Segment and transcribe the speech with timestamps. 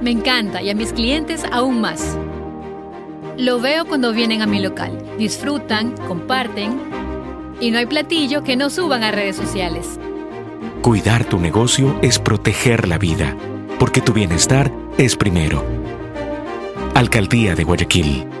[0.00, 2.16] Me encanta y a mis clientes aún más.
[3.36, 4.98] Lo veo cuando vienen a mi local.
[5.18, 6.80] Disfrutan, comparten
[7.60, 9.98] y no hay platillo que no suban a redes sociales.
[10.82, 13.36] Cuidar tu negocio es proteger la vida,
[13.78, 15.64] porque tu bienestar es primero.
[16.94, 18.39] Alcaldía de Guayaquil.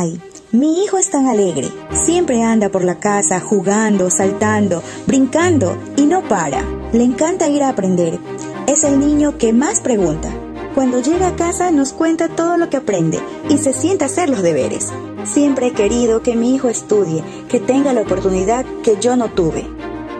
[0.00, 0.20] Ay,
[0.52, 1.68] mi hijo es tan alegre.
[1.90, 6.62] Siempre anda por la casa jugando, saltando, brincando y no para.
[6.92, 8.20] Le encanta ir a aprender.
[8.68, 10.30] Es el niño que más pregunta.
[10.76, 14.30] Cuando llega a casa nos cuenta todo lo que aprende y se sienta a hacer
[14.30, 14.86] los deberes.
[15.24, 19.66] Siempre he querido que mi hijo estudie, que tenga la oportunidad que yo no tuve,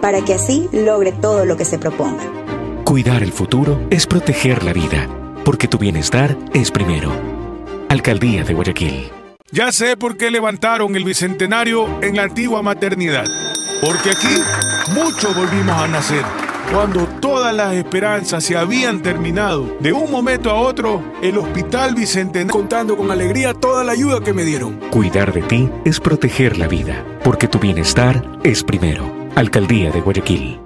[0.00, 2.24] para que así logre todo lo que se proponga.
[2.84, 5.08] Cuidar el futuro es proteger la vida,
[5.44, 7.12] porque tu bienestar es primero.
[7.88, 9.17] Alcaldía de Guayaquil.
[9.50, 13.24] Ya sé por qué levantaron el bicentenario en la antigua maternidad.
[13.80, 14.42] Porque aquí
[14.92, 16.22] muchos volvimos a nacer
[16.70, 22.52] cuando todas las esperanzas se habían terminado, de un momento a otro, el Hospital Bicentenario
[22.52, 24.78] contando con alegría toda la ayuda que me dieron.
[24.90, 29.30] Cuidar de ti es proteger la vida, porque tu bienestar es primero.
[29.34, 30.60] Alcaldía de Guayaquil.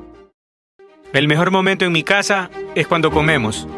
[1.12, 3.68] El mejor momento en mi casa es cuando comemos,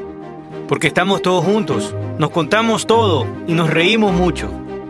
[0.66, 4.63] porque estamos todos juntos, nos contamos todo y nos reímos mucho.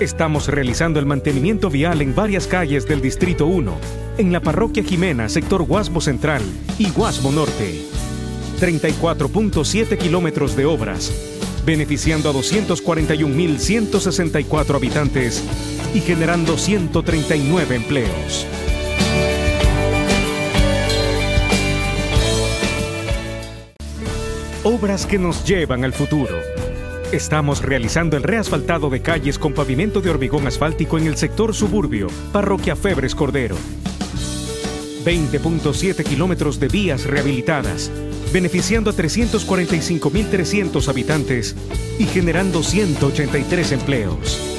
[0.00, 3.74] Estamos realizando el mantenimiento vial en varias calles del Distrito 1,
[4.18, 6.42] en la Parroquia Jimena, sector Guasmo Central
[6.78, 7.80] y Guasmo Norte
[8.60, 11.10] 34.7 kilómetros de obras,
[11.64, 15.42] beneficiando a 241.164 habitantes
[15.94, 18.46] y generando 139 empleos.
[24.62, 26.55] Obras que nos llevan al futuro.
[27.12, 32.08] Estamos realizando el reasfaltado de calles con pavimento de hormigón asfáltico en el sector suburbio,
[32.32, 33.54] Parroquia Febres Cordero.
[35.04, 37.92] 20.7 kilómetros de vías rehabilitadas,
[38.32, 41.54] beneficiando a 345.300 habitantes
[42.00, 44.52] y generando 183 empleos.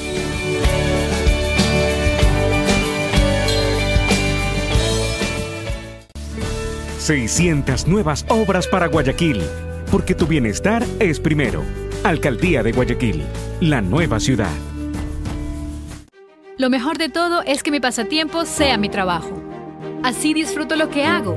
[6.98, 9.42] ...600 nuevas obras para Guayaquil...
[9.90, 11.87] ...porque tu bienestar es primero...
[12.04, 13.24] ...Alcaldía de Guayaquil...
[13.60, 14.52] ...la nueva ciudad...
[16.56, 19.40] Lo mejor de todo es que mi pasatiempo sea mi trabajo.
[20.02, 21.36] Así disfruto lo que hago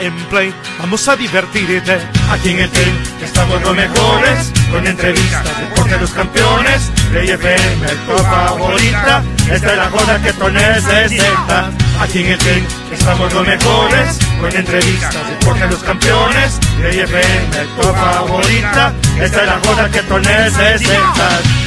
[0.00, 1.98] En play, vamos a divertirte.
[2.30, 6.90] Aquí en el team estamos los mejores, con entrevistas, deporte de los campeones.
[7.10, 9.22] Play FM, tu favorita.
[9.50, 11.74] Esta es la joda que tú necesitas.
[12.00, 16.58] Aquí en el team estamos los mejores, con entrevistas, deporte de los campeones.
[16.78, 18.92] Play FM, tu favorita.
[19.20, 21.64] Esta es la joda que tú necesitas.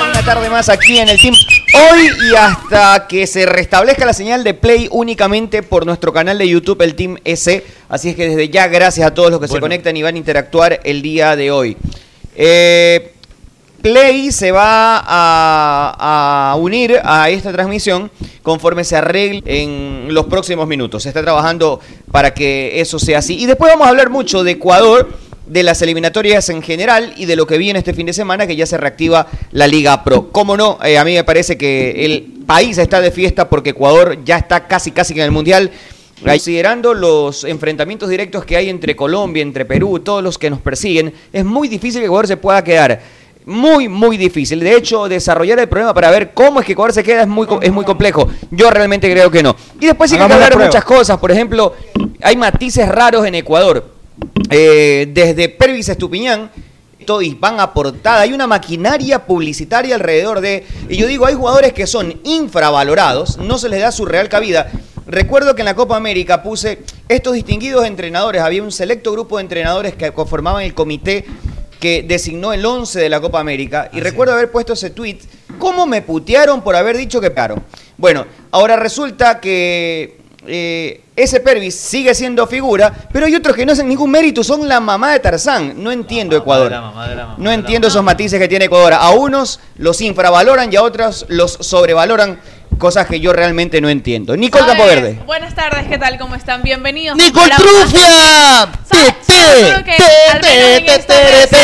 [0.00, 1.34] Una tarde más aquí en el Team.
[1.74, 6.48] Hoy y hasta que se restablezca la señal de Play únicamente por nuestro canal de
[6.48, 7.64] YouTube, el Team S.
[7.88, 10.18] Así es que desde ya, gracias a todos los que se conectan y van a
[10.18, 11.76] interactuar el día de hoy.
[12.36, 13.12] Eh,
[13.82, 18.10] Play se va a, a, unir a esta transmisión
[18.42, 21.02] conforme se arregle en los próximos minutos.
[21.02, 21.80] Se está trabajando
[22.10, 23.36] para que eso sea así.
[23.38, 25.08] Y después vamos a hablar mucho de Ecuador
[25.48, 28.56] de las eliminatorias en general y de lo que viene este fin de semana, que
[28.56, 30.30] ya se reactiva la Liga Pro.
[30.30, 34.18] Cómo no, eh, a mí me parece que el país está de fiesta porque Ecuador
[34.24, 35.70] ya está casi, casi en el Mundial.
[36.22, 41.14] Considerando los enfrentamientos directos que hay entre Colombia, entre Perú, todos los que nos persiguen,
[41.32, 43.00] es muy difícil que Ecuador se pueda quedar.
[43.46, 44.60] Muy, muy difícil.
[44.60, 47.46] De hecho, desarrollar el problema para ver cómo es que Ecuador se queda es muy,
[47.62, 48.28] es muy complejo.
[48.50, 49.56] Yo realmente creo que no.
[49.80, 51.18] Y después sí que hablar muchas cosas.
[51.18, 51.74] Por ejemplo,
[52.20, 53.97] hay matices raros en Ecuador.
[54.50, 56.50] Eh, desde Pervis Estupiñán,
[57.22, 58.20] y van a portada.
[58.20, 60.66] Hay una maquinaria publicitaria alrededor de.
[60.88, 64.70] Y yo digo, hay jugadores que son infravalorados, no se les da su real cabida.
[65.06, 68.42] Recuerdo que en la Copa América puse estos distinguidos entrenadores.
[68.42, 71.24] Había un selecto grupo de entrenadores que conformaban el comité
[71.80, 73.88] que designó el 11 de la Copa América.
[73.92, 75.20] Y recuerdo haber puesto ese tweet.
[75.58, 77.62] ¿Cómo me putearon por haber dicho que paro?
[77.96, 80.18] Bueno, ahora resulta que
[80.48, 84.68] eh, ese Pervis sigue siendo figura, pero hay otros que no hacen ningún mérito, son
[84.68, 85.82] la mamá de Tarzán.
[85.82, 86.72] No entiendo Ecuador.
[87.36, 88.94] No entiendo esos matices que tiene Ecuador.
[88.94, 92.40] A unos los infravaloran y a otros los sobrevaloran,
[92.78, 94.36] cosas que yo realmente no entiendo.
[94.36, 94.66] Nicole.
[94.66, 95.18] Campoverde.
[95.26, 96.18] Buenas tardes, ¿qué tal?
[96.18, 96.62] ¿Cómo están?
[96.62, 97.16] Bienvenidos.
[97.16, 98.00] ¡Nicole Trufia!
[98.66, 98.68] más.
[98.88, 99.92] ¿Sabe- sabe solo que
[100.32, 101.56] al menos en esta mesa-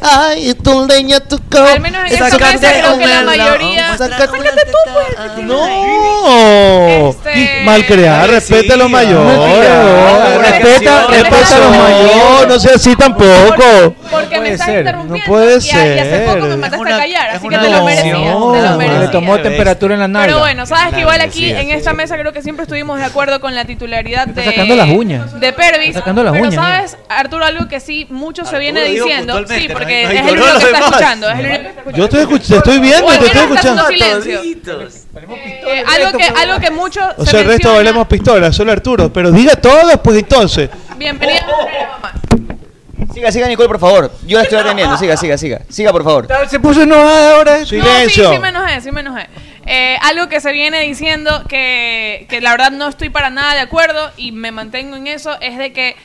[0.00, 1.40] Ay, tu leña, tu.
[1.58, 3.96] Al menos en esta Sácate mesa creo que la una- mayoría...
[3.96, 5.44] Sácate- Sácate tú, pues.
[5.44, 9.38] No, Este- mal crear, respete a los mayores.
[10.38, 12.48] Respeta- Respeta, respeta a los mayores.
[12.48, 13.94] No sea así tampoco.
[14.10, 15.16] Porque me estás interrumpiendo.
[15.18, 18.18] No puede y, hace poco me mandaste a callar, así que te lo merecías.
[18.18, 18.52] lección.
[18.52, 19.00] Te lo No, merecías.
[19.02, 20.26] le tomó temperatura en la nalga.
[20.26, 23.40] Pero bueno, sabes que igual aquí en esta mesa creo que siempre estuvimos de acuerdo
[23.40, 25.38] con la titularidad de, sacando las uñas.
[25.40, 25.88] de Pervis.
[25.88, 29.44] Está sacando las pero uñas, sabes, Arturo, algo que sí mucho se viene diciendo.
[29.46, 31.30] Sí, porque no es el único que está escuchando.
[31.30, 31.96] Es el único que está escuchando.
[31.98, 33.84] Yo estoy, escuch- te estoy viendo, te estoy escuchando.
[33.90, 39.12] Eh, algo que algo que mucho O se sea, el resto bailemos pistola, solo Arturo.
[39.12, 40.70] Pero diga todo después entonces.
[40.96, 41.40] Bienvenido.
[43.14, 44.10] Siga, siga, Nicole, por favor.
[44.26, 44.96] Yo la estoy atendiendo.
[44.96, 45.60] Siga, siga, siga.
[45.68, 46.28] Siga, por favor.
[46.48, 47.58] Se puso enojada ahora.
[47.60, 47.80] No, sí,
[48.10, 49.28] sí me enojé, sí me enojé.
[49.66, 53.60] Eh, algo que se viene diciendo que, que la verdad no estoy para nada de
[53.60, 55.96] acuerdo y me mantengo en eso es de que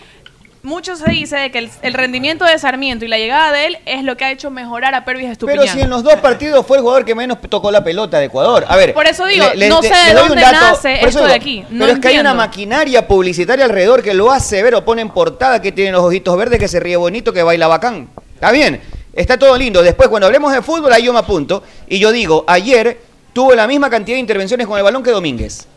[0.62, 3.78] mucho se dice de que el, el rendimiento de Sarmiento y la llegada de él
[3.86, 5.62] es lo que ha hecho mejorar a Pervis Estupiñán.
[5.62, 8.26] Pero si en los dos partidos fue el jugador que menos tocó la pelota de
[8.26, 8.66] Ecuador.
[8.68, 8.94] A ver.
[8.94, 11.86] Por eso digo, le- no le- sé de dónde dato, nace esto de aquí, no
[11.86, 15.10] pero es que hay una maquinaria publicitaria alrededor que lo hace ver o pone en
[15.10, 18.10] portada que tiene los ojitos verdes, que se ríe bonito, que baila bacán.
[18.36, 18.82] Está bien,
[19.14, 19.82] está todo lindo.
[19.82, 21.64] Después, cuando hablemos de fútbol, ahí yo me apunto.
[21.88, 23.00] Y yo digo, ayer
[23.32, 25.68] tuvo la misma cantidad de intervenciones con el balón que Domínguez.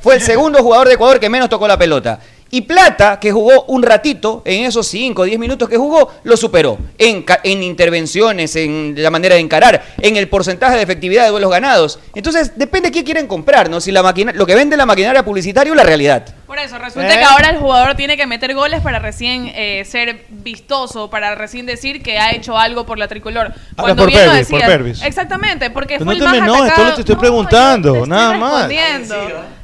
[0.00, 2.20] Fue el segundo jugador de Ecuador que menos tocó la pelota.
[2.52, 6.36] Y Plata, que jugó un ratito, en esos 5 o 10 minutos que jugó, lo
[6.36, 6.78] superó.
[6.98, 11.30] En, ca- en intervenciones, en la manera de encarar, en el porcentaje de efectividad de
[11.30, 12.00] duelos ganados.
[12.14, 13.80] Entonces, depende qué quieren comprar, ¿no?
[13.80, 16.24] Si la maquina lo que vende la maquinaria publicitaria o la realidad.
[16.48, 17.18] Por eso, resulta ¿Eh?
[17.18, 21.66] que ahora el jugador tiene que meter goles para recién eh, ser vistoso, para recién
[21.66, 23.52] decir que ha hecho algo por la tricolor.
[23.76, 25.02] Cuando por bien Pervis, por decías- Pervis.
[25.04, 26.82] Exactamente, porque Pero fue no el te más me enojes, atacado.
[26.84, 28.68] solo te estoy preguntando, nada más.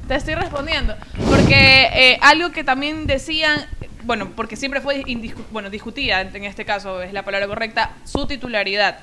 [0.09, 0.95] Te estoy respondiendo.
[1.29, 3.67] Porque eh, algo que también decían,
[4.05, 5.05] bueno, porque siempre fue
[5.51, 8.99] bueno, discutida, en este caso es la palabra correcta, su titularidad.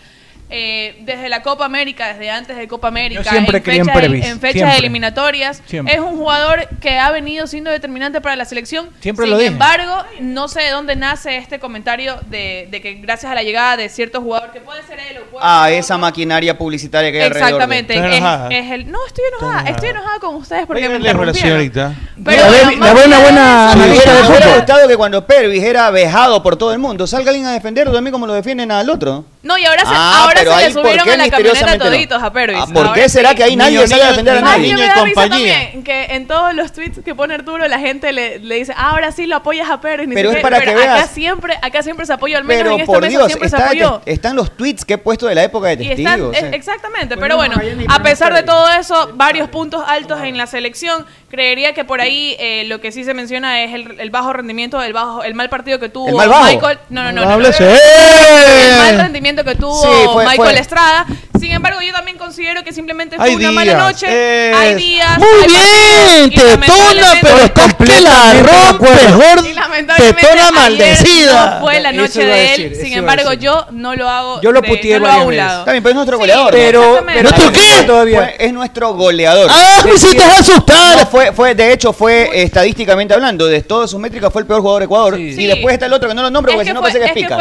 [0.55, 4.01] Eh, desde la Copa América, desde antes de Copa América, siempre en creí en fechas,
[4.01, 4.77] Pervis, en fechas siempre.
[4.77, 5.95] eliminatorias, Siempre.
[5.95, 8.89] es un jugador que ha venido siendo determinante para la selección.
[8.99, 9.51] Siempre Sin lo dije.
[9.51, 13.77] embargo, no sé de dónde nace este comentario de, de que gracias a la llegada
[13.77, 17.25] de cierto jugador, que puede ser él o puede Ah, esa maquinaria publicitaria que hay
[17.25, 17.67] alrededor.
[17.67, 17.93] de- Exactamente.
[17.97, 18.47] Es, enojada.
[18.51, 19.69] es el, no, estoy enojada.
[19.71, 21.35] Estoy enojada con ustedes porque me interrumpieron.
[21.35, 21.93] señorita.
[22.23, 25.63] Pero La bueno, la buena, de buena analista hubiera, de hubiera gustado que cuando Pervis
[25.63, 28.87] era vejado por todo el mundo, salga alguien a defenderlo también como lo defienden al
[28.91, 29.25] otro.
[29.43, 31.37] No, y ahora se, Ah, ahora pero se ahí, le ¿por subieron a la camioneta
[31.37, 31.91] misteriosamente no?
[31.91, 32.57] toditos a Pervis.
[32.61, 33.35] Ah, ¿por Ahora qué será sí.
[33.35, 34.73] que ahí nadie Niño, sale a defender a niño, ¿Sabes nadie?
[34.73, 35.29] Niño y compañía.
[35.59, 35.83] también?
[35.83, 39.11] Que en todos los tweets que pone Arturo la gente le, le dice, ah, ahora
[39.11, 40.07] sí lo apoyas a Pervis.
[40.07, 40.41] ni Pero es qué".
[40.41, 41.09] para que acá veas.
[41.09, 43.55] siempre, acá siempre se apoyó, al menos Pero en esta por mesa Dios, siempre se
[43.57, 44.01] está- apoyó.
[44.05, 46.35] están los tweets que he puesto de la época de Y están, testigos.
[46.37, 46.49] eh, eh.
[46.53, 47.55] exactamente, pero bueno,
[47.89, 51.05] a pesar de todo eso, varios puntos altos en la selección.
[51.29, 54.79] Creería que por ahí eh, lo que sí se menciona es el, el bajo rendimiento,
[54.83, 56.45] el bajo, el mal partido que tuvo ¿El mal bajo?
[56.45, 56.77] Michael.
[56.89, 57.21] No, no, no.
[57.21, 57.31] no, no.
[57.33, 57.63] Háblese.
[57.63, 58.97] El mal ¡Eh!
[59.43, 60.59] Que tuvo Sí, fue- Michael fue.
[60.59, 61.05] Estrada.
[61.39, 64.05] Sin embargo, yo también considero que simplemente fue Hay una mala noche.
[64.51, 65.17] es- Hay días.
[65.17, 71.55] Muy hay bien, tetona, pero estás que la rompe, mejor y lamentablemente tetona maldecida.
[71.59, 72.75] No fue la noche de él.
[72.81, 73.43] Sin embargo, decir.
[73.45, 74.41] yo no lo hago.
[74.41, 76.51] Yo lo puteé no varias bien, pero es nuestro Sí, goleador.
[76.51, 77.83] Pero, pero ¿Nuestro qué?
[77.85, 78.17] Todavía.
[78.19, 79.49] Fue- es nuestro goleador.
[79.51, 80.97] ¡Ah, me hiciste asustar!
[80.99, 84.47] No, fue, fue, de hecho, fue eh, estadísticamente hablando, de todas sus métricas, fue el
[84.47, 85.15] peor jugador de Ecuador.
[85.15, 85.21] Sí.
[85.23, 85.45] Y Sí.
[85.47, 87.11] después está el otro que no lo nombro porque que si no parece que es
[87.13, 87.37] pica.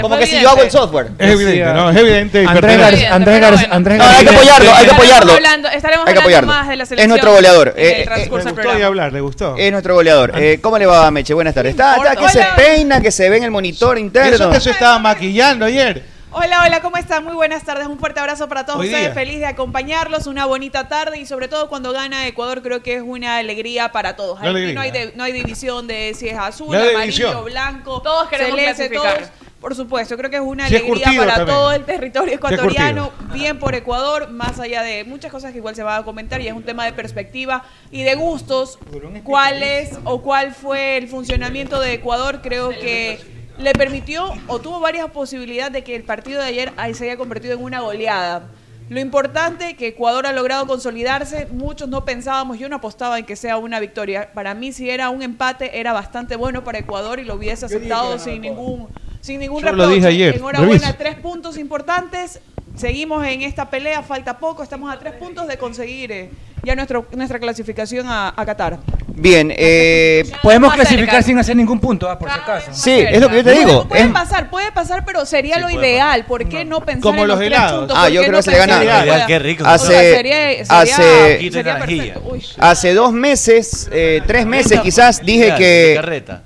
[0.00, 1.10] Como que si yo hago el software.
[1.32, 1.90] Es evidente, ¿no?
[1.90, 2.46] Es evidente.
[2.46, 5.32] Andrés, Andrés Andrés, Andrés No, hay que apoyarlo, hay que apoyarlo.
[5.32, 6.46] hablando- estaremos Hay que hablando apoyarlo.
[6.48, 7.74] más de la Es selección nuestro goleador.
[7.76, 9.56] Eh, del Le gustó hablar, le gustó.
[9.56, 10.32] Es nuestro goleador.
[10.36, 11.34] Eh, ¿Cómo le va, Meche?
[11.34, 11.70] Buenas tardes.
[11.70, 14.34] Está, está que se peina, que se ve en el monitor interno.
[14.34, 16.12] Eso que se estaba maquillando ayer.
[16.34, 17.24] Hola, hola, ¿cómo están?
[17.24, 17.86] Muy buenas tardes.
[17.86, 19.04] Un fuerte abrazo para todos Hoy ustedes.
[19.04, 19.12] día.
[19.14, 20.26] Feliz de acompañarlos.
[20.26, 24.16] Una bonita tarde y sobre todo cuando gana Ecuador creo que es una alegría para
[24.16, 24.40] todos.
[24.40, 24.48] No
[24.80, 27.44] hay, de- no hay división de si es azul, hay amarillo, división.
[27.44, 29.18] blanco, Todos queremos celeste, clasificar.
[29.18, 29.30] todos.
[29.62, 31.56] Por supuesto, creo que es una alegría para también.
[31.56, 33.12] todo el territorio es ecuatoriano.
[33.32, 36.48] Bien por Ecuador, más allá de muchas cosas que igual se va a comentar y
[36.48, 38.76] es un tema de perspectiva y de gustos.
[39.22, 42.40] ¿Cuál es o cuál fue el funcionamiento de Ecuador?
[42.42, 43.20] Creo que
[43.56, 47.16] le permitió o tuvo varias posibilidades de que el partido de ayer ahí se haya
[47.16, 48.48] convertido en una goleada.
[48.88, 53.36] Lo importante que Ecuador ha logrado consolidarse, muchos no pensábamos, yo no apostaba en que
[53.36, 54.32] sea una victoria.
[54.34, 58.18] Para mí si era un empate era bastante bueno para Ecuador y lo hubiese aceptado
[58.18, 58.88] sin ningún
[59.22, 62.40] sin ningún Yo lo dije ayer, Enhorabuena, tres puntos importantes.
[62.76, 66.30] Seguimos en esta pelea, falta poco, estamos a tres puntos de conseguir eh,
[66.62, 68.78] ya nuestro, nuestra clasificación a, a Qatar.
[69.14, 71.22] Bien, eh, Podemos clasificar cerca.
[71.22, 72.70] sin hacer ningún punto, ah, por si acaso.
[72.72, 73.86] sí, es lo que yo te digo.
[73.86, 76.24] Puede Es- pasar, puede pasar, pero sería lo ideal.
[76.24, 77.80] ¿Por qué no pensar Como en los helados.
[77.80, 77.96] puntos?
[78.00, 79.26] Ah, ¿Por yo creo no que se le gana.
[79.26, 79.64] qué rico.
[79.66, 82.14] Hace- sería, hace- sería, sería.
[82.58, 86.42] Hace dos meses, eh, tres meses quizás, dije Ideal,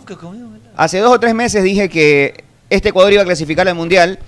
[0.00, 0.14] de que...
[0.14, 0.70] ¿verdad?
[0.76, 4.18] Hace dos o tres meses dije que este Ecuador iba a clasificar al Mundial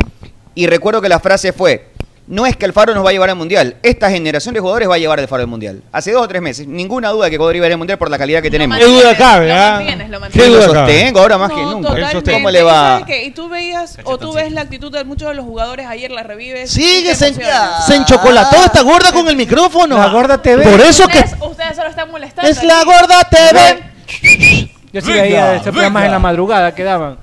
[0.55, 1.89] y recuerdo que la frase fue,
[2.27, 4.89] no es que el Faro nos va a llevar al Mundial, esta generación de jugadores
[4.89, 5.83] va a llevar al Faro al Mundial.
[5.93, 8.11] Hace dos o tres meses, ninguna duda que Ecuador iba a ir al Mundial por
[8.11, 8.79] la calidad que tenemos.
[8.79, 9.71] ¿Qué duda cabe, Lo ah?
[9.77, 10.51] mantienes, lo ¿Qué mantienes.
[10.51, 10.93] Lo duda cabe?
[10.93, 11.89] sostengo ahora más que No, nunca.
[11.89, 12.33] totalmente.
[12.33, 13.03] ¿Cómo le ¿Y va?
[13.25, 16.23] Y tú veías, o tú ves la actitud de muchos de los jugadores ayer, la
[16.23, 16.77] revives.
[16.77, 19.99] y Sigue, te se, enchocolató esta gorda con el micrófono.
[19.99, 20.63] La gorda TV.
[20.65, 22.51] Por eso que Ustedes, solo están molestando.
[22.51, 24.71] es la gorda TV.
[24.95, 27.17] Yo sí veía estos programas en la madrugada que daban.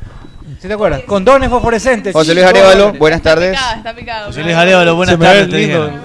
[0.61, 1.03] ¿Sí te acuerdas?
[1.07, 2.11] Condones fosforescentes.
[2.13, 3.51] José Luis Arevalo, buenas Está tardes.
[3.51, 4.27] picado, está picado.
[4.27, 5.49] José Luis Arevalo, buenas tardes.
[5.49, 5.85] te lindo.
[5.87, 6.01] dijeron.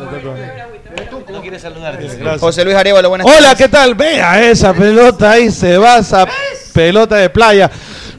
[1.33, 2.05] No quiere saludarte.
[2.07, 2.41] Gracias.
[2.41, 3.41] José Luis Arevalo, buenas tardes.
[3.41, 3.95] Hola, ¿qué tal?
[3.97, 6.25] Vea esa pelota ahí, se va esa
[6.73, 7.69] pelota de playa.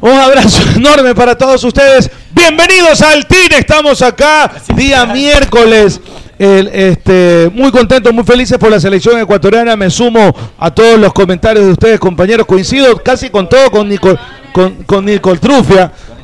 [0.01, 2.12] Un abrazo enorme para todos ustedes.
[2.32, 3.54] Bienvenidos al TIN.
[3.58, 6.01] Estamos acá día miércoles.
[6.39, 9.75] El, este, muy contentos, muy felices por la selección ecuatoriana.
[9.75, 12.46] Me sumo a todos los comentarios de ustedes, compañeros.
[12.46, 14.20] Coincido casi con todo con Nicol,
[14.53, 15.06] con.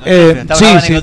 [0.05, 1.01] Eh, Está sí, sí, no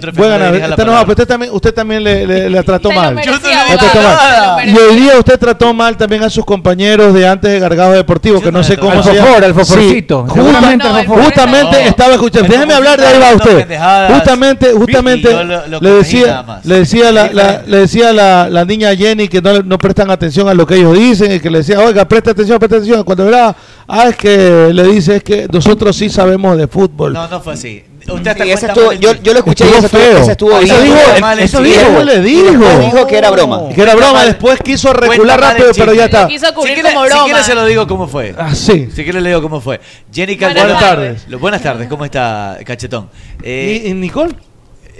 [0.76, 3.14] pero usted también, usted también le, le- la trató mal.
[3.14, 7.50] merecía, La trató Y hoy día usted trató mal también a sus compañeros de antes
[7.50, 9.26] de Gargado Deportivo, que no sé cómo Al se llama.
[9.26, 10.25] fosfor, al fosforcito.
[10.28, 11.25] Sí, Seguramente No, al el fosfor.
[11.25, 11.88] Justamente No.
[11.88, 12.49] estaba escuchando.
[12.49, 13.59] Me Déjeme hablar de ahí va usted.
[13.59, 14.12] pendejadas.
[14.14, 16.64] Justamente, justamente Yo lo- lo le corregí decía, nada más.
[16.66, 20.11] le decía la, la- le decía la, la niña Jenny que no, le- no prestan
[20.11, 23.04] atención a lo que ellos dicen y que le decía, oiga, presta atención, presta atención.
[23.04, 23.54] Cuando era,
[23.88, 27.12] ah, es que le dice es que nosotros sí sabemos de fútbol.
[27.12, 27.83] No, no fue así.
[28.14, 30.18] Usted hasta Sí, ese estuvo- yo, yo lo escuché y Estuvo ese estuvo, feo.
[30.22, 30.84] ese estuvo Eso bien.
[30.84, 31.84] dijo, mal eso dijo.
[31.86, 32.50] ¿Cómo le Y dijo?
[32.52, 33.68] después dijo que era broma.
[33.74, 36.26] Que era broma, después quiso recular rápido, pero ya está.
[36.26, 38.34] Quiso Si quiere, como si quiere se lo digo cómo fue.
[38.38, 38.88] Ah, sí.
[38.94, 39.80] Si quiere le digo cómo fue.
[40.12, 40.68] Jenny Buenas Calderón.
[40.72, 41.40] Buenas tardes.
[41.40, 43.08] Buenas tardes, ¿cómo está, cachetón?
[43.42, 44.34] Eh, ¿Y, y Nicole?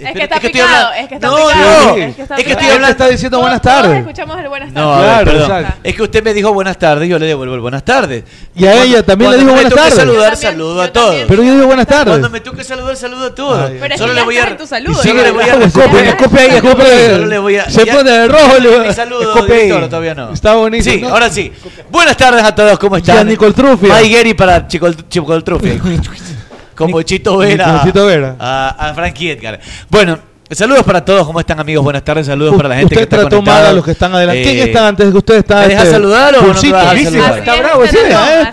[0.07, 1.51] Es que está picado, hablando- es que está no, picado.
[1.51, 2.87] No, Es que está es que estoy hablando.
[2.87, 3.99] está diciendo Todos- buenas todos tardes.
[3.99, 4.91] escuchamos el buenas No, tardes.
[4.91, 5.57] a ver, Claro, perdón.
[5.61, 5.79] exacto.
[5.83, 8.23] Es que usted me dijo buenas tardes, yo le devuelvo el buenas tardes.
[8.55, 9.95] Y a ella también le Cuando me buenas toque tardes.
[9.99, 11.07] saludar, Yo también, saludo yo a todos.
[11.07, 11.27] también.
[11.27, 12.07] Pero yo digo buenas tardes.
[12.07, 13.69] Cuando me toque saludar, saludo a todos.
[13.69, 15.01] Ay, Pero es Solo que le voy a tu saludo.
[15.01, 15.21] Sí, ¿no?
[15.21, 17.09] le voy a Escupe, escupe, escupe ahí, escupe.
[17.11, 18.57] Solo le voy a Se pone de rojo.
[18.59, 20.33] le- Mi saludo, director, todavía no.
[20.33, 20.95] Está buenísimo.
[20.95, 21.09] Sí, ¿no?
[21.09, 21.51] ahora sí.
[21.89, 23.17] Buenas tardes a todos, ¿cómo están?
[23.17, 23.93] Ya, Nicole Trufia.
[23.95, 24.95] Mike Gary para Chicol
[25.43, 25.79] Trufia.
[26.75, 27.65] Como Chito Vera.
[27.65, 28.35] Como Chito Vera.
[28.39, 29.59] A, a Frankie Edgar.
[29.89, 30.17] Bueno,
[30.49, 31.83] saludos para todos, ¿cómo están amigos?
[31.83, 33.59] Buenas tardes, saludos para la gente usted que está trató conectada.
[33.61, 34.43] mal a los que están adelante.
[34.43, 35.55] ¿Quién Eh, está antes que usted está?
[35.61, 36.97] ¿me deja este, saludar o no me saludar?
[37.39, 38.51] Está bravo, sí, este a.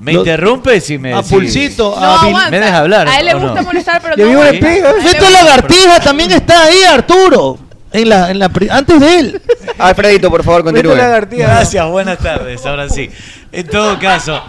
[0.00, 2.50] Me interrumpe si me A si- Pulsito, No, a Vil- aguanta.
[2.50, 3.46] me deja hablar, A él le ¿o no?
[3.46, 4.60] gusta molestar, pero no le aguanta.
[4.66, 4.88] pega.
[4.88, 7.58] A él le Esta gusta- lagartija también está ahí, Arturo.
[7.92, 9.42] En la, en la, antes de él.
[9.78, 10.92] Alfredito, por favor, continúe.
[10.94, 13.10] Gracias, buenas tardes, ahora sí.
[13.52, 14.42] En todo caso,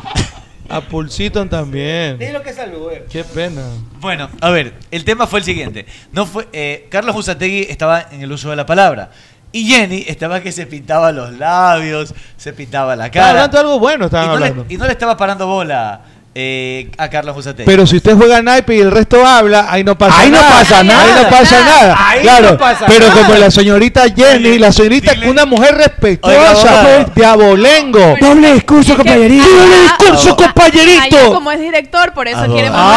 [0.70, 2.18] A Pulsito también.
[2.34, 2.90] lo que saludó.
[3.10, 3.62] Qué pena.
[4.00, 5.86] bueno, a ver, el tema fue el siguiente.
[6.12, 9.12] No fue, eh, Carlos Musategui estaba en el uso de la palabra.
[9.54, 13.30] Y Jenny estaba que se pintaba los labios, se pintaba la Estaba cara.
[13.44, 14.66] hablando de algo bueno, y, estaban no le, hablando.
[14.74, 16.02] y no le estaba parando bola
[16.40, 17.66] eh, a Carlos Musategui.
[17.66, 20.60] Pero si usted juega naipe y el resto habla, ahí no pasa Ahí no nada.
[20.60, 21.24] Ahí nada.
[21.24, 21.98] no pasa nada.
[22.10, 23.22] Ahí claro, no pasa pero nada.
[23.24, 27.12] como la señorita Jenny, Oye, la señorita, dile- una mujer respetuosa, abogado.
[27.16, 28.16] de abolengo.
[28.22, 29.48] Doble discurso, compañerito.
[29.50, 31.34] Doble discurso, compañerito.
[31.34, 32.94] Como es director, por eso quiere va.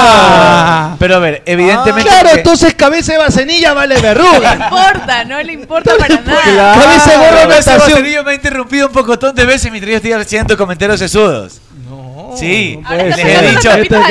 [0.00, 0.96] Ah.
[0.98, 2.08] Pero a ver, evidentemente.
[2.08, 4.54] Claro, porque- entonces cabeza de vacenilla vale No le verruga.
[4.54, 6.42] importa, no le importa para nada.
[6.42, 6.80] Claro.
[6.80, 8.24] Cabeza de gorro Pero ese natación.
[8.24, 11.60] me ha interrumpido un pocotón de veces mientras yo estoy haciendo comentarios sesudos.
[11.88, 12.34] No.
[12.36, 13.62] Sí, Ahora les he sacando dicho.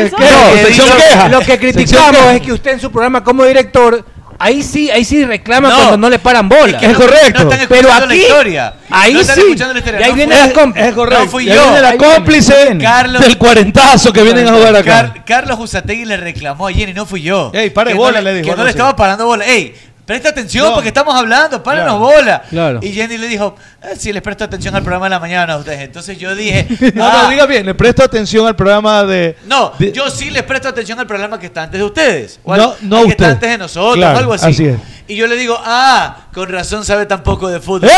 [0.10, 0.20] sol.
[0.20, 1.28] No, he sección dicho-.
[1.30, 4.04] Lo que criticamos es que usted en su programa como director
[4.40, 5.78] Ahí sí, ahí sí reclaman No.
[5.78, 6.78] cuando no le paran bola.
[6.78, 7.44] Es que no- correcto.
[7.44, 8.74] no están Pero escuchando la aquí, historia.
[8.90, 9.42] ahí No están sí.
[9.42, 10.00] escuchando la historia.
[10.00, 10.88] Y ahí No viene la cómplice.
[10.90, 11.24] Es correcto.
[11.26, 11.52] No fui yo.
[11.54, 12.14] viene la Ahí viene.
[12.16, 14.84] cómplice Carlos- del cuarentazo que vienen a jugar acá.
[15.14, 17.50] Car- Carlos Usategui le reclamó a Jenny, no fui yo.
[17.54, 19.44] Ey, pare Que bola, no le dijo, Que no no le estaba parando bola.
[19.46, 19.74] Ey,
[20.08, 20.74] presta atención No.
[20.74, 22.16] porque estamos hablando, páranos Claro.
[22.22, 22.42] bola.
[22.50, 22.80] Claro.
[22.82, 25.58] Y Jenny le dijo, "Eh, sí, les presto atención al programa de la mañana a
[25.58, 25.82] ustedes.
[25.82, 29.36] Entonces yo dije, No, "Ah, no, diga bien, le presto atención al programa de.
[29.46, 32.40] no, de- yo sí les presto atención al programa que está antes de ustedes.
[32.44, 34.46] O al- No, no al que está antes de nosotros, Claro, o algo así.
[34.48, 34.78] así es.
[35.10, 37.90] Y yo le digo, ah, con razón sabe tan poco de fútbol.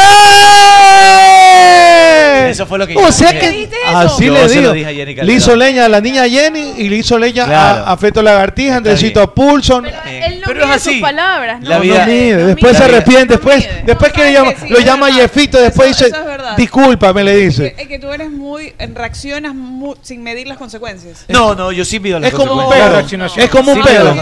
[1.00, 2.50] ¡Eh!
[2.52, 3.70] Eso fue lo que O yo sea dije.
[3.70, 4.74] que así Yo le se lo digo.
[4.74, 7.86] dije a Jenny Le hizo leña a la niña Jenny y le hizo leña Claro.
[7.86, 9.86] a, a Feto Lagartija, Andresito Pulson.
[9.86, 10.92] Él no Pero es así.
[10.94, 11.70] sus palabras, ¿no?
[11.70, 14.26] La vida- no mide, no después se arrepiente, después, después No, que
[14.70, 15.12] lo llama.
[15.14, 16.58] Jefito, después Eso- dice, eso es verdad.
[16.58, 17.76] discúlpame, le dice.
[17.78, 18.74] Es que tú eres muy.
[18.94, 21.26] reaccionas mu- sin medir las consecuencias.
[21.28, 23.24] No, no, yo sí mido las Es como un consecuencias.
[23.36, 23.44] pedo.
[23.44, 24.16] Es como un pedo.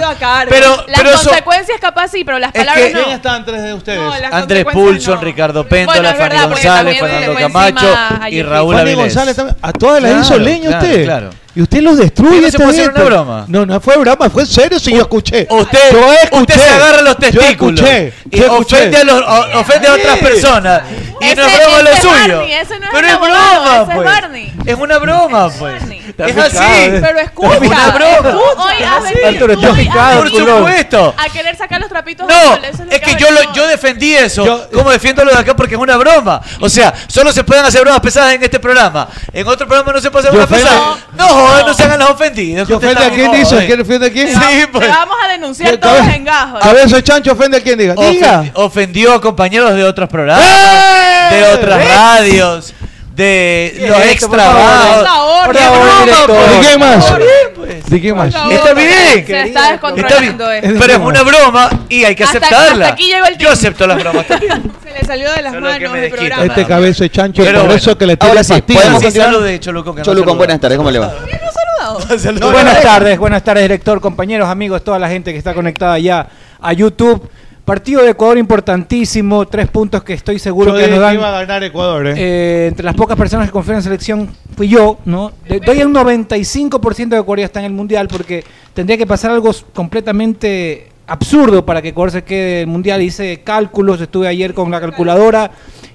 [0.50, 3.03] pero Las eso, consecuencias capaz sí, pero las Es palabras que- no.
[3.03, 4.00] ¿Quién está antes de ustedes?
[4.00, 5.22] No, Andrés consecuencias Pulson, no.
[5.22, 7.98] Ricardo Bueno, es Fanny González, Fernando Camacho
[8.29, 8.41] y.
[8.43, 8.75] Raúl.
[8.96, 9.57] González también.
[9.62, 11.03] A todas las hizo leña usted.
[11.05, 11.29] claro.
[11.57, 12.37] Y usted los destruye.
[12.37, 13.45] ¿Y no se puede hacer una broma?
[13.47, 15.47] No, no fue broma, fue en serio si yo escuché.
[15.49, 16.41] Usted, yo escuché.
[16.41, 18.13] usted se agarra los Yo testículos escuché.
[18.29, 18.75] y yo escuché.
[18.75, 19.23] ofende a, los,
[19.55, 20.81] ofende a otras personas.
[21.19, 22.38] Y Ese- no es broma lo suyo.
[22.38, 24.05] Barney, ese no es pero es abogado, broma, ese es pues.
[24.05, 24.53] Barney.
[24.65, 25.74] Es una broma, pues.
[25.81, 26.13] Barney.
[26.17, 26.57] Es así.
[27.01, 27.53] Pero escucha.
[27.55, 28.39] Es una broma.
[28.57, 31.15] Hoy has venido, tú picado, Por supuesto.
[31.17, 34.45] a querer sacar los trapitos No, al eso es que yo, lo, yo defendí eso.
[34.45, 36.41] Yo- como defiendo lo de acá porque es una broma.
[36.62, 39.07] O sea, solo se pueden hacer bromas pesadas en este programa.
[39.33, 40.97] En otro programa no se puede hacer bromas pesadas.
[41.15, 42.67] No, joder, no se hagan los ofendidos.
[42.67, 43.65] que ¿Yo usted ofende a quién dice?
[43.65, 44.27] ¿Quién ofende a quién?
[44.29, 44.88] Sí, pues.
[44.88, 46.63] vamos a denunciar ¿Qué- todos en gajos.
[46.63, 47.93] A ver, soy Chancho, ofende a quien diga.
[47.95, 48.41] Diga.
[48.43, 51.06] Ofendi- ofendió a compañeros de otros programas, ¡Eh!
[51.29, 51.96] De otras ¿Ves?
[51.96, 52.74] radios,
[53.15, 55.51] de ¿Qué los es esto, extra por favor?
[55.51, 56.50] ¡Qué director.
[56.50, 56.98] ¿De quién más?
[57.05, 57.86] Está bien, pues.
[57.89, 58.27] ¿De quién más?
[58.27, 58.60] Está bien.
[58.91, 59.72] Se está Está bien.
[59.72, 60.67] descontrolando esto.
[60.69, 62.86] Es Pero es una broma y hay que Hasta- aceptarla.
[62.86, 63.53] hasta aquí llegó el Yo tiempo.
[63.53, 64.72] acepto las bromas también.
[64.84, 66.43] Se le salió de las que manos me el programa.
[66.46, 67.74] Este cabeza de Chancho, Pero por bueno.
[67.81, 68.81] eso que le tira Ahora sí, pastillas.
[68.84, 69.31] podemos Sí, continuar.
[69.34, 69.96] salud de Cholucón.
[69.96, 70.38] que no Cholucón, saludó.
[70.38, 71.12] buenas tardes, ¿cómo le va?
[72.19, 72.51] saludado.
[72.51, 76.27] buenas tardes, buenas tardes, director, compañeros, amigos, toda la gente que está conectada ya
[76.62, 77.29] a YouTube.
[77.67, 81.15] Partido de Ecuador importantísimo, tres puntos que estoy seguro Yo que nos dan.
[81.15, 82.13] iba a ganar Ecuador, ¿eh?
[82.15, 85.33] Eh, entre las pocas personas que confían en selección fui yo, ¿no?
[85.65, 89.51] Doy un 95% de Ecuador ya está en el Mundial porque tendría que pasar algo
[89.74, 93.01] completamente absurdo para que Ecuador se quede en el Mundial.
[93.01, 95.51] Hice cálculos, estuve ayer con la calculadora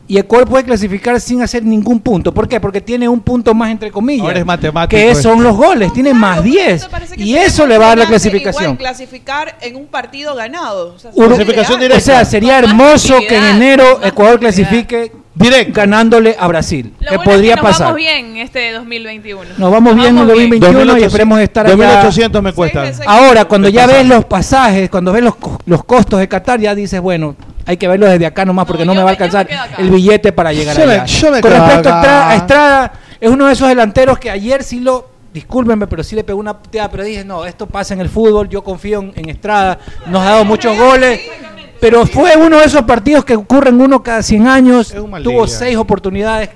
[0.09, 2.35] y Ecuador puede clasificar sin hacer ningún punto.
[2.35, 2.61] ¿Por qué?
[2.61, 4.27] Porque tiene un punto más entre comillas.
[4.27, 6.88] Ahora es matemático Que son los goles, tiene más 10.
[7.17, 8.65] Y eso le va a dar la clasificación.
[8.65, 10.95] Igual clasificar en un partido ganado.
[10.95, 11.93] O sea, Uru- Clasificación real.
[11.93, 15.73] o sea, sería hermoso que en enero Ecuador clasifique Directo.
[15.81, 16.92] ganándole a Brasil.
[17.01, 17.87] Lo que bueno podría es que nos pasar.
[17.87, 19.42] vamos bien este 2021.
[19.57, 21.77] Nos vamos bien en Vamos 2021 y 2800 esperemos estar allá.
[21.77, 22.85] 2800 me cuesta.
[23.07, 25.35] Ahora, cuando ya ves los pasajes, cuando ves los,
[25.66, 28.92] los costos de Qatar, ya dices, bueno, hay que verlo desde acá nomás porque No,
[28.92, 31.88] no, me va a alcanzar el billete para llegar Yo me- yo me Con respecto
[31.88, 31.97] a.
[32.01, 36.14] Estrada, a Estrada, es uno de esos delanteros que ayer sí lo, discúlpenme, pero sí
[36.16, 39.12] le pegó una puteada, pero dije, no, esto pasa en el fútbol, yo confío en,
[39.16, 41.21] en Estrada, nos ha dado muchos goles.
[41.83, 44.95] Pero fue uno de esos partidos que ocurren uno cada 100 años.
[45.25, 46.51] Tuvo seis oportunidades,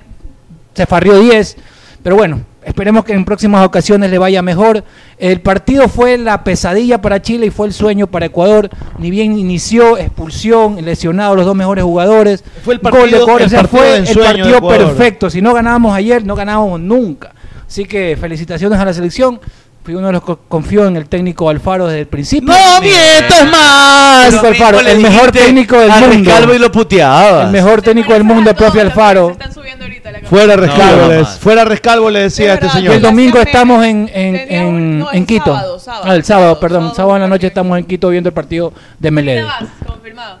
[0.73, 1.57] se farrió 10.
[2.01, 4.85] Pero bueno, esperemos que en próximas ocasiones le vaya mejor.
[5.17, 8.69] El partido fue la pesadilla para Chile y fue el sueño para Ecuador.
[8.99, 12.41] Ni bien inició, expulsión, lesionado los dos mejores jugadores.
[12.63, 13.41] Fue el gol partido- de Ecuador.
[13.41, 15.29] el O sea, partido fue el partido perfecto.
[15.29, 17.33] Si no ganábamos ayer, no ganábamos nunca.
[17.67, 19.41] Así que felicitaciones a la selección.
[19.87, 22.53] Fui uno de los que confió en el técnico Alfaro desde el principio.
[22.53, 24.33] ¡No mientas más!
[24.43, 26.07] Alfaro, el mejor técnico del mundo.
[26.29, 27.43] Rescalvo y lo puteaba.
[27.43, 29.29] El mejor técnico del mundo, el profe Alfaro.
[29.29, 32.95] Están subiendo ahorita la Fuera Rescalvo, No, fuera Rescalvo le decía a Es este señor.
[32.95, 35.45] el domingo estamos en, en, en, un- no, en el Quito.
[35.45, 36.03] sábado, sábado.
[36.05, 36.81] Ah, el sábado, Sábado, perdón.
[36.81, 39.43] sábado, Sábado en la noche estamos en Quito viendo el partido de ¿Te Melede.
[39.43, 39.63] vas?
[39.85, 40.39] Confirmado.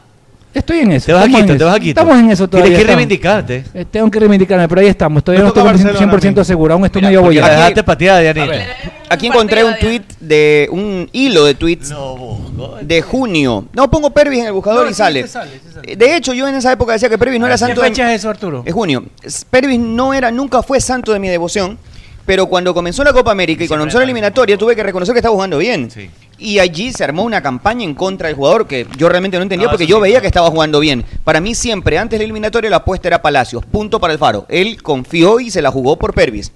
[0.59, 1.05] Estoy en eso.
[1.07, 1.65] Te vas a estamos en Quito, te eso.
[1.65, 1.99] vas a Quito.
[2.01, 2.69] Estamos en eso todavía.
[2.69, 3.63] Tienes que reivindicarte.
[3.73, 5.23] Eh, tengo que reivindicarme, pero ahí estamos.
[5.23, 6.45] Todavía no toca estoy Barcelona 100% a mí.
[6.45, 6.73] seguro.
[6.73, 7.49] Aún estoy medio bollado.
[7.51, 8.53] dejaste pateada, Dianita.
[9.09, 13.65] Aquí encontré un tweet de un hilo de tweets No, de junio.
[13.73, 15.21] No pongo Pervis en el buscador No, y sí, sale.
[15.23, 15.95] te sale, sí sale.
[15.95, 18.11] De hecho, yo en esa época decía que Pervis no era ¿Qué santo de fecha
[18.13, 18.63] es eso, Arturo?
[18.65, 19.05] Es junio.
[19.49, 21.77] Pervis no era, nunca fue santo de mi devoción,
[22.27, 25.19] pero cuando comenzó la Copa América y cuando comenzó la eliminatoria, tuve que reconocer que
[25.19, 25.89] estaba jugando bien.
[25.89, 26.09] Sí.
[26.37, 29.65] Y allí se armó una campaña en contra del jugador que yo realmente no entendía
[29.65, 30.21] No, porque yo sí, veía no.
[30.21, 31.03] que estaba jugando bien.
[31.23, 33.65] Para mí siempre, antes de la eliminatoria, la apuesta era Palacios.
[33.65, 34.45] Punto para el Faro.
[34.49, 36.51] Él confió y se la jugó por Pervis.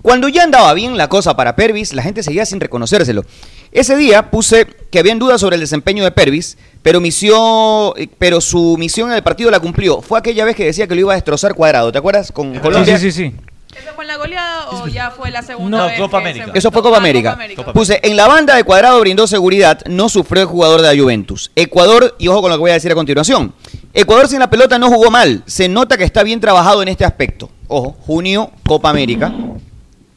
[0.00, 3.24] Cuando ya andaba bien la cosa para Pervis, la gente seguía sin reconocérselo.
[3.72, 8.40] Ese día puse que había dudas sobre el desempeño de Pervis, pero, misión, eh, pero
[8.40, 10.00] su misión en el partido la cumplió.
[10.02, 12.30] Fue aquella vez que decía que lo iba a destrozar cuadrado, ¿te acuerdas?
[12.30, 12.98] Con Sí, Colombia.
[12.98, 13.34] sí, sí, sí.
[13.78, 16.00] ¿Eso fue en la goleada o ya fue la segunda vez?
[16.00, 17.32] que se Eso fue Copa América.
[17.32, 17.72] América.
[17.72, 21.50] Puse, en la banda de Cuadrado brindó seguridad, no sufrió el jugador de la Juventus.
[21.54, 23.52] Ecuador, y ojo con lo que voy a decir a continuación.
[23.92, 25.42] Ecuador sin la pelota no jugó mal.
[25.46, 27.50] Se nota que está bien trabajado en este aspecto.
[27.68, 29.32] Ojo, junio, Copa América,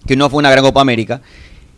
[0.08, 1.22] que no fue una gran Copa América.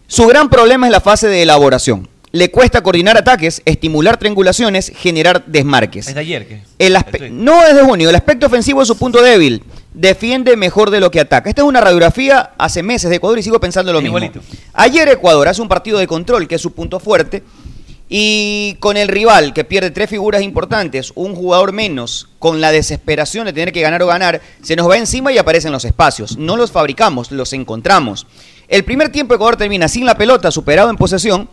[0.08, 2.08] Su gran problema es la fase de elaboración.
[2.34, 6.08] Le cuesta coordinar ataques, estimular triangulaciones, generar desmarques.
[6.08, 6.62] Es de ayer que.
[6.80, 6.96] El
[7.32, 9.64] no es de junio, el aspecto ofensivo es su punto débil.
[9.94, 11.50] Defiende mejor de lo que ataca.
[11.50, 14.18] Esta es una radiografía hace meses de Ecuador y sigo pensando lo mismo.
[14.18, 14.40] Igualito.
[14.74, 17.44] Ayer Ecuador hace un partido de control, que es su punto fuerte,
[18.08, 23.46] y con el rival que pierde tres figuras importantes, un jugador menos, con la desesperación
[23.46, 26.38] de tener que ganar o ganar, se nos va encima y aparecen los espacios.
[26.38, 28.26] No los fabricamos, los encontramos.
[28.70, 31.50] El primer tiempo Ecuador termina sin la pelota, superado en posesión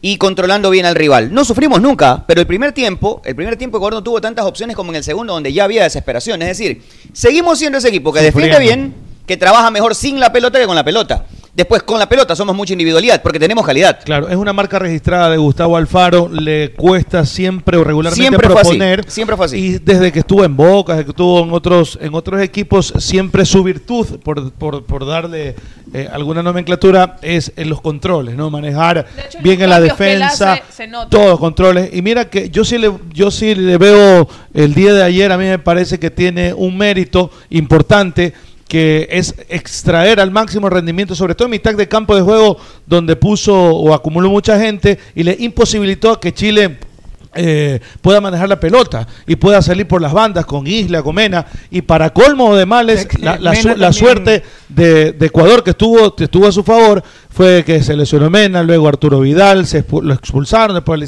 [0.00, 1.32] y controlando bien al rival.
[1.32, 4.76] No sufrimos nunca, pero el primer tiempo, el primer tiempo Ecuador no tuvo tantas opciones
[4.76, 6.40] como en el segundo, donde ya había desesperación.
[6.42, 6.82] Es decir,
[7.12, 8.94] seguimos siendo ese equipo que defiende bien,
[9.26, 11.26] que trabaja mejor sin la pelota que con la pelota.
[11.58, 13.98] Después, con la pelota somos mucha individualidad, porque tenemos calidad.
[14.04, 18.60] Claro, es una marca registrada de Gustavo Alfaro, le cuesta siempre o regularmente Siempre fue
[18.60, 19.10] así, proponer.
[19.10, 19.56] siempre fue así.
[19.56, 23.44] Y desde que estuvo en Boca, desde que estuvo en otros, en otros equipos, siempre
[23.44, 25.56] su virtud, por, por, por darle
[25.92, 28.50] eh, alguna nomenclatura, es en los controles, ¿no?
[28.50, 31.10] Manejar hecho, bien en la defensa, hace se notan.
[31.10, 31.90] todos los controles.
[31.92, 35.36] Y mira que yo sí le, yo sí le veo el día de ayer, a
[35.36, 38.32] mí me parece que tiene un mérito importante
[38.68, 43.16] que es extraer al máximo rendimiento, sobre todo en mitad de campo de juego, donde
[43.16, 46.76] puso o acumuló mucha gente y le imposibilitó que Chile
[47.34, 51.46] eh, pueda manejar la pelota y pueda salir por las bandas con Isla, con Mena.
[51.70, 56.14] Y para colmo de males, la, la su- la suerte de, de Ecuador que estuvo,
[56.16, 60.02] que estuvo a su favor fue que se lesionó Mena, luego Arturo Vidal, se expu-
[60.02, 60.98] lo expulsaron, después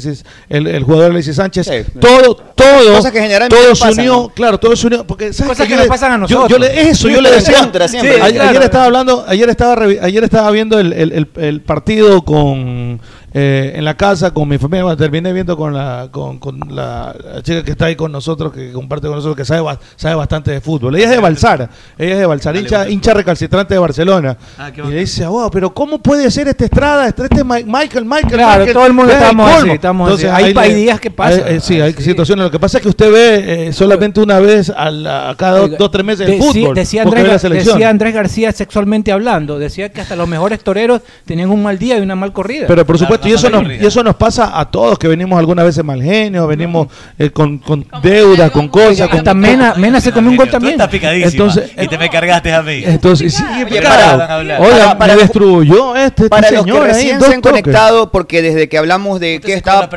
[0.49, 1.69] el, el jugador Alexis Sánchez.
[1.99, 4.29] Todo, todo, Cosas que todo se unió, ¿no?
[4.29, 5.05] claro, todo se unió.
[5.05, 6.87] Porque, ¿sabes Cosas que Yo nos le- pasan a yo- yo le- nosotros.
[6.87, 7.59] eso, yo le decía.
[7.59, 8.15] contra siempre.
[8.15, 8.49] Sí, a- Claro.
[8.49, 13.01] Ayer estaba hablando, ayer estaba, ayer estaba viendo el- el- el partido con
[13.33, 14.83] eh, en la casa con mi familia.
[14.83, 18.51] Bueno, terminé viendo con la con, con la, la chica que está ahí con nosotros,
[18.53, 20.95] que comparte con nosotros, que sabe, sabe bastante de fútbol.
[20.95, 24.37] Ella es de Balsar, ella es de Balsar, hincha, hincha recalcitrante de Barcelona.
[24.57, 28.27] Ah, y le dice, wow, pero ¿cómo puede ser este Estrada, este, este Michael, Michael?
[28.33, 28.73] Claro, Michael?
[28.73, 30.25] todo el mundo Eh, estamos así, estamos así.
[30.27, 31.43] Entonces, Hay- hay días que pasan.
[31.45, 32.45] hay- eh, sí, hay situaciones.
[32.45, 35.59] Lo que pasa es que usted ve eh, solamente una vez a, la- a cada
[35.59, 36.75] dos, dos, tres meses el fútbol.
[36.75, 39.59] Decía Andrés, decía Andrés García sexualmente hablando.
[39.59, 42.67] Decía que hasta los mejores toreros tenían un mal día y una mal corrida.
[42.67, 45.65] Pero por supuesto, y eso, nos, y eso nos pasa a todos que venimos algunas
[45.65, 49.07] veces mal genio, venimos eh, con, con deudas, con cosas.
[49.09, 50.77] con- hasta Mena, Mena se comió un gol Tú también.
[50.91, 51.31] picadísima.
[51.31, 52.83] Entonces- y te me cargaste a mí.
[52.85, 54.37] Entonces, sí, Oye, para-.
[54.59, 57.41] Oiga, para- para- me destruyó este, este Para los que ahí, recién dos se han
[57.41, 57.61] toques.
[57.61, 59.89] conectado, porque desde que hablamos de qué estaba,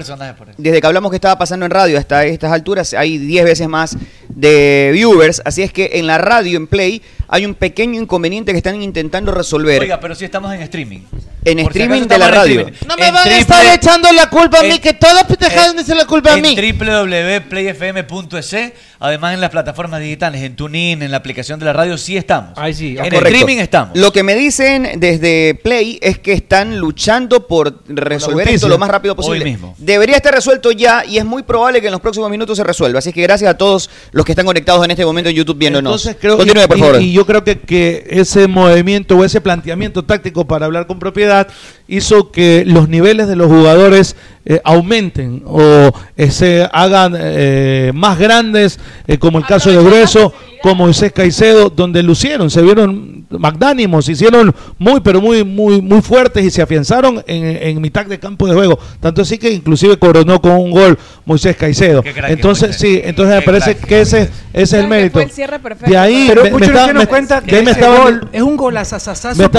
[0.56, 3.96] desde que hablamos que estaba pasando en radio hasta estas alturas, hay 10 veces más
[4.34, 8.58] de viewers, así es que en la radio, en Play, hay un pequeño inconveniente que
[8.58, 9.80] están intentando resolver.
[9.80, 11.00] Oiga, pero si estamos en streaming.
[11.46, 12.60] En Por streaming de la en radio.
[12.60, 12.78] streaming.
[12.88, 15.76] No me En van a estar echando la culpa a mí, en- que todos dejan
[15.76, 16.56] de echar la culpa a en mí.
[16.56, 22.16] www.playfm.es, además en las plataformas digitales, en TuneIn, en la aplicación de la radio, sí
[22.16, 22.52] estamos.
[22.56, 22.90] Ahí sí.
[22.96, 23.26] En Correcto.
[23.26, 23.96] streaming estamos.
[23.98, 28.88] Lo que me dicen desde Play es que están luchando por resolver esto lo más
[28.90, 29.44] rápido posible.
[29.44, 29.74] Hoy mismo.
[29.78, 32.98] Debería estar resuelto ya y es muy probable que en los próximos minutos se resuelva.
[33.00, 35.92] Así que gracias a todos los que están conectados en este momento en YouTube viéndonos.
[36.06, 37.02] Entonces creo Continúe, y, por y- favor.
[37.02, 41.46] y yo creo que, que ese movimiento o ese planteamiento táctico para hablar con propiedad
[41.88, 44.16] hizo que los niveles de los jugadores
[44.46, 50.32] eh, aumenten o eh, se hagan eh, más grandes, eh, como el caso de Grueso,
[50.62, 56.00] como Moisés Caicedo, donde lucieron, se vieron magnánimos, se hicieron muy, pero muy, muy, muy
[56.02, 58.78] fuertes y se afianzaron en, en mitad de campo de juego.
[59.00, 62.02] Tanto así que inclusive coronó con un gol Moisés Caicedo.
[62.28, 62.76] Entonces, Moisés.
[62.80, 64.30] sí, entonces me parece crack que ese, ese
[64.62, 65.14] es el mérito.
[65.14, 65.90] fue el cierre perfecto.
[65.90, 66.50] De ahí Pero me,
[66.94, 68.56] me está- cuenta de que ahí me ese estaba- gol es un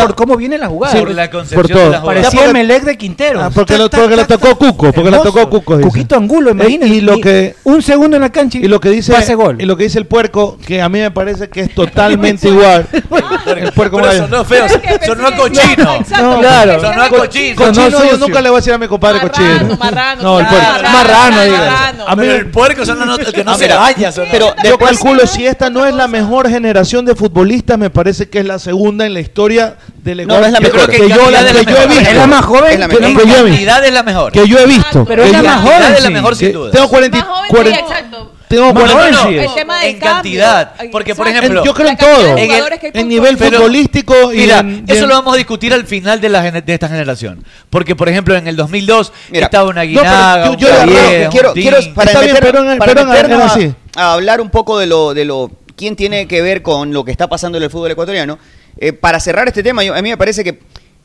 [0.06, 0.94] por cómo viene la jugada.
[0.94, 1.86] Sí, por la por concepción todo.
[1.86, 2.15] de la jugada.
[2.22, 3.42] Parecía porque- Melec de Quintero.
[3.44, 5.88] Ah, porque lo- porque lo tocó Cuco, porque lo tocó Cuco, dice.
[5.90, 6.96] Cuquito Angulo, imagínense.
[6.96, 9.58] y lo que- un segundo en la cancha y, lo que dice pase gol.
[9.62, 12.88] y lo que dice el puerco, que a mí me parece que es totalmente igual.
[12.92, 14.66] el puerco Pero sonó feo,
[15.06, 15.96] sonó a cochino.
[16.00, 16.40] Exacto.
[16.40, 16.82] claro.
[16.82, 17.56] Sonó a cochino.
[17.56, 19.78] Cochino, yo nunca le voy a decir a mi compadre Marrano, cochino.
[19.78, 20.66] marrano, No, el puerco.
[20.92, 21.90] Marrano, diga.
[22.08, 24.12] A mí Pero el puerco sonó no- que no se vaya.
[24.32, 28.40] Pero Yo calculo si esta no es la mejor generación de futbolistas, me parece que
[28.40, 30.90] es la segunda en la historia No, no es la mejor.
[30.90, 32.10] que, Yo creo que yo, en la- que yo he visto.
[32.10, 32.80] Es la más joven.
[32.80, 33.34] La que- yo he visto.
[33.36, 34.32] cantidad es la mejor.
[34.32, 35.06] Que yo he visto.
[35.06, 35.94] Pero es la más joven.
[35.96, 36.72] es la mejor sin duda.
[36.72, 38.32] Tengo 40, y- Más joven, 40 sí, exacto.
[38.48, 39.36] tengo Más 40 joven, no, sí.
[39.48, 40.74] El tema del en cantidad.
[40.92, 42.38] Porque, por ejemplo, yo creo en todo.
[42.38, 42.52] En
[42.94, 43.38] el- nivel.
[43.38, 46.42] Pero- futbolístico y Mira, en- eso en- lo vamos a discutir al final de, la,
[46.52, 47.44] de esta generación.
[47.70, 51.26] Porque, por ejemplo, en el 2002 Mira, estaba una no, Guinaga, yo- un Javier, que
[51.26, 53.52] un quiero, quiero para, Está meter- para meternos
[53.96, 57.12] a hablar un poco de lo de lo quién tiene que ver con lo que
[57.12, 58.38] está pasando en el fútbol ecuatoriano.
[58.78, 60.60] Eh, para cerrar este tema, yo- a mí me parece que,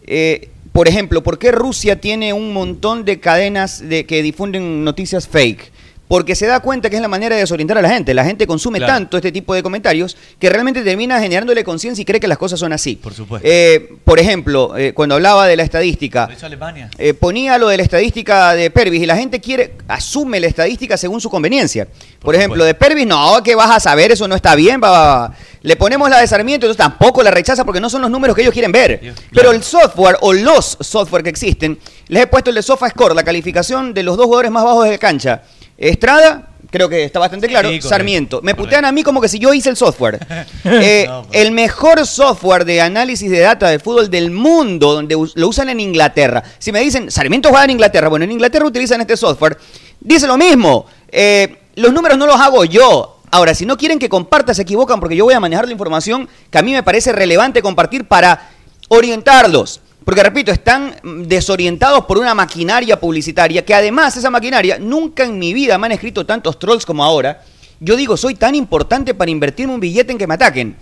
[0.06, 5.26] eh, por ejemplo, ¿por qué Rusia tiene un montón de cadenas de, que difunden noticias
[5.28, 5.72] fake?
[6.10, 8.12] Porque se da cuenta que es la manera de desorientar a la gente.
[8.14, 8.94] La gente consume Claro.
[8.94, 12.58] tanto este tipo de comentarios que realmente termina generándole conciencia y cree que las cosas
[12.58, 12.96] son así.
[12.96, 13.46] Por supuesto.
[13.48, 16.90] Eh, por ejemplo, eh, cuando hablaba de la estadística, Lo hizo Alemania.
[16.98, 20.96] eh, ponía lo de la estadística de Pervis y la gente quiere asume la estadística
[20.96, 21.86] según su conveniencia.
[22.18, 24.80] Por, ejemplo, de Pervis, no, que vas a saber, eso no está bien.
[24.82, 25.34] va, va, va.
[25.62, 28.42] Le ponemos la de Sarmiento, entonces tampoco la rechaza porque no son los números que
[28.42, 29.14] ellos quieren ver.
[29.32, 33.22] Pero el software o los software que existen, les he puesto el de SofaScore, la
[33.22, 35.42] calificación de los dos jugadores más bajos de cancha.
[35.80, 38.40] Estrada, creo que está bastante claro, correcto, Sarmiento.
[38.42, 40.18] Me putean a mí como que si yo hice el software.
[40.64, 45.48] Eh, No, el mejor software de análisis de data de fútbol del mundo, donde lo
[45.48, 46.42] usan en Inglaterra.
[46.58, 49.56] Si me dicen, Sarmiento juega en Inglaterra, bueno, en Inglaterra utilizan este software,
[50.00, 50.86] dice lo mismo.
[51.10, 53.20] Eh, los números no los hago yo.
[53.30, 56.28] Ahora, si no quieren que comparta, se equivocan porque yo voy a manejar la información
[56.50, 58.50] que a mí me parece relevante compartir para
[58.88, 59.80] orientarlos.
[60.10, 60.92] Porque, repito, están
[61.28, 65.92] desorientados por una maquinaria publicitaria que además esa maquinaria, nunca en mi vida me han
[65.92, 67.44] escrito tantos trolls como ahora.
[67.78, 70.74] Yo digo, soy tan importante para invertirme un billete en que me ataquen.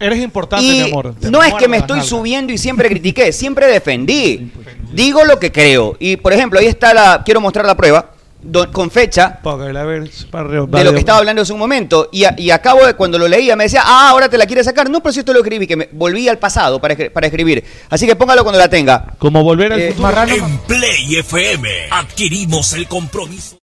[0.00, 1.14] Eres importante, Y mi amor.
[1.14, 2.08] Te no es que me estoy nalgas.
[2.08, 4.50] subiendo y siempre critiqué, siempre defendí.
[4.92, 5.96] Digo lo que creo.
[6.00, 8.10] Y por ejemplo, ahí está la, quiero mostrar la prueba,
[8.42, 12.08] do- con fecha, de lo que estaba hablando hace un momento.
[12.12, 14.66] Y, a- y acabo de, cuando lo leía, me decía, ah, ahora te la quieres
[14.66, 14.90] sacar.
[14.90, 17.64] No, pero si esto lo escribí, que me volví al pasado para, para escribir.
[17.90, 19.14] Así que póngalo cuando la tenga.
[19.18, 20.22] Como volver al Eh, futuro.
[20.28, 23.56] En Play FM adquirimos el compromiso.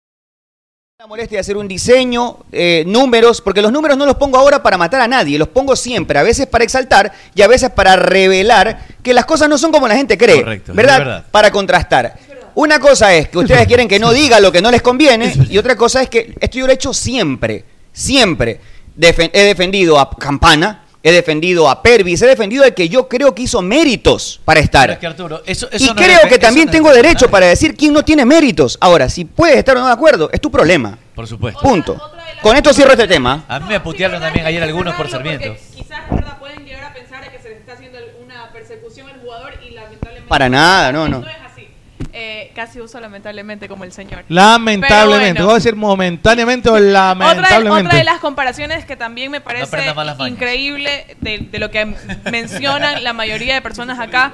[0.99, 4.61] La molestia de hacer un diseño, eh, números, porque los números no los pongo ahora
[4.61, 7.95] para matar a nadie, los pongo siempre, a veces para exaltar y a veces para
[7.95, 11.23] revelar que las cosas no son como la gente cree, Correcto, verdad.
[11.31, 12.19] Para contrastar.
[12.59, 15.57] Una cosa es que ustedes quieren que no diga lo que no les conviene y
[15.57, 18.59] otra cosa es que esto yo lo he hecho siempre, siempre.
[18.97, 23.33] Defen- he defendido a Campana, he defendido a Pervis, he defendido al que yo creo
[23.33, 24.91] que hizo méritos para estar.
[24.91, 27.77] Es que, Arturo, eso, eso Y no creo que también no tengo derecho para decir
[27.77, 28.77] quién no tiene méritos.
[28.81, 30.97] Ahora, si puedes estar o no de acuerdo, es tu problema.
[31.15, 31.61] Por supuesto.
[31.61, 31.97] Punto.
[32.41, 33.45] Con esto cierro este tema.
[33.47, 35.55] A mí me putearon también ayer algunos por Sarmiento.
[35.75, 36.37] Quizás, ¿verdad?
[36.39, 40.27] Pueden llegar a pensar que se le está haciendo una persecución al jugador y lamentablemente...
[40.27, 41.23] Para nada, no, no.
[42.13, 44.23] Eh, casi uso lamentablemente como el señor.
[44.29, 45.33] Lamentablemente.
[45.33, 47.87] Pero Voy a decir momentáneamente o Otra de, lamentablemente.
[47.87, 49.77] otra de las comparaciones que también me parece
[50.27, 51.93] increíble de, de lo que
[52.31, 54.33] mencionan la mayoría de personas acá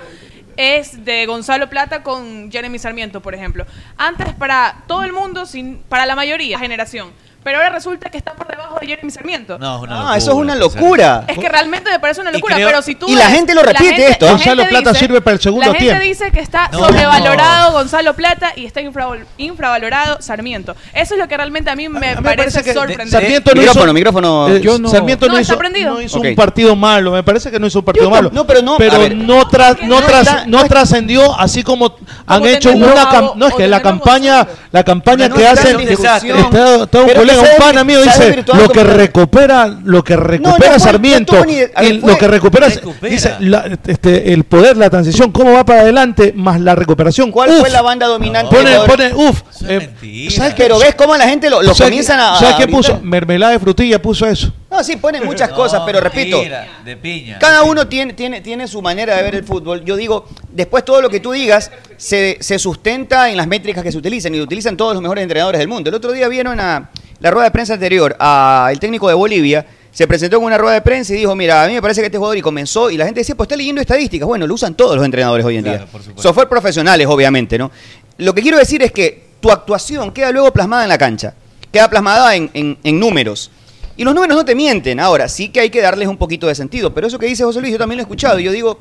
[0.57, 3.65] es de Gonzalo Plata con Jeremy Sarmiento, por ejemplo.
[3.97, 7.11] Antes para todo el mundo, sin, para la mayoría, generación.
[7.45, 9.59] Pero ahora resulta que está por debajo de Jeremy Sarmiento.
[9.59, 11.23] No, es una Ah, locura, eso es una locura.
[11.27, 13.53] Es que realmente me parece una locura, creo- pero si tú Y la ves- gente
[13.53, 14.27] lo repite gente- esto.
[14.27, 16.01] Gonzalo Plata dice- sirve para el segundo La gente tiempo.
[16.03, 16.79] dice que está No.
[16.79, 20.75] sobrevalorado Gonzalo Plata y está infraval- infravalorado Sarmiento.
[20.91, 23.11] Eso es lo que realmente a mí me, A mí me parece, parece sorprendente.
[23.11, 24.47] Sarmiento no Micrófono, hizo, micrófono.
[24.49, 25.93] eh, Yo no- Sarmiento no, No, está hizo, prendido.
[25.93, 27.11] no hizo un partido malo.
[27.11, 28.31] Me parece que no hizo un partido Yo malo.
[28.33, 32.43] no- pero no, Pero no, tra- no, no tras- está- no trascendió así como han
[32.45, 32.95] hecho una
[33.35, 38.43] no es que la campaña la campaña que hacen está, un un pana mío dice
[38.53, 42.11] lo que recupera lo que recupera no Sarmiento no tuvo ni- a ver, el- fue-
[42.11, 43.11] lo que recupera, Recupera.
[43.13, 47.51] dice la- este, el poder la transición cómo va para adelante más la recuperación ¿Cuál
[47.51, 48.55] Uf, fue la banda dominante?
[48.55, 48.95] pone de Ecuador?
[49.11, 50.29] pone uf eh.
[50.31, 50.53] ¿sabes?
[50.55, 52.37] Pero ves cómo la gente lo, lo ¿Sabes comienzan a.
[52.37, 52.99] ¿Sabes qué puso?
[53.01, 54.51] Mermelada de frutilla puso eso.
[54.69, 56.41] No, sí, ponen muchas No, cosas, pero repito.
[56.83, 57.39] de piña.
[57.39, 59.83] Cada uno tiene, tiene, tiene su manera de ver el fútbol.
[59.85, 63.91] Yo digo, después todo lo que tú digas se, se sustenta en las métricas que
[63.91, 65.89] se utilizan y lo utilizan todos los mejores entrenadores del mundo.
[65.89, 69.65] El otro día vieron a la rueda de prensa anterior al técnico de Bolivia.
[69.91, 72.07] Se presentó en una rueda de prensa y dijo, mira, a mí me parece que
[72.07, 74.27] este jugador y comenzó y la gente decía, pues está leyendo estadísticas.
[74.27, 75.87] Bueno, lo usan todos los entrenadores hoy en Claro, día.
[75.87, 76.01] por.
[76.21, 77.71] Software profesionales, obviamente, ¿no?
[78.17, 81.33] Lo que quiero decir es que tu actuación queda luego plasmada en la cancha,
[81.71, 83.51] queda plasmada en, en- en números.
[83.95, 84.99] Y los números no te mienten.
[84.99, 86.93] Ahora, sí que hay que darles un poquito de sentido.
[86.93, 88.37] Pero eso que dice José Luis, yo también lo he escuchado.
[88.37, 88.77] Y yo digo,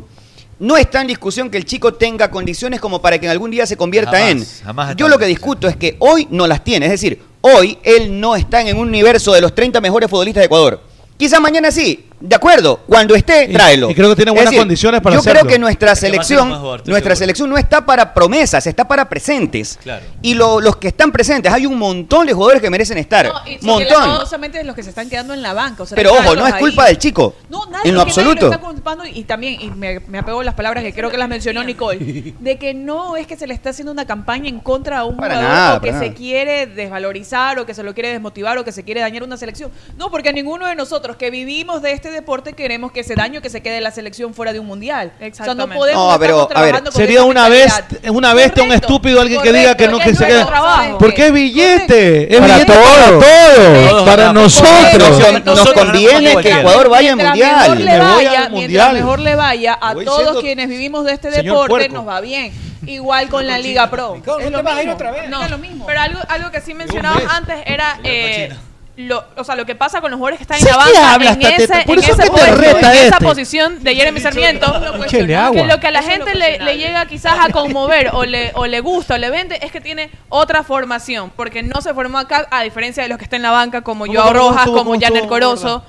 [0.59, 3.67] no está en discusión que el chico tenga condiciones como para que en algún día
[3.67, 4.65] se convierta Jamás, en.
[4.65, 6.87] jamás yo lo que discuto es que hoy no las tiene.
[6.87, 10.47] Es decir, hoy él no está en un universo de los 30 mejores futbolistas de
[10.47, 10.81] Ecuador.
[11.17, 12.81] Quizás mañana sí, de acuerdo.
[12.87, 13.91] Cuando esté, tráelo.
[13.91, 15.41] y creo que tiene buenas decir, condiciones para Yo hacerlo.
[15.41, 17.17] creo que nuestra que selección, jugador, nuestra seguro.
[17.17, 19.79] selección no está para promesas, está para presentes.
[19.83, 20.05] Claro.
[20.23, 23.27] Y lo- los que están presentes, hay un montón de jugadores que merecen estar.
[23.27, 23.93] No, y montón.
[24.09, 25.83] lastimosamente los que se están quedando en la banca.
[25.83, 26.61] o sea, Pero ojo, no es ahí.
[26.61, 27.35] culpa del chico.
[27.51, 28.47] No, nadie, en lo nadie absoluto.
[28.47, 31.29] está culpando y también, y me, me apego a las palabras que creo que las
[31.29, 35.01] mencionó Nicole, de que no es que se le está haciendo una campaña en contra
[35.01, 36.15] a un Para jugador nada, o que se nada.
[36.15, 39.71] quiere desvalorizar o que se lo quiere desmotivar o que se quiere dañar una selección.
[39.99, 43.43] No, porque a ninguno de nosotros que vivimos de este deporte queremos que ese daño
[43.43, 45.09] que se quede la selección fuera de un mundial.
[45.09, 45.77] O sea, no Exactamente.
[45.77, 47.73] podemos No, pero, estar a ver, trabajando con Sería una vez,
[48.11, 50.45] una bestia, un estúpido alguien que diga que no que se quede.
[50.45, 50.99] trabajo.
[50.99, 54.05] Porque es billete, es Para billete todos.
[54.05, 55.19] para nosotros.
[55.45, 57.61] Nos- nos conviene que Ecuador vaya al mundial.
[57.61, 58.93] mejor le vaya, mientras mundial.
[58.95, 62.53] mejor le vaya a todos quienes vivimos de este deporte nos va bien.
[62.87, 64.17] Igual con la Liga Pro.
[64.17, 64.97] Es lo mismo.
[65.29, 65.87] No, Es lo mismo.
[65.87, 68.51] Pero algo, algo que sí mencionaba antes era eh,
[68.97, 71.43] lo, o sea, lo que pasa con los jugadores que están ¿Sí en la en,
[71.43, 73.25] ese, en, ese puesto, en esa este.
[73.25, 74.73] posición de Jeremy Sarmiento,
[75.09, 78.67] que lo que a la gente le, le llega quizás a conmover o le, o
[78.67, 82.47] le gusta o le vende es que tiene otra formación, porque no se formó acá
[82.51, 85.27] a diferencia de los que están en la banca como ¿Cómo, Joao Rojas, como estuvo,
[85.29, 85.85] Corozo,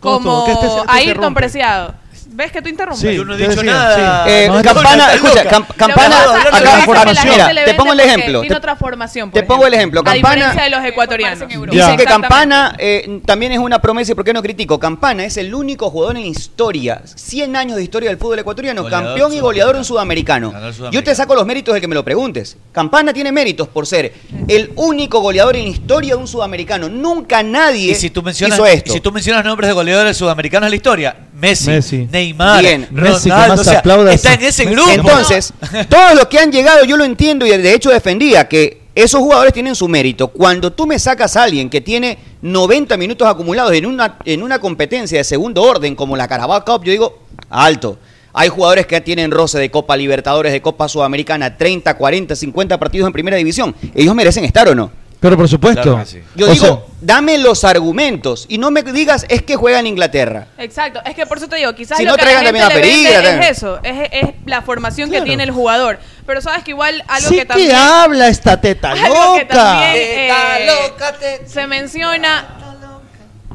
[0.00, 1.34] como ¿Qué te- te Ayrton?
[1.34, 1.94] Preciado.
[2.32, 3.00] ¿Ves que tú interrumpes?
[3.10, 4.24] Sí, Yo no he dicho decía, nada.
[4.24, 4.30] sí.
[4.30, 5.44] Eh, No, campana, escucha,
[5.76, 6.16] campana,
[6.62, 8.40] la gente mira, te pongo el ejemplo.
[8.40, 9.30] Tiene Te, otra formación.
[9.30, 10.00] te pongo el ejemplo.
[10.00, 11.48] A Campana, de los ecuatorianos.
[11.70, 12.04] Dice que.
[12.04, 14.78] Campana eh, también es una promesa y por qué no critico.
[14.78, 19.06] Campana es el único jugador en historia, 100 años de historia del fútbol ecuatoriano, Goleador
[19.08, 20.50] campeón y goleador en sudamericano.
[20.50, 21.16] Ganador Yo te sudamericano.
[21.16, 22.56] saco los méritos del que me lo preguntes.
[22.72, 24.12] Campana tiene méritos por ser
[24.48, 26.88] el único goleador en historia de un sudamericano.
[26.88, 28.90] Nunca nadie Y si tú mencionas, hizo esto.
[28.90, 32.08] y si tú mencionas nombres de goleadores sudamericanos de la historia, Messi, Messi.
[32.08, 32.86] Neymar, Bien.
[32.92, 34.14] Messi, que Ronaldo, más o sea, aplaudas.
[34.14, 34.90] está en ese grupo.
[34.94, 35.52] Entonces,
[35.88, 39.52] todos los que han llegado, yo lo entiendo y de hecho defendía que esos jugadores
[39.52, 40.28] tienen su mérito.
[40.28, 44.60] Cuando tú me sacas a alguien que tiene 90 minutos acumulados en una, en una
[44.60, 47.18] competencia de segundo orden como la Carabao Cup, yo digo,
[47.50, 47.98] alto.
[48.34, 53.08] Hay jugadores que tienen roce de Copa Libertadores, de Copa Sudamericana, 30, 40, 50 partidos
[53.08, 53.74] en primera división.
[53.94, 54.92] ¿Ellos merecen estar o no?
[55.22, 55.82] Pero por supuesto.
[55.82, 56.22] Claro que sí.
[56.34, 59.86] Yo O digo, sea, dame los argumentos y no me digas es que juega en
[59.86, 60.48] Inglaterra.
[60.58, 62.54] Exacto, es que por eso te digo, quizás Si lo no, que a la traigan
[62.56, 65.24] gente le vende es eso, es, es la formación Claro.
[65.24, 66.00] que tiene el jugador.
[66.26, 67.68] Pero sabes que igual algo Sí que también...
[67.70, 69.54] que habla esta teta algo que loca.
[69.54, 72.58] también eh, se menciona...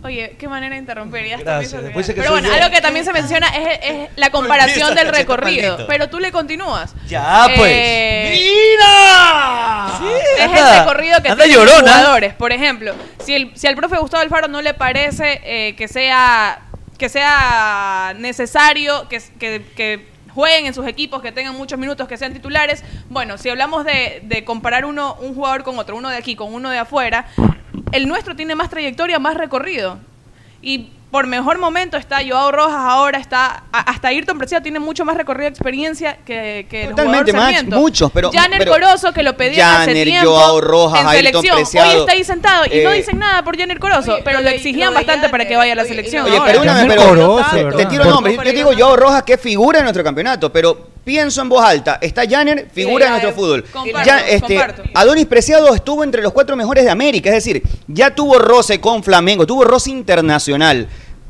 [0.03, 1.25] Oye, qué manera de interrumpir.
[1.25, 2.53] Ya está, Gracias, después que Pero bueno, yo.
[2.55, 5.85] algo que también se menciona es, es la comparación del recorrido.
[5.87, 6.93] Pero tú le continúas.
[7.07, 7.71] Ya, pues.
[7.73, 9.87] Eh, ¡Mira!
[10.37, 12.33] es anda- el recorrido que tienen los jugadores.
[12.35, 16.61] Por ejemplo, si el, si al profe Gustavo Alfaro no le parece eh, que sea
[16.97, 22.17] que sea necesario que, que- que jueguen en sus equipos, que tengan muchos minutos, que
[22.17, 26.17] sean titulares, bueno, si hablamos de, de comparar uno un jugador con otro, uno de
[26.17, 27.25] aquí con uno de afuera,
[27.91, 29.97] el nuestro tiene más trayectoria, más recorrido.
[30.61, 35.15] Y por mejor momento está Joao Rojas, ahora está hasta Ayrton Preciado tiene mucho más
[35.15, 37.79] recorrido, experiencia que, que el Totalmente, jugador Max, Sarmiento.
[37.79, 41.41] muchos, pero- Janer pero- Corozo, que lo pedían hace Janer, tiempo Joao Rojas, en Ayrton
[41.43, 41.55] selección.
[41.55, 44.49] Preciado, Hoy está ahí sentado y no eh, dicen nada por Janer Corozo, pero lo
[44.49, 46.25] exigían bastante para que vaya a la selección.
[46.25, 46.51] Oye, ahora.
[46.51, 48.35] perdóname, Janer pero Corozo, te, te tiro nombres.
[48.35, 51.99] Yo te digo Joao Rojas que figura en nuestro campeonato, pero pienso en voz alta.
[52.01, 53.63] Está Janer, figura en ya, nuestro fútbol.
[53.71, 54.83] comparto, Ya, este, comparto.
[54.93, 59.01] Adonis Preciado estuvo entre los cuatro mejores de América, es decir, ya tuvo roce con
[59.01, 60.85] Flamengo, tuvo roce internacional.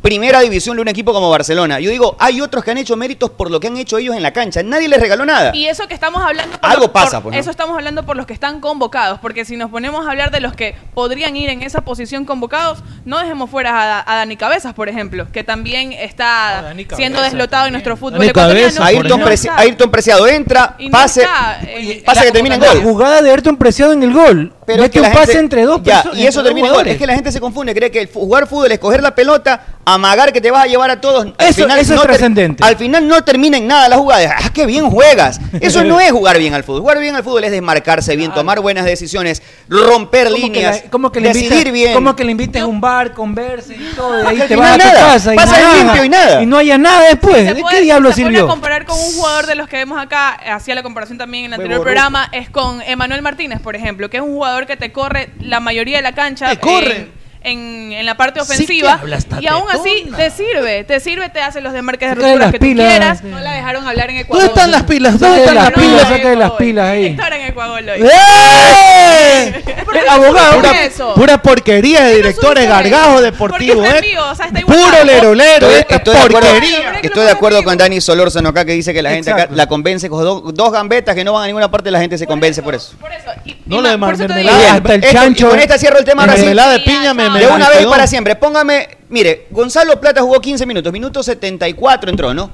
[0.07, 1.81] Primera división de un equipo como Barcelona.
[1.81, 4.23] Yo digo, hay otros que han hecho méritos por lo que han hecho ellos en
[4.23, 4.63] la cancha.
[4.63, 5.51] Nadie les regaló nada.
[5.53, 6.57] Y eso que estamos hablando.
[6.57, 7.41] por Algo los- pasa, por- pues, ¿no?
[7.41, 9.19] Eso estamos hablando por los que están convocados.
[9.19, 12.79] Porque si nos ponemos a hablar de los que podrían ir en esa posición convocados,
[13.03, 17.73] no dejemos fuera a, a Dani Cabezas, por ejemplo, que también está siendo deslotado en
[17.73, 18.31] nuestro fútbol Dani.
[18.31, 19.51] Cabezas, Ayrton, No Preci-.
[19.57, 22.83] Ayrton Preciado entra, Y no pase, está, eh, pasa la que termina en La gol.
[22.83, 24.53] jugada de Ayrton Preciado en el gol.
[24.67, 26.19] Pero es Mete que un la pase gente- entre dos ya, personas.
[26.19, 26.93] y eso termina jugadores.
[26.93, 29.65] Es que la gente se confunde, cree que el jugar fútbol es coger la pelota,
[29.85, 31.25] amagar que te vas a llevar a todos.
[31.25, 32.63] Al Eso- eso es no ter- trascendente.
[32.65, 34.35] Al final no termina en nada la jugada.
[34.37, 35.39] ¡Ah, qué bien juegas!
[35.61, 36.81] Eso no es jugar bien al fútbol.
[36.81, 41.13] Jugar bien al fútbol es desmarcarse bien, tomar buenas decisiones, romper que líneas, la- como
[41.13, 41.93] que le decidir invitas, bien.
[41.93, 44.71] Como que le invites a un bar, converse y todo, y ahí te final vas
[44.71, 46.41] a tu nada, casa y pasa nada, limpio y nada.
[46.43, 47.45] Y no haya nada después.
[47.45, 48.47] ¿De puede- qué diablo se sirvió?
[48.47, 51.59] comparar con un jugador de los que vemos acá, hacía la comparación también en el
[51.61, 55.29] anterior programa, es con Emanuel Martínez, por ejemplo, que es un jugador que te corre
[55.41, 56.49] la mayoría de la cancha.
[56.49, 57.16] Te corre.
[57.49, 61.73] En, la parte ofensiva hablas, y aún así te sirve, te sirve, te hace los
[61.73, 63.19] desmarques de de las que tú pilas, quieras.
[63.19, 63.27] sí.
[63.27, 64.45] No la dejaron hablar en Ecuador.
[64.45, 65.19] ¿Dónde están las pilas?
[65.19, 67.05] ¿Dónde de están las las pilas, saca de las pilas ahí.
[67.07, 68.01] Estar en Ecuador hoy.
[68.03, 69.63] ¡Eh!
[70.09, 71.13] Abogado, Pura, eso?
[71.15, 72.69] pura porquería de directores subiste eso?
[72.91, 74.07] gargajos Porque deportivos, está en ¿eh?
[74.07, 74.77] vivo, o sea, está igual.
[74.77, 76.99] Puro lerolero, Estoy, esta estoy de acuerdo, porquería.
[77.01, 80.09] estoy de acuerdo con Dani Solórzano acá que dice que la gente acá la convence
[80.09, 82.75] con dos, dos gambetas que no van a ninguna parte, la gente se convence por
[82.75, 82.93] eso.
[82.99, 83.31] Por eso.
[83.45, 84.73] Y, No y eso te mermelada.
[84.75, 85.49] hasta el y chancho.
[85.49, 86.39] con esta cierro el tema ahora sí.
[86.41, 88.35] Mermelada de piña me De una vez y para siempre.
[88.35, 92.49] Póngame, mire, Gonzalo Plata jugó 15 minutos, minuto 74 entró, ¿no?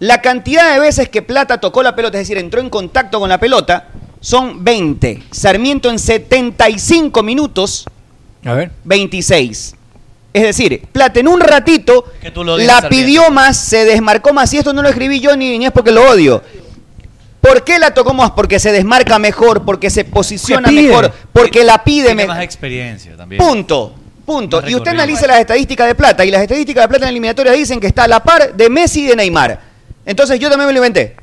[0.00, 3.28] La cantidad de veces que Plata tocó la pelota, es decir, entró en contacto con
[3.28, 3.88] la pelota,
[4.20, 5.22] son 20.
[5.30, 7.84] Sarmiento en 75 minutos,
[8.44, 8.70] A ver.
[8.84, 9.74] 26.
[10.32, 13.06] Es decir, Plata en un ratito Que tú lo odias, la Sarmiento.
[13.06, 14.52] pidió más, se desmarcó más.
[14.52, 16.42] Y esto no lo escribí yo ni, ni es porque lo odio.
[17.44, 18.30] ¿Por qué la tocó más?
[18.30, 20.88] Porque se desmarca mejor, porque se posiciona pide.
[20.88, 22.36] mejor, porque la pide Tiene mejor.
[22.36, 23.38] más experiencia también.
[23.38, 23.94] Punto.
[24.24, 24.62] Punto.
[24.62, 27.10] Más Y usted analiza las estadísticas de plata y las estadísticas de plata en la
[27.10, 29.60] eliminatoria dicen que está a la par de Messi y de Neymar.
[30.06, 31.16] Entonces yo también me lo inventé.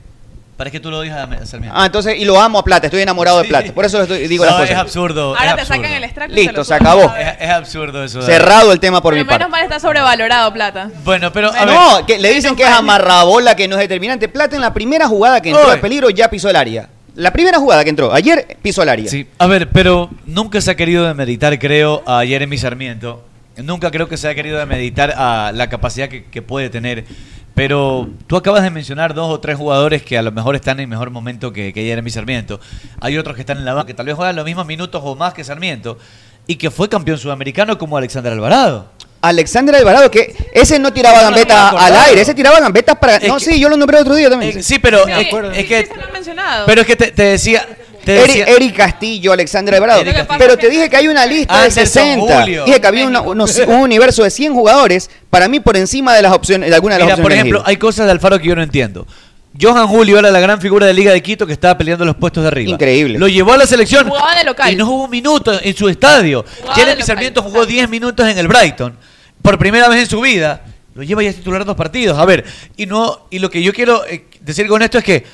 [0.62, 1.76] Para que tú lo digas a Sarmiento.
[1.76, 3.74] Ah, entonces, y lo amo a plata, estoy enamorado de plata.
[3.74, 4.82] Por eso lo estoy- digo No, las es cosas.
[4.84, 5.30] absurdo.
[5.30, 5.76] Ahora es te absurdo.
[5.82, 6.34] sacan el extracto.
[6.34, 7.02] y Listo, se acabó.
[7.18, 8.22] Es, es absurdo eso.
[8.22, 9.52] Cerrado el tema por mi Pero menos parte.
[9.52, 10.92] mal está sobrevalorado, plata.
[11.04, 11.74] Bueno, pero a ver.
[11.74, 14.28] No, que le dicen que es amarrabola, que no es determinante.
[14.30, 15.74] Plata en la primera jugada que entró Oye.
[15.74, 16.90] al peligro ya pisó el área.
[17.16, 19.10] La primera jugada que entró ayer pisó el área.
[19.10, 23.26] Sí, a ver, pero nunca se ha querido demeritar, creo, a Jeremy Sarmiento.
[23.58, 27.04] Nunca creo que se ha querido demeritar a la capacidad que, que puede tener.
[27.56, 30.90] Pero tú acabas de mencionar dos o tres jugadores que a lo mejor están en
[30.90, 32.60] mejor momento que, que Jeremy Sarmiento.
[33.02, 35.16] Hay otros que están en la banca que tal vez juegan los mismos minutos o
[35.16, 35.98] más que Sarmiento.
[36.48, 38.90] Y que fue campeón sudamericano como Alexander Alvarado.
[39.22, 43.18] Alexander Alvarado, que ese no tiraba gambetas me al aire, ese tiraba gambetas para.
[43.18, 44.58] Es no, que- sí, yo lo nombré otro día también.
[44.58, 45.28] Eh, sí, pero Sí, es,
[45.58, 45.82] es que.
[45.84, 46.66] sí se lo han mencionado.
[46.66, 47.64] Pero es que te, te decía.
[48.04, 50.02] Te Eri- decía Eric Castillo, Alexander Alvarado.
[50.02, 50.28] Eric.
[50.38, 52.40] Pero te dije que hay una lista de Anderson 60.
[52.42, 52.66] Julio.
[52.66, 56.22] Dije que había una- unos- un universo de 100 jugadores, para mí por encima de
[56.22, 57.24] las opciones, de alguna de las Mira, opciones.
[57.26, 57.70] por ejemplo, elegidas.
[57.70, 59.06] hay cosas de Alfaro que yo no entiendo.
[59.62, 62.42] Johan Julio era la gran figura de Liga de Quito que estaba peleando los puestos
[62.42, 62.70] de arriba.
[62.72, 63.20] Increíble.
[63.20, 64.72] Lo llevó a la selección Jugaba de local.
[64.72, 66.46] y no jugó un minuto en su estadio.
[66.62, 68.98] Jugaba Jeremy Sarmiento jugó 10 minutos en el Brighton.
[69.42, 70.62] Por primera vez en su vida.
[70.96, 72.18] Lo lleva ya a titular dos partidos.
[72.18, 72.46] A ver,
[72.78, 75.26] y no y lo que yo quiero eh, decir con esto es que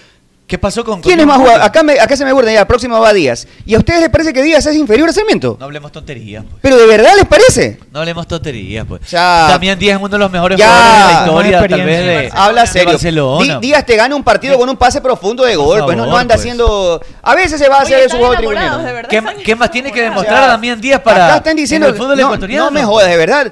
[0.48, 1.62] ¿qué pasó con ¿Quién es más jugador?
[1.62, 3.46] Acá, me- acá se me burda, ya, próximo va Díaz.
[3.66, 5.58] ¿Y a ustedes les parece que Díaz es inferior a Sarmiento?
[5.60, 6.44] No hablemos tonterías.
[6.50, 6.56] pues.
[6.62, 7.78] ¿Pero de verdad les parece?
[7.92, 9.02] No hablemos tonterías, pues.
[9.12, 9.48] Ya.
[9.50, 10.68] También Díaz es uno de los mejores Ya.
[10.68, 12.90] jugadores de la historia, tal vez de, Habla de serio.
[12.94, 13.60] Barcelona.
[13.60, 16.22] Díaz te gana un partido con un pase profundo de gol, pues no, no favor,
[16.22, 16.42] anda pues.
[16.42, 17.02] haciendo...
[17.22, 18.80] A veces se va a Oye, hacer su juego tribunero.
[19.10, 22.00] ¿Qué, qué más tiene que demostrar a Damián Díaz para Acá están diciendo, en el
[22.00, 22.66] fútbol no, ecuatoriano?
[22.66, 23.52] no me jodas, de verdad.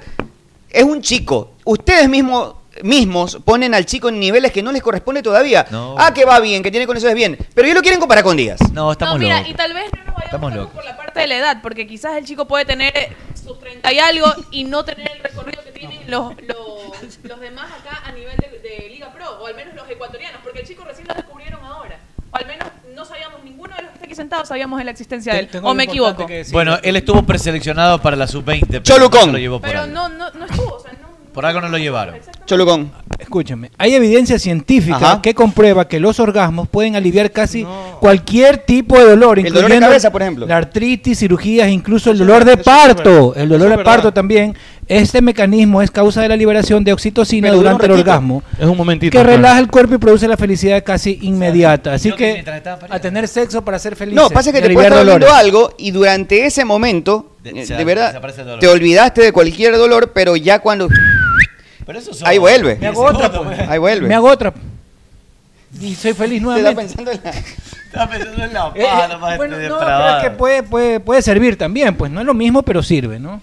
[0.69, 1.51] Es un chico.
[1.65, 2.53] Ustedes mismos
[2.83, 5.65] mismos ponen al chico en niveles que no les corresponde todavía.
[5.71, 5.95] No.
[5.97, 7.37] Ah, que va bien, que tiene condiciones bien.
[7.53, 8.59] Pero ellos lo quieren comparar con Díaz.
[8.73, 9.51] No, estamos No, mira, locos.
[9.51, 10.73] y tal vez no nos vayamos Estamos locos.
[10.73, 12.93] por la parte de la edad, porque quizás el chico puede tener
[13.41, 17.67] sus 30 y algo y no tener el recorrido que tienen los, los, los demás
[17.79, 20.83] acá a nivel de, de Liga Pro, o al menos los ecuatorianos, porque el chico
[20.83, 21.99] recién lo descubrieron ahora.
[22.31, 24.91] O al menos no sabíamos, ninguno de los que está aquí sentados sabíamos de la
[24.91, 25.47] existencia de él.
[25.47, 26.27] Tengo ¿O me equivoco?
[26.51, 28.65] Bueno, él estuvo preseleccionado para la sub-20.
[28.67, 29.19] pero Cholucón.
[29.19, 30.83] no se lo llevó por Pero no, no, no estuvo.
[31.35, 32.15] Por algo no lo llevaron.
[32.45, 32.91] Cholucón.
[33.19, 35.21] Escúchame, hay evidencia científica Ajá.
[35.21, 37.65] que comprueba que los orgasmos pueden aliviar casi
[37.99, 40.45] cualquier tipo de dolor, El dolor de incluyendo cabeza, por ejemplo.
[40.45, 43.33] la artritis, cirugías, incluso el dolor de parto.
[43.35, 44.55] El dolor de parto también.
[44.87, 48.77] Este mecanismo es causa de la liberación de oxitocina Pero durante el orgasmo, Es un
[48.77, 49.11] momentito.
[49.17, 51.93] que relaja el cuerpo y produce la felicidad casi inmediata.
[51.95, 52.43] Así que
[52.89, 54.13] a tener sexo para ser feliz.
[54.15, 57.83] No, pasa que te puedes estar algo y durante ese momento, De- eh, se- de
[57.83, 58.21] verdad,
[58.59, 60.87] te olvidaste de cualquier dolor, pero ya cuando...
[61.85, 62.75] Pero eso son Ahí vuelve.
[62.77, 63.59] Me hago otra, pues.
[63.59, 64.07] Ahí vuelve.
[64.07, 64.53] Me hago otra.
[65.79, 66.75] Y soy feliz nuevamente.
[66.81, 67.31] pensando en la-
[67.85, 70.99] Estaba pensando en la Eh, paja, eh, nomás, bueno, no, pero es que puede, puede,
[70.99, 73.41] puede servir también, pues no es lo mismo, pero sirve, ¿no?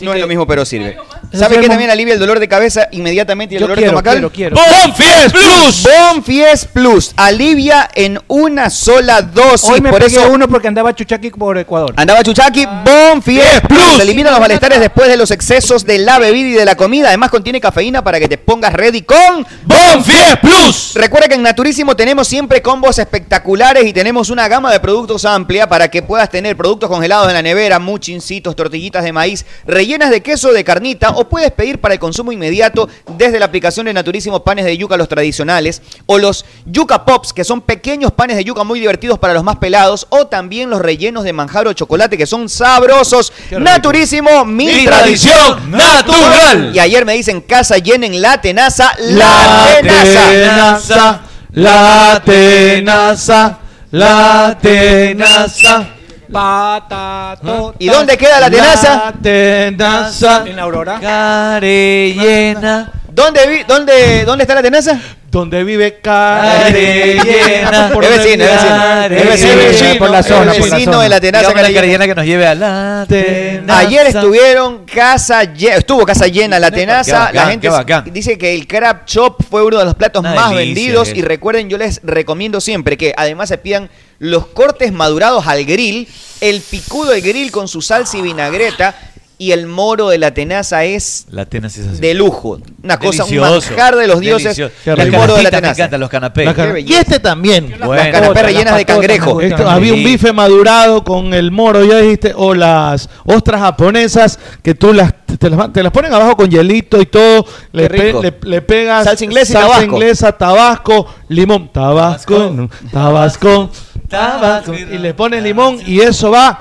[0.00, 0.96] No es lo mismo, pero sirve.
[1.32, 4.30] ¿Sabe qué también alivia el dolor de cabeza inmediatamente y el Yo dolor quiero, estomacal?
[4.30, 4.56] quiero, quiero.
[4.56, 5.82] ¡Bonfies Plus!
[5.82, 9.70] Bonfies Plus alivia en una sola dosis.
[9.70, 11.94] Hoy me por pegué eso uno porque andaba chuchaqui por Ecuador.
[11.96, 14.00] andaba Chuchaki Bonfies Plus.
[14.00, 17.08] Elimina los malestares después de los excesos de la bebida y de la comida.
[17.08, 20.92] Además contiene cafeína para que te pongas ready con ¡Bonfies Plus!
[20.94, 25.68] Recuerda que en Naturísimo tenemos siempre combos espectaculares y tenemos una gama de productos amplia
[25.68, 30.20] para que puedas tener productos congelados en la nevera, muchincitos, tortillitas de maíz, rellenas de
[30.20, 34.44] queso de carnita o puedes pedir para el consumo inmediato desde la aplicación de Naturísimo
[34.44, 38.64] panes de yuca los tradicionales o los yuca pops que son pequeños panes de yuca
[38.64, 42.26] muy divertidos para los más pelados o también los rellenos de manjar o chocolate que
[42.26, 43.32] son sabrosos.
[43.50, 46.72] Naturísimo, mi, Mi tradición tradición natural.
[46.74, 50.30] Y ayer me dicen casa llena en la tenaza, la, tenaza.
[50.30, 51.20] tenaza,
[51.52, 53.58] la tenaza,
[53.90, 55.88] la tenaza.
[56.32, 57.74] Patato.
[57.78, 59.04] ¿Y dónde queda la tenaza?
[59.06, 60.44] La tenaza.
[60.46, 60.98] En la Aurora.
[61.00, 62.90] Carellena.
[63.14, 64.98] ¿Dónde, vi- dónde, ¿Dónde está la tenaza?
[65.30, 67.92] Donde vive Carellena.
[68.02, 69.16] Es vecino, es vecino.
[69.16, 72.06] Es vecino, por la zona, vecino de la tenaza Carellena.
[72.06, 73.78] que nos lleve a la tenaza.
[73.78, 77.68] Ayer estuvieron casa llena, estuvo casa llena la tenaza, la gente
[78.10, 81.14] dice que el crab chop fue uno de los platos más vendidos eh.
[81.16, 86.08] y recuerden yo les recomiendo siempre que además se pidan los cortes madurados al grill,
[86.40, 88.94] el picudo del grill con su salsa y vinagreta
[89.42, 92.00] y el moro de la tenaza es La tenaza es así.
[92.00, 93.70] de lujo, una cosa un Delicioso.
[93.70, 95.00] manjar de los dioses, Delicioso.
[95.02, 95.70] El moro de la canastitas me tenaza.
[95.82, 96.84] encantan, los canapés.
[96.88, 97.74] Y este también.
[97.84, 97.94] Bueno.
[97.94, 99.32] Las canapés rellenas de patotas me cangrejo.
[99.34, 99.50] gustan.
[99.52, 104.74] Esto, había un bife madurado con el moro, ya dijiste, o las ostras japonesas que
[104.74, 108.20] tú las te las, te las ponen abajo con hielito y todo, le, Qué rico.
[108.20, 109.84] pe- le, le pegas Salsa inglesa y salsa tabasco.
[109.96, 112.70] inglesa, tabasco, limón, tabasco, Tabasco.
[112.92, 113.70] tabasco,
[114.08, 114.74] tabasco, Tabasco.
[114.74, 116.60] y le pones limón y eso va.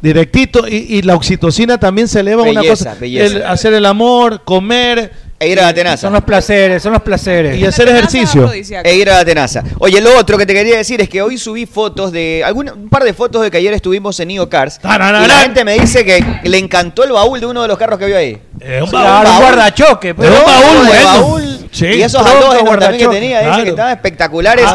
[0.00, 0.68] Directito.
[0.68, 3.00] Y, y la oxitocina también se eleva a una Belleza, cosa.
[3.00, 3.36] belleza.
[3.36, 5.12] el hacer el amor, comer.
[5.38, 5.98] E ir a la tenaza.
[5.98, 7.58] Son los placeres, son los placeres.
[7.58, 8.50] Y hacer ejercicio.
[8.52, 9.62] E ir a la tenaza.
[9.78, 12.42] Oye, lo otro que te quería decir es que hoy subí fotos de.
[12.44, 14.80] Algún, un par de fotos de que ayer estuvimos en Neo Cars.
[14.82, 14.86] Y
[15.28, 18.06] la gente me dice que le encantó el baúl de uno de los carros que
[18.06, 18.40] vio ahí.
[18.82, 20.10] un Claro, un guardachoque.
[20.10, 21.04] Es un baúl, bueno.
[21.04, 21.68] baúl.
[21.70, 21.86] Sí.
[21.86, 23.06] y esos halógenos también que guardachoque.
[23.08, 23.64] tenía, dice Claro.
[23.64, 24.66] que estaban espectaculares.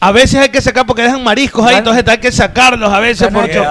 [0.00, 3.28] A veces hay que sacar porque dejan mariscos ahí, entonces hay que sacarlos a veces
[3.32, 3.62] porque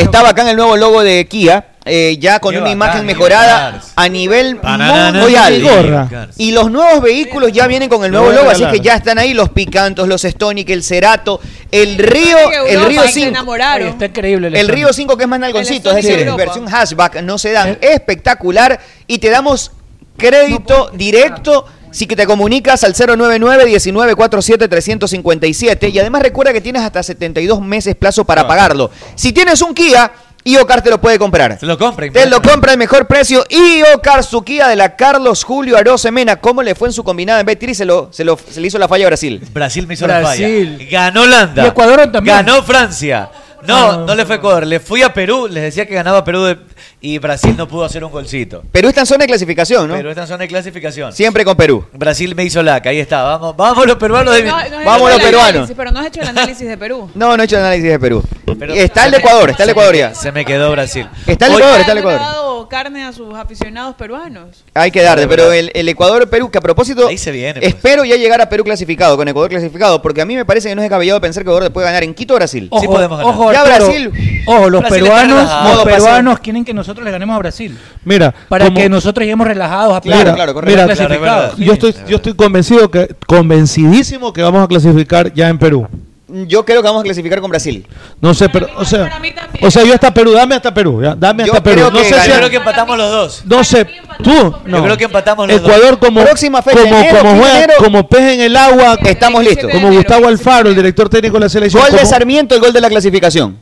[0.00, 3.92] Estaba acá en el nuevo logo de Kia, eh, ya con una imagen mejorada Cars.
[3.94, 6.28] a nivel mundial.
[6.36, 9.34] Y los nuevos vehículos ya vienen con el nuevo logo, así que ya están ahí
[9.34, 13.44] los Picantos, los Stonic, el Cerato, el Río, el Río 5.
[13.46, 14.58] Oye, está increíble.
[14.58, 17.78] El Río 5 que es más nalgoncito, es decir, versión hatchback, no se dan.
[17.80, 19.70] Espectacular y te damos
[20.16, 21.66] crédito directo
[21.96, 28.26] si que te comunicas al 099-1947-357 y además recuerda que tienes hasta 72 meses plazo
[28.26, 28.90] para pagarlo.
[29.14, 30.12] Si tienes un Kia,
[30.46, 31.58] IOCAR te lo puede comprar.
[31.58, 32.12] Se lo compren.
[32.12, 33.44] Te lo compra al mejor precio.
[33.48, 36.36] IOCAR, su Kia de la Carlos Julio Aroce Mena.
[36.36, 37.74] ¿Cómo le fue en su combinada en Betty?
[37.74, 39.42] Se, lo, se, lo, se le hizo la falla a Brasil.
[39.52, 40.72] Brasil me hizo Brasil.
[40.72, 40.90] la falla.
[40.90, 41.64] Ganó Holanda.
[41.64, 42.36] Y Ecuador también.
[42.36, 43.28] Ganó Francia.
[43.66, 44.64] No, no le fue Ecuador.
[44.66, 45.48] Le fui a Perú.
[45.50, 46.58] Les decía que ganaba Perú de-
[47.00, 48.62] y Brasil no pudo hacer un golcito.
[48.70, 49.94] Perú está en zona de clasificación, ¿no?
[49.96, 51.12] Perú está en zona de clasificación.
[51.12, 51.84] Siempre con Perú.
[51.92, 52.90] Brasil me hizo laca.
[52.90, 53.22] Ahí está.
[53.24, 54.32] Vamos, vamos los peruanos.
[54.34, 55.48] de- No, no Vamos los peruanos.
[55.50, 57.10] análisis, Pero no has hecho el análisis de Perú.
[57.14, 58.22] No, no he hecho el análisis de Perú.
[58.58, 60.14] Pero está el de Ecuador, está el de Ecuador ya.
[60.14, 61.06] Se me quedó Brasil.
[61.26, 62.20] Está el Hoy- Ecuador, está el ¿Le Ecuador.
[62.20, 64.64] dado carne a sus aficionados peruanos?
[64.74, 67.60] Hay que darle, pero el, el Ecuador-Perú, que a propósito, Ahí se viene.
[67.60, 67.66] pues.
[67.74, 70.74] espero ya llegar a Perú clasificado, con Ecuador clasificado, porque a mí me parece que
[70.74, 72.68] no es descabellado pensar que Ecuador le puede ganar en Quito o Brasil.
[72.70, 72.92] Ojo,
[73.22, 74.12] ojo, ya Brasil.
[74.46, 75.64] Ojo, los Brasil está peruanos, relajado.
[75.68, 77.78] los Modo peruanos quieren que nosotros le ganemos a Brasil.
[78.04, 80.62] Mira, Para como- que nosotros lleguemos relajados a Mira, Perú.
[80.66, 81.56] mira, clasificados.
[81.56, 85.88] yo estoy, yo estoy convencido que, convencidísimo que vamos a clasificar ya en Perú.
[86.28, 87.86] Yo creo que vamos a clasificar con Brasil.
[88.20, 89.20] No sé, pero, o sea,
[89.62, 91.76] o sea, yo hasta Perú, dame hasta Perú, ya, dame Yo hasta Perú.
[91.76, 93.42] creo No que sé si, Yo creo que empatamos los dos.
[93.44, 93.84] no sé,
[94.24, 94.32] tú,
[94.64, 94.78] no.
[94.78, 95.98] Yo creo que empatamos los Ecuador dos.
[96.00, 97.72] como, Próxima fecha, como, enero, como juega, enero.
[97.78, 99.70] como pez en el agua, Estamos listos.
[99.70, 101.80] como Gustavo Alfaro, el director técnico de la selección.
[101.82, 103.56] Gol de Sarmiento, el gol de la clasificación.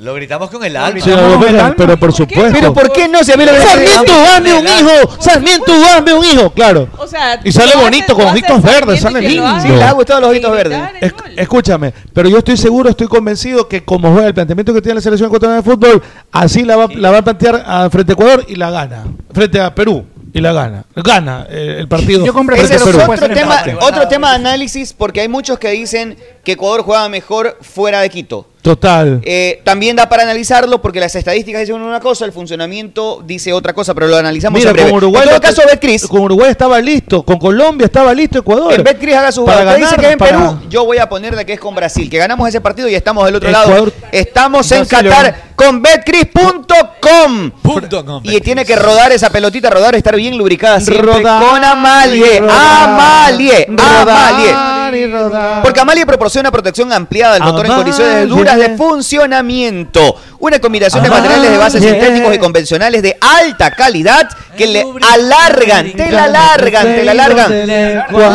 [0.00, 0.98] Lo gritamos con el alma.
[1.00, 2.50] Sí, lo ven, pero por supuesto.
[2.52, 3.22] Pero ¿por qué no?
[3.22, 6.88] Si a mí lo Sarmiento, dame un hijo, Sarmiento, dame un hijo, claro.
[6.96, 9.60] O sea, Y sale bonito con ojitos verdes, sale lindo.
[9.60, 10.80] Sí, le ha gustado los ojitos verdes.
[11.02, 14.94] Es- escúchame, pero yo estoy seguro, estoy convencido que como juega el planteamiento que tiene
[14.96, 18.14] la selección ecuatoriana de fútbol, así la va, la va a plantear a- frente a
[18.14, 19.04] Ecuador y la gana.
[19.34, 20.84] Frente a Perú y la gana.
[20.94, 22.24] Gana eh, el partido.
[22.24, 25.70] Yo compro frente Ese es otro tema, otro tema de análisis, porque hay muchos que
[25.70, 28.46] dicen que Ecuador juega mejor fuera de Quito.
[28.62, 29.22] Total.
[29.24, 33.72] Eh, también da para analizarlo porque las estadísticas dicen una cosa, el funcionamiento dice otra
[33.72, 34.90] cosa, pero lo analizamos Mira, en breve.
[34.90, 38.74] con Uruguay, en todo caso, Betcris, con Uruguay estaba listo, con Colombia estaba listo Ecuador.
[38.74, 39.76] en Betcris haga su Para jugada.
[39.78, 41.74] Dice ganar, que es en para- Perú, yo voy a poner de que es con
[41.74, 44.08] Brasil, que ganamos ese partido y estamos del otro Ecuador- lado.
[44.12, 45.54] Estamos en Qatar ¿no?
[45.56, 47.50] con betcris.com.
[47.62, 51.64] Punto com, Y tiene que rodar esa pelotita, rodar, estar bien lubricada siempre Rodar con
[51.64, 52.40] Amalie.
[52.40, 52.88] rodar.
[52.90, 53.66] Amalie.
[53.68, 54.52] Amalie.
[54.52, 55.62] Rodar y rodar.
[55.62, 57.92] Porque Amalie proporciona protección ampliada del motor en Amalie.
[57.92, 60.16] condiciones duras de funcionamiento.
[60.38, 62.00] Una combinación de materiales de base Amalie.
[62.00, 67.66] sintéticos y convencionales de alta calidad que le alargan, te la alargan, te la alargan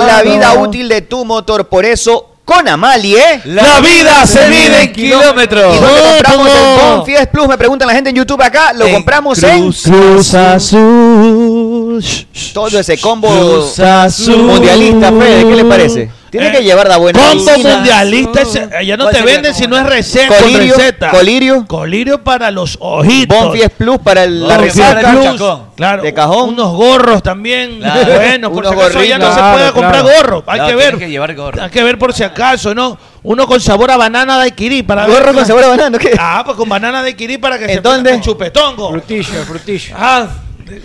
[0.07, 1.67] la vida útil de tu motor.
[1.67, 3.41] Por eso, con Amalie.
[3.45, 5.75] La vida se mide en kilómetros.
[5.75, 6.95] ¿Y dónde compramos el ¿Cómo?
[6.97, 7.47] Bonfies Plus?
[7.47, 8.71] Me preguntan la gente en YouTube acá.
[8.73, 9.51] Lo En compramos Cruz.
[9.87, 12.05] en Cruz Azul.
[12.53, 14.37] Todo ese combo Cruz Azul.
[14.43, 15.47] mundialista, Fede.
[15.47, 16.09] ¿Qué le parece?
[16.37, 17.75] Tiene Eh, que llevar la buena Combo medicina.
[17.75, 20.35] mundialista, ese- allá no ¿Cuál te venden si no es receta.
[20.37, 21.09] Colirio, receta.
[21.11, 21.65] colirio.
[21.65, 23.37] Colirio para los ojitos.
[23.37, 25.11] Bonfies Plus para el- la resaca.
[25.11, 25.41] Plus.
[25.77, 26.49] Claro, De cajón.
[26.49, 27.79] Unos gorros también.
[27.79, 28.13] Claro.
[28.15, 29.51] Bueno, por Unos si acaso ya no se gorritos.
[29.53, 30.43] puede comprar Claro, gorro.
[30.47, 30.97] Hay No, que ver.
[30.97, 31.63] que llevar gorro.
[31.63, 32.97] Hay que ver por si acaso, ¿no?
[33.23, 36.11] Uno con sabor a banana de Iquirí para Gorro ver- con sabor a banana, ¿qué?
[36.19, 38.11] Ah, pues con banana de Iquirí para que ¿En se dónde?
[38.11, 38.91] con chupetongo.
[38.91, 39.95] Frutillo, frutillo.
[39.97, 40.27] Ah,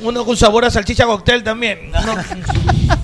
[0.02, 1.90] uno con sabor a salchicha cóctel también.
[1.90, 2.16] Uno-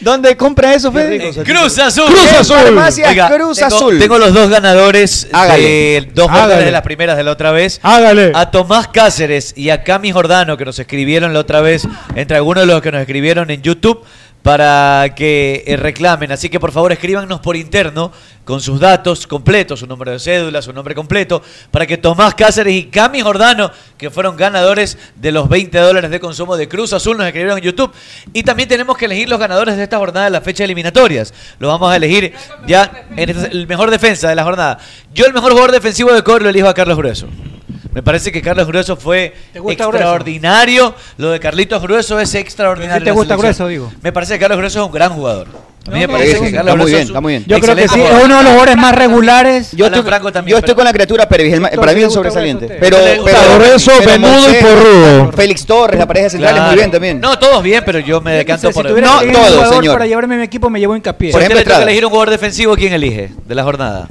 [0.00, 1.18] ¿Dónde compra eso, Fede?
[1.44, 2.06] Cruz Azul.
[2.06, 2.56] Cruz Azul.
[2.56, 3.98] Farmacias Oiga, Cruz tengo, Azul.
[3.98, 5.62] tengo los dos ganadores Hágale.
[5.62, 6.40] de dos Hágale.
[6.40, 7.78] ganadores de las primeras de la otra vez.
[7.82, 8.32] Hágale.
[8.34, 12.66] A Tomás Cáceres y a Cami Jordano que nos escribieron la otra vez, entre algunos
[12.66, 14.02] de los que nos escribieron en YouTube,
[14.46, 16.30] para que eh, reclamen.
[16.30, 18.12] Así que por favor escríbanos por interno
[18.44, 21.42] con sus datos completos, su número de cédula, su nombre completo,
[21.72, 26.20] para que Tomás Cáceres y Cami Jordano, que fueron ganadores de los 20 dólares de
[26.20, 27.92] consumo de Cruz Azul, nos escribieron en YouTube.
[28.32, 31.34] Y también tenemos que elegir los ganadores de esta jornada de la fecha eliminatorias.
[31.58, 32.32] Los vamos a elegir
[32.68, 34.78] ya en el mejor defensa de la jornada.
[35.12, 37.26] Yo el mejor jugador defensivo de Coro lo elijo a Carlos Grueso.
[37.96, 40.94] Me parece que Carlos Grueso fue extraordinario.
[41.16, 42.98] Lo de Carlitos Grueso es extraordinario.
[43.00, 43.36] ¿Sí te gusta.
[43.36, 43.90] Grueso, digo?
[44.02, 45.46] Me parece que Carlos Grueso es un gran jugador.
[45.86, 47.44] A mí me parece sí, que Carlos está muy bien, está muy bien.
[47.46, 49.70] Yo creo que sí, es uno de los jugadores más regulares.
[49.72, 52.12] Yo estoy, Franco también, yo estoy pero- con la criatura el Gustavo- para mí es
[52.12, 52.66] sobresaliente.
[52.78, 54.14] Pero, pero, Grueso, pero
[54.50, 55.32] y Porrudo.
[55.32, 56.76] Félix Torres, la pareja central es muy Claro.
[56.76, 57.18] bien también.
[57.20, 59.94] No, todos bien, pero yo me decanto Si por No todos, señor.
[59.94, 61.30] Para llevarme a mi equipo me llevo hincapié.
[61.30, 61.82] Por Por ejemplo, que Estrada.
[61.84, 63.30] elegir un jugador defensivo, ¿quién elige?
[63.46, 64.06] De la jornada.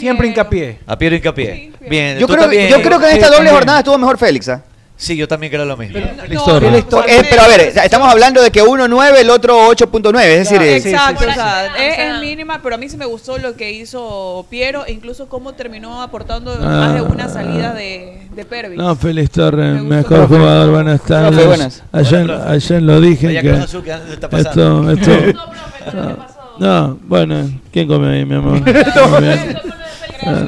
[0.00, 0.78] Siempre hincapié.
[0.86, 1.72] A Piero Hincapié.
[1.88, 2.68] Bien, Yo creo, también.
[2.68, 3.54] yo creo que en esta doble también.
[3.54, 4.48] jornada estuvo mejor Félix.
[4.48, 4.62] ¿ah?
[4.96, 5.98] Sí, yo también creo lo mismo.
[5.98, 7.10] Félix Torres.
[7.10, 10.60] Eh, pero a ver, estamos hablando de que uno 9, el otro 8.9, es decir,
[10.60, 11.82] eh, sí, Exacto, sí, o sí, sea, sí.
[11.82, 14.84] es, O sea- es mínima, pero a mí sí me gustó lo que hizo Piero
[14.84, 16.66] e incluso cómo terminó aportando Ah.
[16.66, 18.76] más de una salida de, de Pervis.
[18.76, 20.10] No, Félix Torres, Me gustó.
[20.14, 21.30] mejor jugador, buenas tardes.
[21.30, 21.82] Profe, buenas.
[21.92, 22.48] Ayer, profe.
[22.50, 24.90] ayer lo dije Vaya que Azul, ¿qué está pasando?
[24.92, 25.46] esto, esto,
[26.58, 28.60] no, bueno, ¿quién come ahí, mi amor?
[30.26, 30.46] Ah,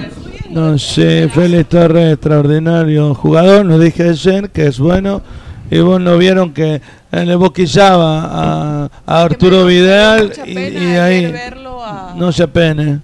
[0.51, 5.23] No sé, Félix Torres, extraordinario jugador, lo dije ayer que es bueno.
[5.71, 10.79] Y vos no vieron que eh, le boquillaba a, a Arturo Vidal mucha y, pena
[10.79, 13.01] y ayer ahí verlo a- no se apene.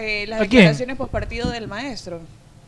[0.00, 0.60] Eh, las ¿A quién?
[0.62, 2.20] declaraciones post partido del maestro.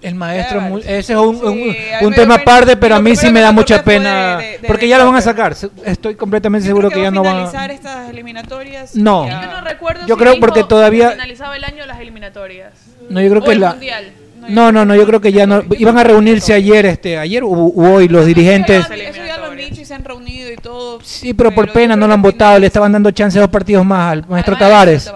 [0.03, 0.79] El maestro, Claro.
[0.79, 3.83] ese es un, Sí, un- tema aparte, pero a mí sí me que da mucha
[3.83, 4.37] pena.
[4.37, 5.57] de- de- de porque ya lo van a sacar.
[5.87, 7.47] Estoy completamente seguro creo que ya no van a.
[7.47, 8.95] finalizar estas eliminatorias.
[8.97, 9.27] No.
[9.27, 12.01] ya- Yo no recuerdo Yo si creo dijo porque todavía- que finalizaba el año las
[12.01, 12.73] eliminatorias.
[13.11, 13.71] No, yo creo O que el la.
[13.71, 14.13] mundial.
[14.49, 15.63] No, no, no, yo creo que ya no.
[15.79, 18.85] Iban a reunirse ayer, este, ayer o o hoy los dirigentes.
[18.85, 20.99] Eso ya lo han dicho y se han reunido y todo.
[21.03, 23.87] Sí, pero por yo pena no lo han votado, le estaban dando chance dos partidos
[23.87, 25.11] más al maestro Tavares.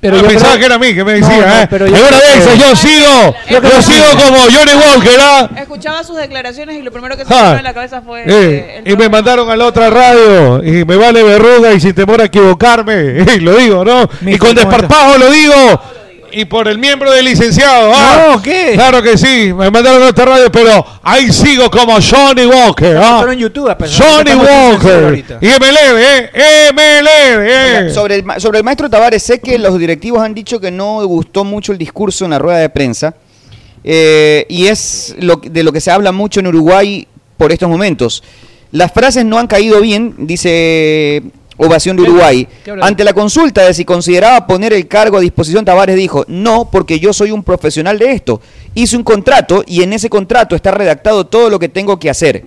[0.00, 1.66] Pero Ah, yo pensaba creo- que era a mí que me decía, no, ¿eh?
[1.70, 5.50] pero yo Alguna creo yo sigo, Yo yo sigo como Johnny Walker, ¿ah?
[5.60, 7.36] Escuchaba sus declaraciones y lo primero que se Ah.
[7.42, 8.22] me vino en la cabeza fue.
[8.22, 11.80] Eh, eh, el y me mandaron a la otra radio y me vale verruga y
[11.80, 14.08] sin temor a equivocarme, y lo digo, ¿no?
[14.26, 15.82] y con desparpajo lo digo.
[16.34, 17.92] Y por el miembro del licenciado.
[17.94, 18.28] ¿ah?
[18.32, 18.72] No, ¿qué?
[18.74, 22.96] Claro que sí, me mandaron a otra radio, pero ahí sigo como Johnny Walker.
[22.96, 23.24] ¿ah?
[23.30, 25.04] En YouTube, a pesar de que Johnny estamos Walker.
[25.04, 25.38] ahorita.
[25.40, 26.70] Y MLB, ¿eh?
[26.72, 27.78] MLB, ¿eh?
[27.80, 30.70] Oiga, sobre, el, ma- sobre el maestro Tavares, sé que los directivos han dicho que
[30.70, 33.14] no gustó mucho el discurso en la rueda de prensa.
[33.84, 37.06] eh, y es lo, que- de lo que se habla mucho en Uruguay
[37.36, 38.22] por estos momentos.
[38.70, 41.22] Las frases no han caído bien, dice
[41.56, 42.48] Ovación de Uruguay.
[42.80, 46.98] Ante la consulta de si consideraba poner el cargo a disposición, Tavares dijo, no, porque
[46.98, 48.40] yo soy un profesional de esto.
[48.74, 52.44] Hice un contrato y en ese contrato está redactado todo lo que tengo que hacer.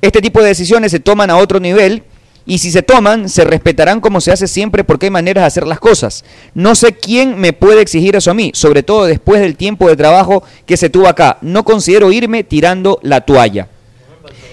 [0.00, 2.02] Este tipo de decisiones se toman a otro nivel
[2.48, 5.66] y si se toman, se respetarán como se hace siempre porque hay maneras de hacer
[5.66, 6.24] las cosas.
[6.54, 9.96] No sé quién me puede exigir eso a mí, sobre todo después del tiempo de
[9.96, 11.38] trabajo que se tuvo acá.
[11.40, 13.68] No considero irme tirando la toalla.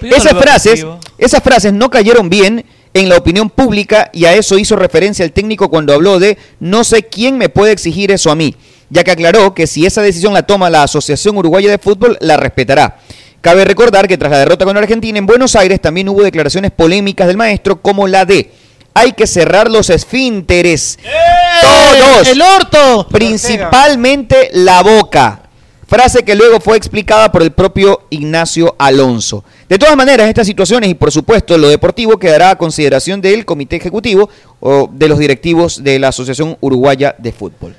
[0.02, 0.84] Esas frases,
[1.18, 2.64] esas frases no cayeron bien
[2.94, 6.84] en la opinión pública y a eso hizo referencia el técnico cuando habló de no
[6.84, 8.54] sé quién me puede exigir eso a mí,
[8.88, 12.36] ya que aclaró que si esa decisión la toma la Asociación Uruguaya de Fútbol, la
[12.36, 12.98] respetará.
[13.40, 17.26] Cabe recordar que tras la derrota con Argentina en Buenos Aires también hubo declaraciones polémicas
[17.26, 18.50] del maestro como la de
[18.94, 20.98] hay que cerrar los esfínteres.
[21.60, 22.28] Todos.
[22.28, 23.08] ¡El orto!
[23.10, 25.43] Principalmente la boca.
[25.94, 29.44] Frase que luego fue explicada por el propio Ignacio Alonso.
[29.68, 33.76] De todas maneras, estas situaciones y por supuesto lo deportivo quedará a consideración del Comité
[33.76, 34.28] Ejecutivo
[34.58, 37.76] o de los directivos de la Asociación Uruguaya de Fútbol.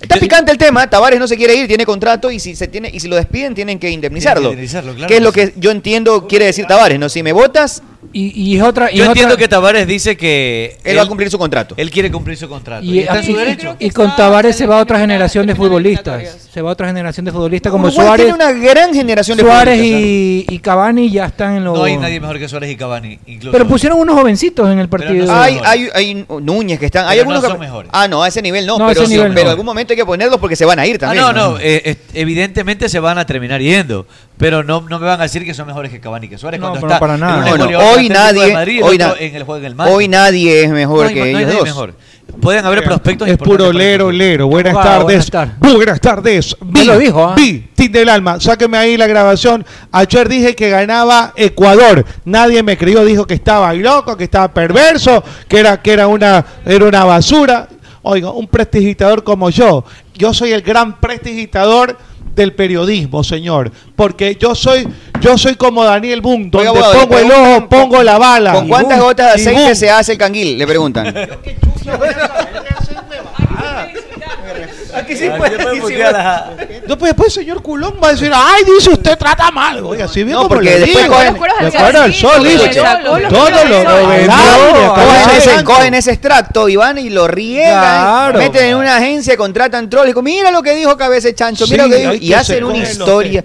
[0.00, 2.90] Está picante el tema, Tavares no se quiere ir, tiene contrato y si se tiene
[2.92, 4.48] y si lo despiden tienen que indemnizarlo.
[4.48, 7.08] Tienen que indemnizarlo, claro que es lo que yo entiendo quiere decir Tavares, ¿no?
[7.08, 8.90] Si me votas, Y, y es otra.
[8.92, 11.74] y Yo es entiendo otra- que Tavares dice que él va a cumplir su contrato.
[11.78, 12.84] Él quiere cumplir su contrato.
[12.84, 13.76] Y, Y, está en su derecho.
[13.78, 16.48] y con Tavares se va otra generación de futbolistas.
[16.52, 18.26] Se va otra generación de futbolistas como Uruguay Suárez.
[18.26, 21.78] tiene una gran generación de Suárez futbolistas, y, y Cavani ya están en los.
[21.78, 23.52] No hay nadie mejor que Suárez y Cavani, incluso.
[23.52, 25.24] Pero pusieron unos jovencitos en el partido.
[25.26, 27.06] no Hay, hay, hay Núñez que están.
[27.06, 27.90] Hay Pero no algunos que- son mejores.
[27.94, 28.76] Ah, no, a ese nivel no.
[28.78, 29.50] Pero sí, nivel pero no.
[29.52, 31.24] algún momento hay que ponerlos porque se van a ir Ah, también.
[31.24, 34.06] no, no, eh, eh, evidentemente se van a terminar yendo,
[34.38, 36.70] pero no, no me van a decir que son mejores que Cavani que Suárez No,
[36.70, 37.34] cuando está para nada.
[37.34, 39.94] en un Bueno, goleador hoy nadie- Madrid, el hoy na- en el juego del Madrid.
[39.94, 41.64] Hoy nadie es mejor que ellos nadie dos.
[41.64, 41.94] mejor.
[42.40, 44.46] Pueden haber prospectos Es puro lero, lero.
[44.46, 45.04] Buenas Wow, tardes.
[45.04, 45.54] buenas tardes.
[45.58, 46.56] Buenas tardes.
[46.62, 47.34] Vi, lo dijo, ¿ah?
[47.36, 48.40] vi, Team del alma.
[48.40, 49.66] Sáqueme ahí la grabación.
[49.90, 52.04] Ayer dije que ganaba Ecuador.
[52.24, 56.44] Nadie me creyó, dijo que estaba loco, que estaba perverso, que era, que era una,
[56.64, 57.68] era una basura.
[58.02, 59.84] Oiga, un prestigitador como yo.
[60.14, 61.98] Yo soy el gran prestigitador
[62.34, 64.88] del periodismo, señor, porque yo soy
[65.20, 68.52] yo soy como Daniel Boone, donde Oiga, abogado, pongo el ojo, pongo la bala.
[68.54, 69.74] ¿Con cuántas boom, gotas de aceite boom.
[69.76, 70.58] se hace el canguil?
[70.58, 71.14] Le preguntan.
[75.12, 75.54] Aquí sí Ah, puede.
[75.56, 75.94] aquí sí
[76.86, 79.82] Después, después el señor Culón va a decir, ay, dice usted trata mal.
[79.84, 81.32] Oiga, si bien No, como porque le después digo, cogen-
[81.70, 82.68] de acuerdo al sol, dice.
[82.68, 85.36] Todo lo Cogen vendió.
[85.36, 90.14] ese, cogen ese extracto y van y lo riegan, meten en una agencia, contratan trolls
[90.22, 93.42] mira lo que dijo Cabeza Chancho, mira lo que dijo, y hacen una historia.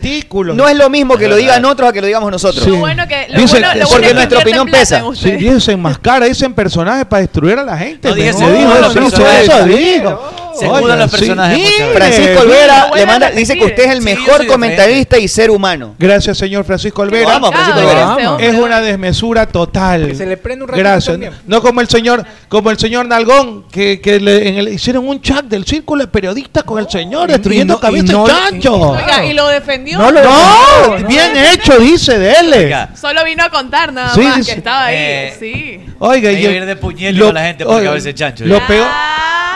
[0.54, 2.64] No es lo mismo que lo digan otros a que lo digamos nosotros.
[2.64, 2.70] Sí.
[2.72, 4.98] Lo bueno que, lo Dice- bueno, lo bueno porque es que nuestra opinión pesa.
[5.00, 8.10] en Sí, dicen enmascara, dicen personajes para destruir a la gente.
[8.10, 10.47] No dijo, eso dijo.
[10.60, 11.94] Se escudan los personajes veces.
[11.94, 12.42] Francisco.
[12.42, 15.96] Olvera le a manda, dice que usted es el mejor comentarista y ser humano.
[16.00, 17.28] Gracias, señor Francisco Olvera.
[17.40, 18.38] Vamos, Francisco Olvera.
[18.40, 20.08] Es una desmesura total.
[20.08, 21.18] Que se le prende un Gracias.
[21.46, 25.22] No como el señor, como el señor Nalgón, que, que le, en el- hicieron un
[25.22, 28.74] chat del círculo de periodistas con el señor, destruyendo no- cabeza no- chancho.
[28.92, 29.98] Oiga, y lo defendió.
[29.98, 32.66] No lo- No, bien hecho, dice, dele.
[32.66, 34.96] Oiga, Solo vino a contar nada Sí, más que estaba ahí.
[34.98, 35.86] Eh, sí.
[36.00, 38.46] Oiga, y de puñete lo- con la gente por oiga, cabeza de chancho.
[38.46, 38.68] Lo ya.
[38.68, 38.88] peor,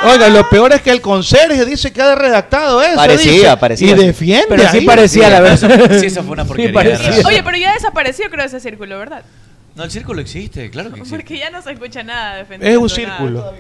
[0.05, 2.95] oiga, lo peor es que el conserje dice que ha redactado eso.
[2.95, 3.91] Parecía, dice, parecía.
[3.91, 4.45] Y defiende.
[4.49, 4.85] Pero sí ahí.
[4.85, 5.99] parecía, la verdad.
[5.99, 6.71] Sí, eso fue una porquería.
[6.81, 7.25] verdad.
[7.25, 9.23] Oye, pero ya desapareció, creo, ese círculo, ¿verdad?
[9.75, 11.17] No, el círculo existe, claro que existe.
[11.17, 12.95] Porque ya no se escucha nada Es defendiendo un nada.
[12.95, 13.53] círculo.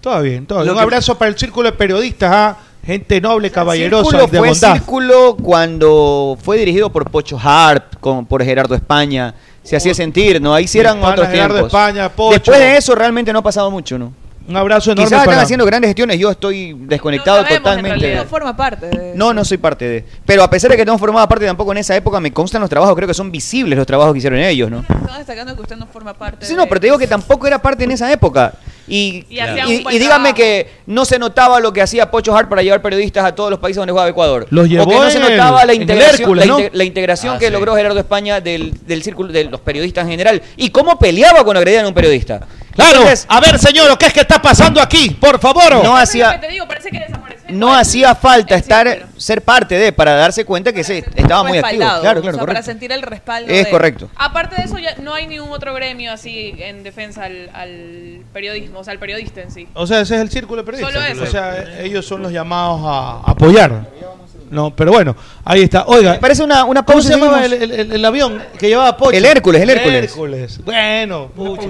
[0.00, 0.70] Todo bien, todo bien.
[0.70, 4.74] Un que- abrazo para el círculo de periodistas, ah, gente noble, caballerosa de fue bondad.
[4.74, 9.34] Círculo cuando fue dirigido por Pocho Harp, con, por Gerardo España.
[9.64, 10.54] Se hacía sentir, ¿no?
[10.54, 11.72] Ahí sí eran otros Gerardo tiempos.
[11.74, 12.34] España, Pocho.
[12.34, 14.14] Después de eso realmente no ha pasado mucho, ¿no?
[14.48, 15.42] Un abrazo enorme Quizás están para...
[15.42, 17.98] haciendo grandes gestiones, yo estoy desconectado No sabemos, en totalmente.
[17.98, 18.22] realidad.
[18.24, 20.04] No forma parte de No, no soy parte de.
[20.24, 22.70] Pero a pesar de que no formaba parte tampoco en esa época, me constan los
[22.70, 24.78] trabajos, creo que son visibles los trabajos que hicieron ellos, ¿no?
[24.80, 27.46] Están destacando que usted no forma parte Sí, de- no, pero te digo que tampoco
[27.46, 28.54] era parte en esa época.
[28.90, 32.80] Y, Y y- dígame que no se notaba lo que hacía Pocho Hart para llevar
[32.80, 34.46] periodistas a todos los países donde jugaba Ecuador.
[34.48, 36.58] Los llevó o que no se el- notaba la integración, Hércules, la, ¿no?
[36.60, 37.52] inte- la integración Ah, que sí.
[37.52, 40.40] logró Gerardo España del, del círculo de los periodistas en general.
[40.56, 42.46] Y cómo peleaba cuando agredían a un periodista.
[42.78, 45.10] Claro, Entonces, a ver, señor, ¿qué es que está pasando aquí?
[45.10, 45.82] Por favor.
[45.82, 47.46] no hacía que te digo, parece que desapareció.
[47.50, 51.80] no hacía falta estar ser parte de para darse cuenta que se estaba muy activo.
[51.82, 53.52] Respaldado, Claro, o claro, sea, para sentir el respaldo.
[53.52, 54.08] Es de- correcto.
[54.14, 58.78] Aparte de eso, ya no hay ningún otro gremio así en defensa al, al periodismo,
[58.78, 59.66] o sea, al periodista en sí.
[59.74, 60.94] O sea, ese es el círculo de periodistas.
[60.94, 61.22] Solo eso.
[61.24, 63.88] O sea, ellos son los llamados a apoyar.
[64.50, 65.84] No, pero bueno, ahí está.
[65.86, 67.08] Oiga, Me parece una, una ¿cómo pausa.
[67.08, 67.74] se llamaba el, seguimos.
[67.74, 69.16] el- el- el avión que llevaba Pocho?
[69.16, 70.04] El Hércules, el Hércules.
[70.04, 70.64] Hércules.
[70.64, 71.68] Bueno, pucha.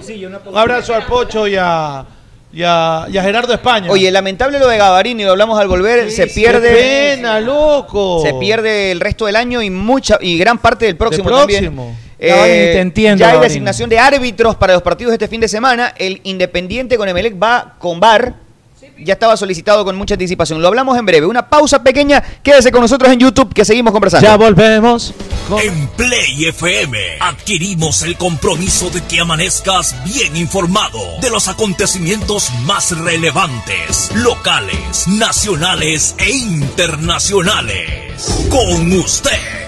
[0.48, 2.04] un abrazo al Pocho y a,
[2.52, 3.90] y a, y a Gerardo España.
[3.90, 6.70] Oye, lamentable lo de Gavarini, lo hablamos al volver, se Qué pierde
[7.16, 8.22] pena, loco.
[8.24, 11.60] se pierde el resto del año y mucha y gran parte del próximo, Del también.
[11.74, 11.96] próximo.
[12.20, 13.48] Gavarini, te entiendo, ya hay Gavarini.
[13.48, 15.94] designación de árbitros para los partidos de este fin de semana.
[15.96, 18.34] El Independiente con Emelec va con VAR.
[19.00, 20.60] Ya estaba solicitado con mucha anticipación.
[20.60, 21.26] Lo hablamos en breve.
[21.26, 22.22] Una pausa pequeña.
[22.42, 24.26] Quédese con nosotros en YouTube que seguimos conversando.
[24.26, 25.14] Ya volvemos.
[25.48, 32.50] con- En Play FM adquirimos el compromiso de que amanezcas bien informado de los acontecimientos
[32.64, 38.46] más relevantes, locales, nacionales e internacionales.
[38.50, 39.67] Con usted.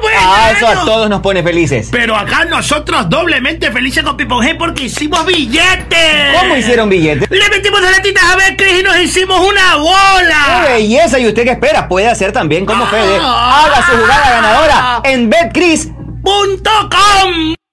[0.00, 0.14] pues!
[0.18, 1.88] Ah, eso a todos nos pone felices.
[1.90, 6.38] Pero acá nosotros doblemente felices con Pipon G porque hicimos billetes.
[6.40, 7.30] ¿Cómo hicieron billetes?
[7.30, 10.64] Le metimos a latitas a ver Cris y nos hicimos una ¡Qué bola.
[10.68, 11.18] belleza!
[11.18, 11.88] ¿Y usted qué espera?
[11.88, 13.18] Puede hacer también como Fede.
[13.20, 13.64] Ah.
[13.66, 15.88] Haga su jugada ganadora en BetCris.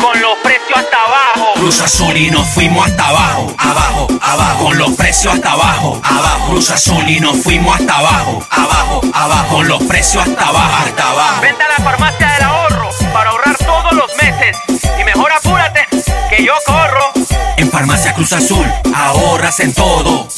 [0.00, 1.52] Con los precios hasta abajo.
[1.54, 4.64] Cruz Azul y nos fuimos hasta abajo, abajo, abajo.
[4.64, 6.50] Con los precios hasta abajo, abajo.
[6.50, 9.56] Cruz Azul y nos fuimos hasta abajo, abajo, abajo.
[9.56, 11.40] Con los precios hasta abajo, hasta abajo.
[11.42, 14.56] Venta a la farmacia del ahorro para ahorrar todos los meses.
[14.98, 15.86] Y mejor apúrate,
[16.30, 17.12] que yo corro.
[17.56, 20.28] En Farmacia Cruz Azul ahorras en todo.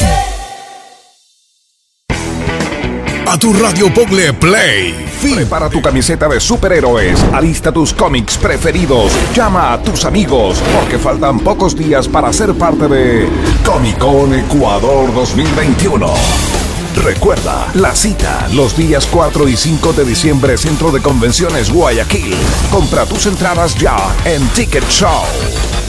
[3.33, 5.07] A tu radio Pogle Play.
[5.35, 7.19] Prepara tu camiseta de superhéroes.
[7.33, 9.11] Alista tus cómics preferidos.
[9.35, 13.27] Llama a tus amigos porque faltan pocos días para ser parte de
[13.65, 16.62] Comic Con Ecuador 2021.
[16.97, 22.35] Recuerda, la cita los días 4 y 5 de diciembre Centro de Convenciones Guayaquil.
[22.71, 25.23] Compra tus entradas ya en Ticket Show.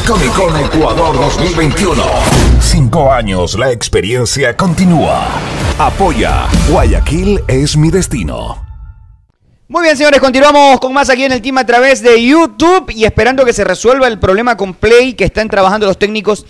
[0.07, 2.03] Comic Con Ecuador 2021.
[2.59, 5.27] Cinco años, la experiencia continúa.
[5.77, 6.47] Apoya.
[6.69, 8.63] Guayaquil es mi destino.
[9.67, 13.05] Muy bien, señores, continuamos con más aquí en el team a través de YouTube y
[13.05, 16.45] esperando que se resuelva el problema con Play que están trabajando los técnicos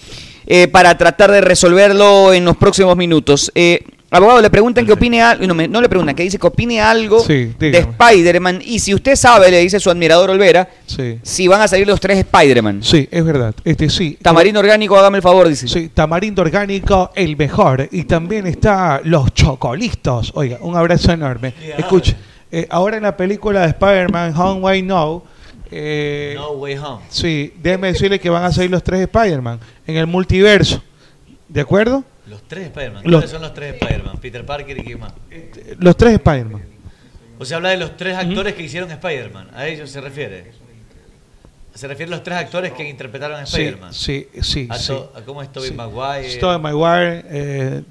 [0.45, 3.51] eh, para tratar de resolverlo en los próximos minutos.
[3.55, 3.83] Eh,
[4.17, 7.53] abogado, le preguntan que opine algo, no, le preguntan, que dice que opine algo Sí,
[7.57, 7.77] de.
[7.77, 11.19] Spider-Man y si usted sabe, le dice su admirador Olvera, Sí.
[11.23, 12.83] si van a salir los tres Spider-Man.
[12.83, 13.55] Sí, es verdad.
[13.63, 14.17] Este sí.
[14.21, 15.67] Tamarindo orgánico, hágame el favor, dice.
[15.67, 17.87] Sí, tamarindo orgánico, el mejor.
[17.91, 20.31] Y también está los chocolistos.
[20.35, 21.53] Oiga, un abrazo enorme.
[21.77, 22.15] Escuche,
[22.51, 25.23] eh, ahora en la película de Spider-Man, Home Way No.
[25.71, 27.01] eh, No Way Home.
[27.09, 30.83] Sí, déjeme decirle que van a salir los tres Spider-Man en el multiverso.
[31.49, 32.03] ¿De acuerdo?
[32.27, 33.03] Los tres Spider-Man.
[33.03, 34.17] ¿Cuáles son los tres Spider-Man?
[34.21, 35.13] Peter Parker y quién más.
[35.79, 36.61] Los tres Spider-Man.
[37.39, 39.49] O sea, habla de los tres actores que hicieron Spider-Man.
[39.53, 40.51] A ellos se refiere.
[41.73, 43.93] Se refiere a los tres actores que interpretaron a Sí, Spider-Man.
[43.93, 44.93] sí, sí, A sí.
[44.93, 46.37] a ¿Cómo es Tobey Maguire?
[46.37, 47.81] Tobey Maguire, eh,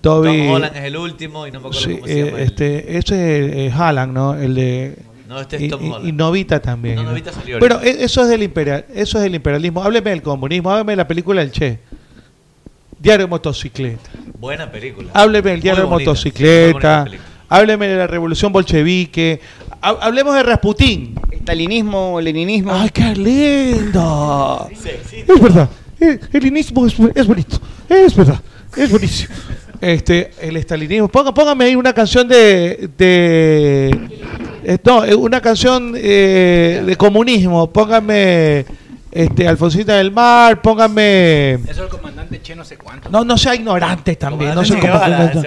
[0.00, 0.28] Toby...
[0.38, 2.38] Tom Holland es el último y no me acuerdo Sí, cómo se llama.
[2.38, 4.34] eh, este, ese es eh, ¿no?
[4.34, 4.96] El de...
[5.28, 6.08] No, este es y, Tom y- Holland.
[6.08, 6.94] y Novita también.
[6.96, 7.10] No, ¿no?
[7.10, 7.82] Novita salió ahorita.
[7.84, 9.82] e- eso es del imperial, eso es del imperialismo.
[9.82, 11.78] Hábleme del comunismo, hábleme de la película El Che.
[13.06, 14.10] Diario de motocicleta.
[14.40, 15.10] Buena película.
[15.14, 17.04] Hábleme del diario bonita, motocicleta.
[17.48, 19.40] Hábleme de la revolución bolchevique.
[19.80, 21.14] Ha- Hablemos de Rasputín.
[21.42, 22.72] Stalinismo, leninismo.
[22.74, 24.68] ¡Ay, qué lindo!
[24.74, 25.68] Es verdad.
[26.00, 26.96] El, el leninismo es,
[27.28, 27.60] bonito.
[27.88, 28.40] Es verdad.
[28.76, 29.32] Es buenísimo.
[29.80, 31.08] Este, el estalinismo.
[31.08, 32.90] Ponga- póngame ahí una canción de.
[32.98, 33.90] de
[34.64, 37.70] eh, no, eh, una canción eh, de comunismo.
[37.72, 38.66] Póngame.
[39.16, 40.60] Este, Alfonsina del Mar.
[40.60, 41.52] Póngame.
[41.54, 43.08] Eso es el comandante Che no sé cuánto.
[43.10, 44.54] No, no sea ignorante también.
[44.54, 45.40] No sé Guevara, esa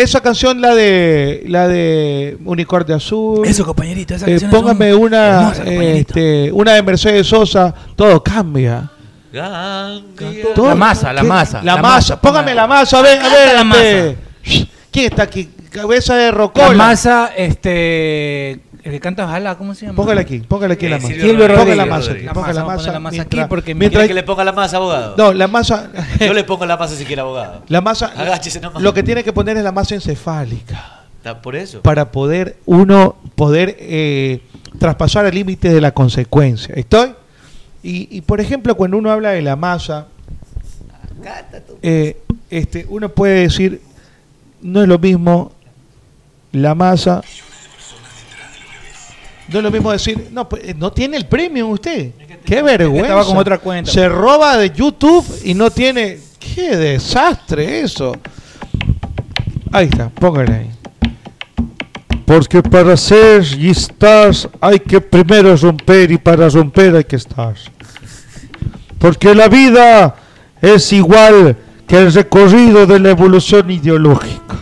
[0.00, 3.46] esa canción, la de la de Unicornio Azul.
[3.46, 7.74] Eso, compañerito, esas Eh, canciones póngame son una, este, una de Mercedes Sosa.
[7.94, 8.90] Todo cambia.
[10.54, 11.26] Todo- La masa, la ¿Qué?
[11.28, 11.94] masa, La, la masa.
[11.94, 12.98] masa, Póngame la masa.
[12.98, 13.54] A ver, a ver.
[13.66, 14.16] la este,
[14.90, 15.50] ¿Quién está aquí?
[15.70, 16.68] Cabeza de Rocola.
[16.68, 18.60] La masa, este.
[18.84, 19.96] El que canta Ojalá, ¿cómo se llama?
[19.96, 21.08] Póngale aquí, póngale aquí la masa.
[21.14, 21.76] Silvio Rodríguez.
[21.76, 24.22] la masa aquí, La póngale la masa, la aquí mientras- porque mientras- ¿Quiere que le
[24.24, 25.14] ponga la masa, abogado?
[25.16, 25.90] No, la masa.
[26.20, 27.62] Yo le pongo la masa si quiere, abogado.
[27.68, 28.12] La masa.
[28.14, 28.82] Agáchese nomás.
[28.82, 31.00] Lo que tiene que poner es la masa encefálica.
[31.16, 31.80] Está por eso.
[31.80, 34.42] para poder uno poder eh,
[34.78, 36.74] traspasar el límite de la consecuencia.
[36.76, 37.14] ¿Estoy?
[37.82, 40.08] Y, y, por ejemplo, cuando uno habla de la masa,
[41.82, 42.18] eh,
[42.50, 43.80] este, uno puede decir,
[44.62, 45.52] no es lo mismo
[46.52, 47.22] la masa,
[49.48, 52.12] no es lo mismo decir, no, pues, eh, no tiene el premium usted.
[52.44, 53.02] Qué vergüenza.
[53.02, 53.90] estaba con otra cuenta.
[53.90, 56.18] Se roba de YouTube y no tiene...
[56.38, 58.14] Qué desastre eso.
[59.72, 60.70] Ahí está, póngale ahí.
[62.26, 67.54] Porque para ser y estar hay que primero romper y para romper hay que estar.
[68.98, 70.14] Porque la vida
[70.60, 74.56] es igual que el recorrido de la evolución ideológica.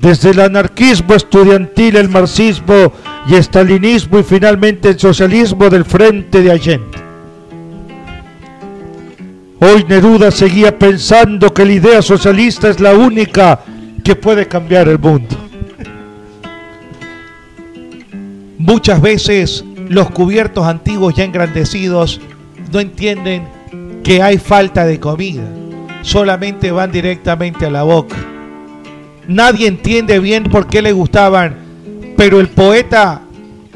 [0.00, 2.92] Desde el anarquismo estudiantil, el marxismo
[3.28, 6.98] y estalinismo y finalmente el socialismo del frente de Allende.
[9.60, 13.60] Hoy Neruda seguía pensando que la idea socialista es la única
[14.04, 15.36] que puede cambiar el mundo.
[18.56, 22.20] Muchas veces los cubiertos antiguos ya engrandecidos
[22.72, 23.48] no entienden
[24.04, 25.42] que hay falta de comida.
[26.02, 28.16] solamente van directamente a la boca.
[29.28, 31.54] Nadie entiende bien por qué le gustaban,
[32.16, 33.20] pero el poeta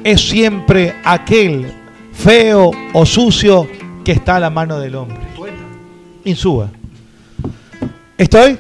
[0.03, 1.71] es siempre aquel
[2.15, 3.69] feo o sucio
[4.03, 5.19] que está a la mano del hombre.
[6.25, 6.71] Insúa.
[8.17, 8.59] ¿Estoy?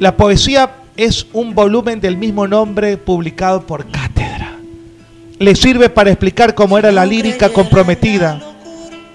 [0.00, 4.56] La poesía es un volumen del mismo nombre publicado por Cátedra.
[5.38, 8.42] Le sirve para explicar cómo era la lírica comprometida.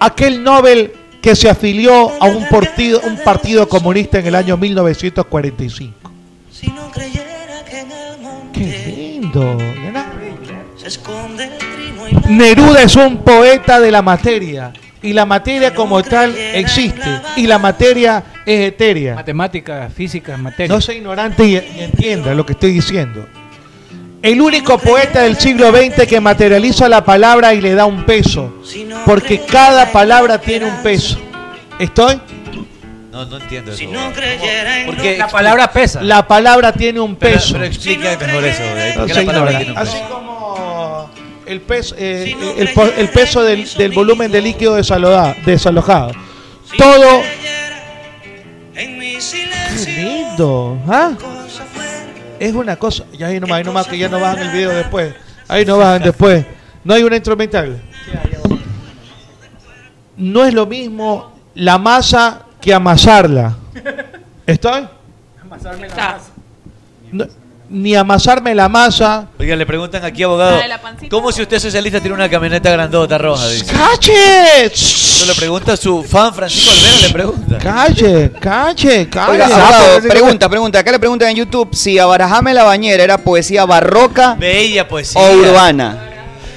[0.00, 6.01] Aquel Nobel que se afilió a un partido, un partido comunista en el año 1945.
[8.52, 9.56] Qué lindo.
[12.28, 14.72] Neruda es un poeta de la materia
[15.02, 19.14] y la materia como tal existe y la materia es etérea.
[19.14, 20.74] Matemática, física, materia.
[20.74, 23.26] No sea ignorante y, y entienda lo que estoy diciendo.
[24.22, 28.62] El único poeta del siglo XX que materializa la palabra y le da un peso,
[29.04, 31.18] porque cada palabra tiene un peso.
[31.80, 32.20] ¿Estoy?
[33.12, 33.84] No, no entiendo eso.
[34.86, 36.02] Porque La palabra pesa.
[36.02, 37.52] La palabra tiene un Pero, peso.
[37.52, 38.62] pero explica mejor eso.
[38.62, 38.92] ¿eh?
[38.94, 39.64] No ¿Por qué sea la palabra ignorante.
[39.64, 40.08] tiene un Así peso?
[40.14, 41.10] como
[41.44, 46.12] el peso, eh, el, po- el peso del, del volumen de líquido desaloja- desalojado.
[46.78, 47.22] Todo.
[48.74, 50.78] Qué lindo.
[50.88, 51.12] ¿ah?
[52.40, 53.04] Es una cosa.
[53.12, 55.14] Ya ahí nomás, ahí nomás que ya no bajan el video después.
[55.48, 56.46] Ahí no bajan después.
[56.82, 57.82] No hay una instrumental.
[60.16, 63.54] No es lo mismo la masa que amasarla.
[64.46, 64.88] ¿Estoy?
[67.10, 67.26] No,
[67.68, 69.26] ni amasarme la masa.
[69.38, 71.08] Oiga, le preguntan aquí, abogado, La de la pancita.
[71.10, 73.46] ¿cómo si usted es socialista tiene una camioneta grandota roja?
[73.48, 73.66] Dice.
[73.66, 74.66] ¡Cache!
[74.66, 77.58] Eso le pregunta a su fan Francisco Olvera, le pregunta.
[77.58, 79.32] Calle, calle, calle.
[79.32, 80.78] Oiga, abogado, pregunta, pregunta.
[80.78, 85.20] Acá le preguntan en YouTube si Abarajame la bañera era poesía barroca Bella poesía.
[85.20, 86.08] o urbana.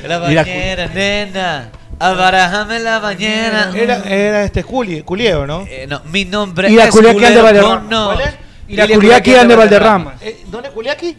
[0.07, 1.69] La Mira, bañera, nena.
[1.99, 3.71] Abarajame la bañera.
[3.73, 5.65] Era, era este Juli, Culieo, ¿no?
[5.69, 7.79] Eh, no, mi nombre Y la es Culiacán de Valderrama.
[7.79, 8.05] con no.
[8.13, 8.35] ¿Cuál es?
[8.67, 10.13] Y la Culiacán de Valderrama.
[10.21, 11.15] Eh, ¿Dónde Culiaki?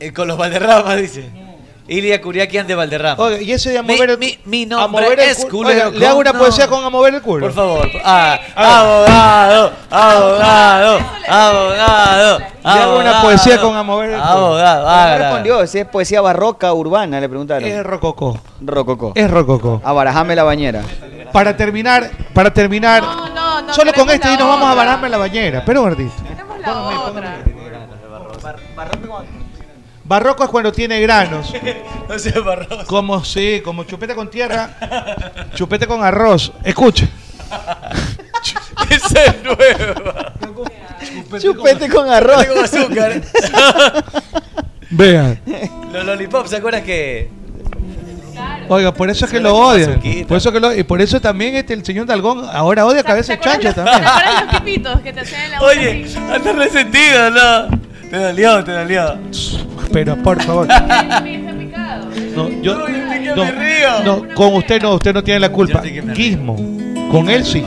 [0.00, 1.28] Eh, con los Valderramas, dice.
[1.86, 3.32] Ilia Curiaquian de Valderrama.
[3.40, 6.06] Y ese de a mover el mi, mi a nombre mover el es culero le
[6.06, 6.38] hago una no.
[6.38, 7.44] poesía con a mover el culo.
[7.46, 7.88] Por favor.
[8.02, 12.38] Ah, abogado, abogado, abogado.
[12.38, 14.30] Le hago una poesía con a mover el culo.
[14.30, 15.18] Abogado, hágala.
[15.18, 17.68] respondió, si es poesía barroca urbana, le preguntaron.
[17.68, 18.38] Es rococó.
[18.62, 19.12] Rococó.
[19.14, 19.82] Es rococó.
[19.84, 20.82] Abarajame la bañera.
[21.32, 23.74] Para terminar, para terminar, No, no, no.
[23.74, 24.84] solo con este y nos vamos a otra.
[24.84, 25.62] bararme la bañera.
[25.66, 26.12] Pero gordito.
[26.26, 27.36] Queremos la otra.
[30.04, 31.52] Barroco es cuando tiene granos.
[32.08, 32.84] No sea barroco.
[32.86, 34.68] Como sí, como chupete con tierra,
[35.54, 36.52] chupete con arroz.
[36.62, 37.08] Escuche.
[38.90, 40.34] Esa es nueva.
[41.40, 42.44] Chupete con arroz.
[42.44, 43.22] Con azúcar.
[44.90, 45.40] Vean.
[45.90, 47.30] Los lollipops, ¿se acuerdan que
[48.68, 50.00] Oiga, por eso es que lo odian.
[50.26, 53.34] Por eso que lo, y por eso también este, el señor Dalgón ahora odia cabeza
[53.34, 54.04] de chancho ¿Te también.
[54.04, 54.44] acuerdas
[54.82, 56.18] los que te en la boca Oye, así?
[56.18, 57.80] anda resentido, ¿no?
[58.10, 59.18] Te dolió, te dolió.
[59.94, 60.68] Pero por favor.
[62.34, 62.76] No, yo,
[64.04, 65.80] no, con usted no, usted no tiene la culpa.
[65.80, 66.56] Guismo,
[67.12, 67.62] con él sí.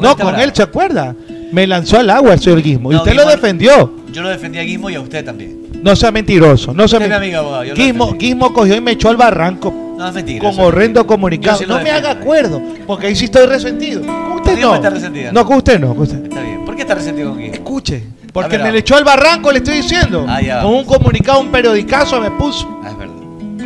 [0.00, 1.14] No, con él se acuerda.
[1.52, 2.92] Me lanzó al agua el señor Guismo.
[2.92, 3.92] Y usted lo defendió.
[4.12, 5.60] Yo lo defendí a Guismo y a usted también.
[5.82, 6.74] No sea mentiroso.
[6.74, 7.64] No sea Usted es mi men- amigo, abogado.
[7.64, 8.12] Yo lo Guismo.
[8.14, 9.72] Guismo cogió y me echó al barranco.
[9.96, 10.40] No, es mentira.
[10.50, 11.58] Con horrendo comunicado.
[11.58, 14.02] Sí no me haga acuerdo, porque ahí sí estoy resentido.
[14.02, 14.74] Con usted no.
[14.74, 14.90] está.
[15.32, 15.88] No, con usted no.
[15.94, 16.24] Con usted.
[16.24, 16.64] Está bien.
[16.64, 17.54] ¿Por qué está resentido con Guismo?
[17.54, 18.02] Escuche,
[18.32, 20.26] porque me le echó al barranco, le estoy diciendo.
[20.28, 20.62] Ah, ya.
[20.62, 22.80] Con un comunicado, un periodicazo me puso.
[22.82, 23.16] Ah, es verdad.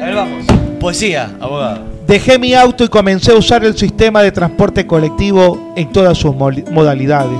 [0.03, 0.45] A ver, vamos.
[0.81, 1.95] Poesía, abogado.
[2.07, 6.35] Dejé mi auto y comencé a usar el sistema de transporte colectivo en todas sus
[6.35, 7.39] modalidades.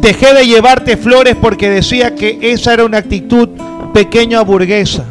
[0.00, 3.48] Dejé de llevarte flores porque decía que esa era una actitud
[3.92, 5.04] pequeña burguesa.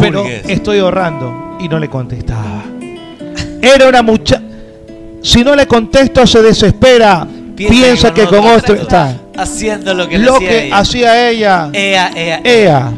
[0.00, 2.62] Pero estoy ahorrando y no le contestaba.
[3.60, 4.40] Era una mucha...
[5.22, 7.26] Si no le contesto se desespera.
[7.56, 9.16] Piensa, que con otro está.
[9.36, 10.78] Haciendo lo que Lo que ella.
[10.78, 11.70] hacía ella.
[11.72, 12.92] Ea, ea, Ea,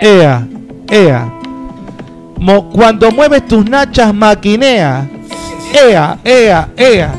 [0.00, 0.46] ea,
[0.90, 1.32] ea.
[2.72, 5.08] Cuando mueves tus nachas maquinea.
[5.72, 7.14] Ea, ea, ea.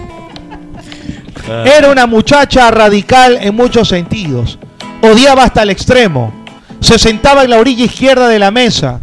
[1.66, 4.60] Era una muchacha radical en muchos sentidos.
[5.02, 6.34] Odiaba hasta el extremo.
[6.80, 9.00] Se sentaba en la orilla izquierda de la mesa.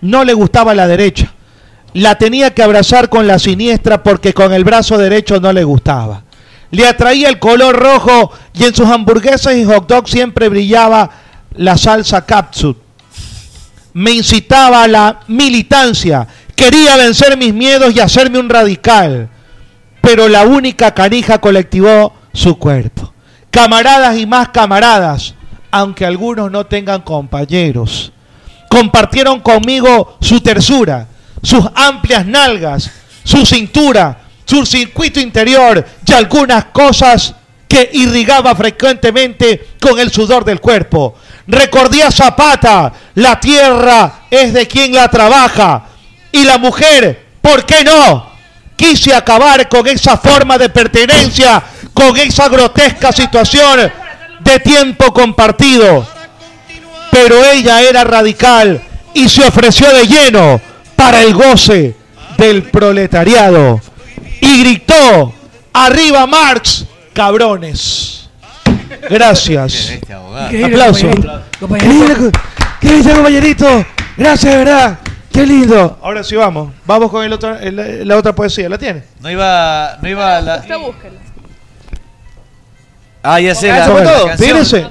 [0.00, 1.32] No le gustaba la derecha.
[1.94, 6.21] La tenía que abrazar con la siniestra porque con el brazo derecho no le gustaba.
[6.72, 11.08] Le atraía el color rojo y en sus hamburguesas y hot dogs siempre brillaba
[11.54, 12.78] la salsa capsule.
[13.92, 16.26] Me incitaba a la militancia.
[16.56, 19.28] Quería vencer mis miedos y hacerme un radical.
[20.00, 23.12] Pero la única canija colectivó su cuerpo.
[23.50, 25.34] Camaradas y más camaradas,
[25.70, 28.12] aunque algunos no tengan compañeros.
[28.70, 31.06] Compartieron conmigo su tersura,
[31.42, 32.90] sus amplias nalgas,
[33.24, 37.34] su cintura, su circuito interior y algunas cosas
[37.72, 41.14] que irrigaba frecuentemente con el sudor del cuerpo.
[41.46, 45.84] Recordé a Zapata, la tierra es de quien la trabaja.
[46.30, 48.30] Y la mujer, ¿por qué no?
[48.76, 51.62] Quise acabar con esa forma de pertenencia,
[51.94, 53.90] con esa grotesca situación
[54.40, 56.06] de tiempo compartido.
[57.10, 58.82] Pero ella era radical
[59.14, 60.60] y se ofreció de lleno
[60.96, 61.96] para el goce
[62.36, 63.80] del proletariado.
[64.44, 65.32] Y gritó,
[65.72, 68.28] arriba Marx, cabrones.
[69.08, 69.92] Gracias.
[70.64, 71.08] Aplauso.
[71.10, 72.30] Qué lindo,
[72.80, 73.86] qué lindo, compañerito.
[74.16, 74.98] Gracias, de verdad.
[75.32, 75.96] Qué lindo.
[76.02, 76.72] Ahora sí vamos.
[76.84, 78.68] Vamos con el otro, el- la otra poesía.
[78.68, 79.04] ¿La tiene?
[79.20, 80.56] No iba, no iba la...
[80.56, 81.14] Usted búsquela.
[83.22, 83.70] Ah, ya sé.
[83.70, 84.28] Ah, la, eso fue la todo.
[84.36, 84.86] Fíjense.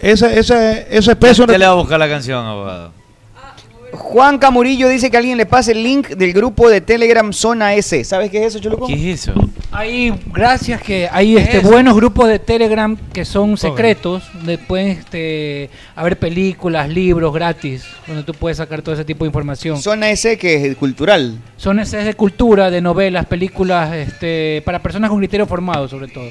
[0.00, 1.42] Ese, ese, ese peso.
[1.44, 2.92] Usted le va a buscar la canción, abogado.
[3.92, 8.04] Juan Camurillo dice que alguien le pase el link del grupo de Telegram Zona S.
[8.04, 8.86] ¿Sabes qué es eso, Chuluco?
[8.86, 9.34] ¿Qué es eso?
[9.70, 11.62] Hay, gracias que hay ¿Qué este es?
[11.62, 18.22] buenos grupos de Telegram que son secretos, donde pueden este, haber películas, libros gratis, donde
[18.22, 19.80] tú puedes sacar todo ese tipo de información.
[19.80, 21.38] Zona S que es cultural.
[21.56, 26.08] Son ese es de cultura, de novelas, películas, este, para personas con criterio formado sobre
[26.08, 26.28] todo.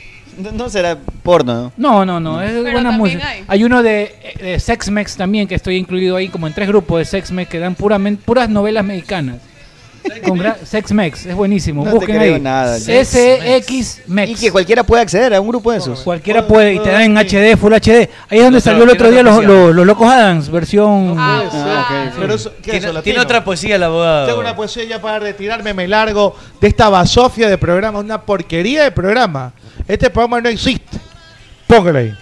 [0.53, 2.05] No, será porno, ¿no?
[2.05, 3.27] No, no, no, es Pero buena música.
[3.29, 3.43] hay.
[3.47, 7.05] Hay, uno de, de Sexmex también que estoy incluido ahí como en tres grupos de
[7.05, 9.37] Sexmex que dan puramente, puras novelas mexicanas.
[10.25, 11.83] Con gra- Sexmex, es buenísimo.
[11.83, 12.41] No te Busquen creo ahí.
[12.41, 12.77] nada.
[12.79, 14.31] SX Mex.
[14.31, 15.99] Y que cualquiera puede acceder a un grupo de esos.
[15.99, 18.09] Cualquiera puede y te dan en HD, Full HD.
[18.29, 21.15] Ahí es donde salió el otro día los, los, los Locos Adams, versión.
[21.17, 24.27] Ah, Pero eso- ¿qué es Tiene, eso, tiene otra poesía el abogado.
[24.27, 28.83] Tengo una poesía ya para retirarme, me largo de esta basofia de programa, una porquería
[28.83, 29.51] de programa.
[29.87, 30.97] Este programa no existe.
[31.65, 32.17] Póngale ahí.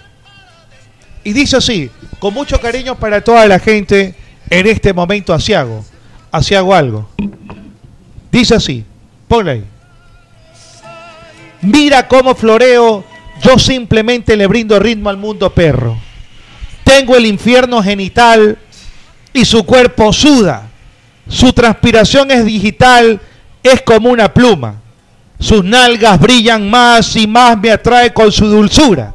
[1.24, 4.14] Y dice así, con mucho cariño para toda la gente
[4.48, 5.84] en este momento asiago.
[6.30, 7.08] Asiago algo.
[8.30, 8.84] Dice así,
[9.26, 9.64] ponle ahí.
[11.62, 13.04] Mira cómo floreo,
[13.42, 15.98] yo simplemente le brindo ritmo al mundo perro.
[16.84, 18.58] Tengo el infierno genital
[19.32, 20.68] y su cuerpo suda.
[21.28, 23.20] Su transpiración es digital,
[23.62, 24.80] es como una pluma.
[25.38, 29.12] Sus nalgas brillan más y más me atrae con su dulzura.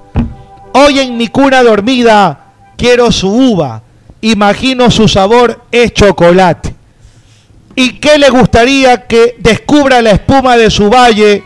[0.74, 3.82] Hoy en mi cuna dormida quiero su uva,
[4.22, 6.76] imagino su sabor es chocolate.
[7.76, 11.43] ¿Y qué le gustaría que descubra la espuma de su valle?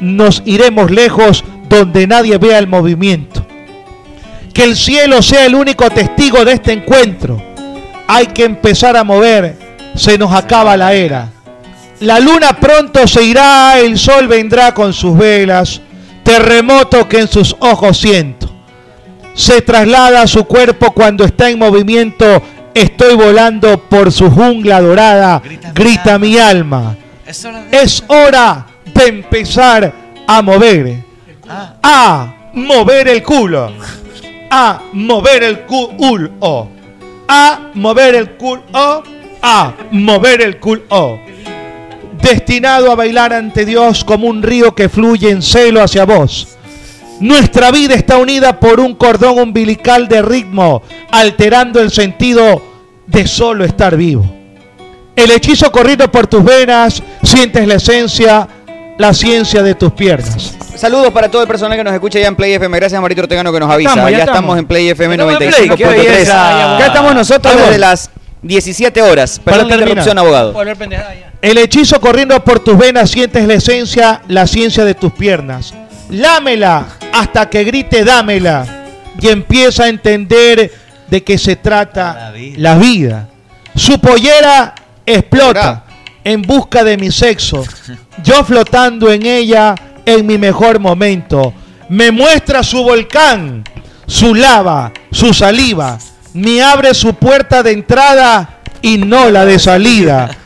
[0.00, 3.46] Nos iremos lejos donde nadie vea el movimiento.
[4.52, 7.42] Que el cielo sea el único testigo de este encuentro.
[8.08, 9.56] Hay que empezar a mover,
[9.94, 11.30] se nos acaba la era.
[12.00, 15.80] La luna pronto se irá, el sol vendrá con sus velas,
[16.22, 18.52] terremoto que en sus ojos siento.
[19.34, 22.42] Se traslada a su cuerpo cuando está en movimiento,
[22.74, 25.42] estoy volando por su jungla dorada,
[25.74, 26.96] grita, mi alma.
[27.70, 29.92] Es hora de empezar
[30.26, 31.02] a mover.
[31.82, 33.72] A mover el culo.
[34.50, 36.68] A mover el culo.
[37.28, 38.62] A mover el culo.
[39.42, 41.20] A mover el culo.
[42.20, 46.48] Destinado a bailar ante Dios como un río que fluye en celo hacia vos.
[47.20, 52.62] Nuestra vida está unida por un cordón umbilical de ritmo, alterando el sentido
[53.06, 54.30] de solo estar vivo.
[55.14, 58.46] El hechizo corrido por tus venas, sientes la esencia,
[58.98, 60.56] la ciencia de tus piernas.
[60.76, 62.76] Saludos para todo el personal que nos escucha ya en Play FM.
[62.76, 63.90] Gracias a Marito Ortegano que nos avisa.
[63.90, 64.38] estamos, ya ya estamos.
[64.40, 64.58] estamos.
[64.58, 65.90] en Play FM Estamos en Play, qué 95.3.
[65.90, 66.76] belleza.
[66.76, 68.10] Acá estamos nosotros desde las
[68.42, 69.40] 17 horas.
[69.42, 70.52] Para Perdón la interrupción, abogado.
[70.52, 71.32] Volver pendejada ya.
[71.46, 75.74] El hechizo corriendo por tus venas, sientes la esencia, la ciencia de tus piernas.
[76.10, 78.66] Lámela hasta que grite dámela
[79.20, 80.72] y empieza a entender
[81.08, 83.28] de qué se trata la vida.
[83.76, 84.74] Su pollera
[85.06, 85.84] explota
[86.24, 87.64] en busca de mi sexo.
[88.24, 91.54] Yo flotando en ella en mi mejor momento.
[91.88, 93.62] Me muestra su volcán,
[94.08, 95.96] su lava, su saliva.
[96.32, 100.38] Me abre su puerta de entrada y no la de salida.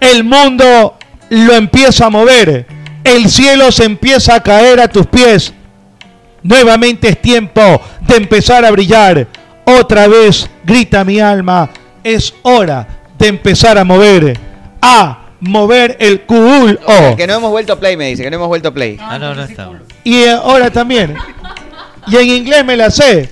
[0.00, 0.96] El mundo
[1.30, 2.66] lo empieza a mover.
[3.04, 5.52] El cielo se empieza a caer a tus pies.
[6.42, 9.26] Nuevamente es tiempo de empezar a brillar.
[9.64, 11.70] Otra vez grita mi alma.
[12.04, 12.86] Es hora
[13.18, 14.38] de empezar a mover.
[14.80, 16.78] A mover el culo.
[17.16, 18.22] Que no hemos vuelto a Play, me dice.
[18.22, 18.98] Que no hemos vuelto a Play.
[19.00, 19.70] Ah, no, no está.
[20.04, 21.14] Y ahora también.
[22.06, 23.28] Y en inglés me la sé.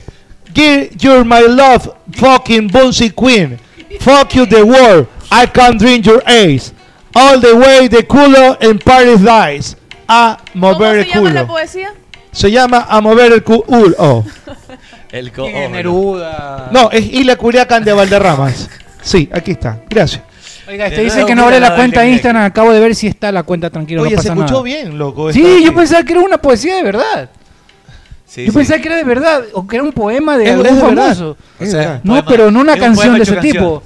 [0.55, 3.59] Give you're my love, fucking bouncy queen.
[4.01, 5.07] Fuck you the world.
[5.31, 6.73] I can't drink your ace.
[7.15, 9.77] All the way the culo en Paris dies.
[10.09, 11.53] A ¿Cómo mover se el llama la culo.
[11.55, 11.93] poesía?
[12.33, 14.25] Se llama A mover el culo.
[15.13, 16.69] El co- ¿Quién es Neruda?
[16.73, 18.69] No, es Isla Curiacan de Valderramas.
[19.01, 19.81] Sí, aquí está.
[19.89, 20.21] Gracias.
[20.69, 22.43] Oiga, este De dice que no abre la cuenta de Instagram.
[22.45, 24.03] Acabo de ver si está la cuenta tranquilo.
[24.03, 24.63] Oye, no se escuchó nada.
[24.63, 25.33] bien, loco.
[25.33, 27.31] Sí, yo pensaba que era una poesía de verdad.
[28.37, 30.75] Yo pensaba que era de verdad, o que era un poema de Es- algún es
[30.77, 31.03] de verdad.
[31.05, 31.37] famoso.
[31.61, 32.01] De verdad.
[32.03, 32.29] No, Poema.
[32.29, 33.53] pero no una un canción de ese canción.
[33.55, 33.83] tipo.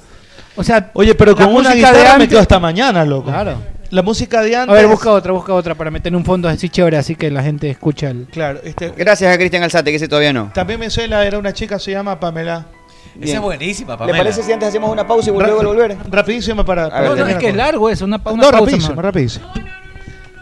[0.61, 3.29] O sea, Oye, pero con una música guitarra de me antes- quedo hasta mañana, loco.
[3.29, 3.57] Claro.
[3.89, 4.73] La música de A antes.
[4.75, 7.69] ver, busca otra, busca otra para meter un fondo así chévere, así que la gente
[7.69, 8.25] escucha el.
[8.31, 10.49] Claro, este, Gracias a Cristian Alzate, que ese todavía no.
[10.53, 12.67] también me la era una chica, se llama Pamela.
[13.19, 14.17] Esa es buenísima, ¿Le Pamela.
[14.19, 15.97] parece si antes hacemos una pausa y Ra- luego volver?
[16.09, 16.89] Rapidísimo para.
[16.89, 18.59] para No, no, es que es largo eso, una, una no, pausa.
[18.59, 19.03] rapidísimo, mejor.
[19.05, 19.47] rapidísimo.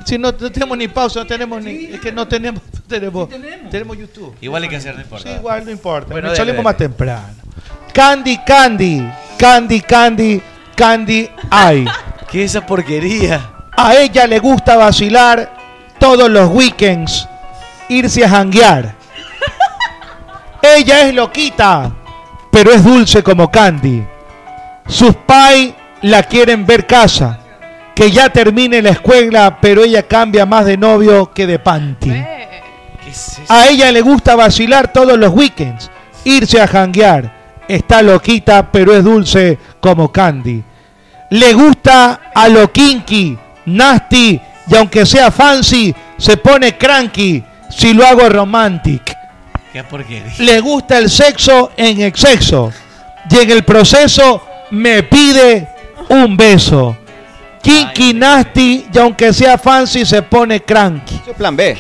[0.06, 1.86] Si no, no tenemos ni pausa, no tenemos ni.
[1.86, 2.62] Es que no tenemos.
[2.74, 3.30] no tenemos,
[3.72, 4.36] tenemos YouTube.
[4.42, 5.28] Igual hay que hacer, no importa.
[5.28, 6.12] Sí, igual no importa.
[6.12, 7.28] Bueno, Nos salimos más temprano.
[8.00, 9.12] Candy, Candy.
[9.38, 10.42] Candy, Candy.
[10.74, 11.86] Candy, ay.
[12.32, 13.52] ¿Qué es esa porquería?
[13.76, 15.52] A ella le gusta vacilar
[16.00, 17.28] todos los weekends,
[17.90, 18.96] irse a janguear.
[20.62, 21.92] ella es loquita,
[22.50, 24.02] pero es dulce como Candy.
[24.88, 27.38] Sus pais la quieren ver casa,
[27.94, 32.14] que ya termine la escuela, pero ella cambia más de novio que de panty.
[33.50, 35.92] A ella le gusta vacilar todos los weekends,
[36.24, 37.39] irse a janguear.
[37.70, 40.64] Está loquita, pero es dulce como Candy.
[41.30, 43.38] Le gusta a lo kinky,
[43.68, 49.16] nasty, y aunque sea fancy, se pone cranky si lo hago romantic.
[49.72, 50.34] Qué porquería.
[50.40, 52.72] Le gusta el sexo en exceso,
[53.30, 54.42] y en el proceso
[54.72, 55.68] me pide
[56.10, 56.98] un beso.
[57.62, 61.16] Kinky, nasty, y aunque sea fancy, se pone cranky.
[61.22, 61.78] Eso es plan B.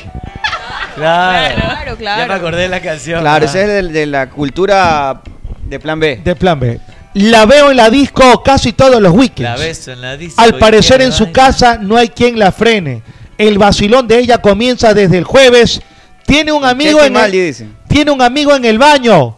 [0.96, 2.22] Claro, Claro, claro.
[2.22, 3.22] Ya me acordé de la canción.
[3.22, 3.50] Claro, Ah.
[3.50, 5.22] ese es de, de la cultura
[5.70, 6.22] de plan B.
[6.24, 6.80] De plan B.
[7.14, 9.42] La veo en la disco casi todos los weekends.
[9.42, 13.02] La beso en la disco Al parecer en su casa no hay quien la frene.
[13.38, 15.82] El vacilón de ella comienza desde el jueves.
[16.26, 17.68] Tiene un amigo en el, dice.
[17.88, 19.38] tiene un amigo en el baño.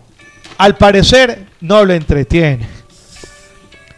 [0.57, 2.67] Al parecer no lo entretiene.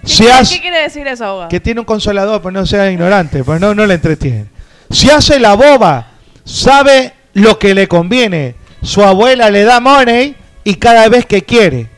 [0.01, 1.49] ¿Qué, Se quiere- hace- qué quiere decir eso, abogado?
[1.49, 4.45] que tiene un consolador, pues no sea ignorante, pues no, no le entretiene.
[4.91, 6.07] Si hace la boba,
[6.43, 8.55] sabe lo que le conviene.
[8.81, 11.89] Su abuela le da money y cada vez que quiere.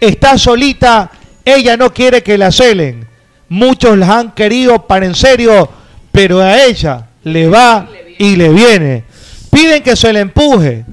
[0.00, 1.10] Está solita,
[1.44, 3.06] ella no quiere que la celen.
[3.48, 5.70] Muchos la han querido para en serio,
[6.12, 9.04] pero a ella le va y le viene.
[9.50, 10.84] Piden que se le empuje,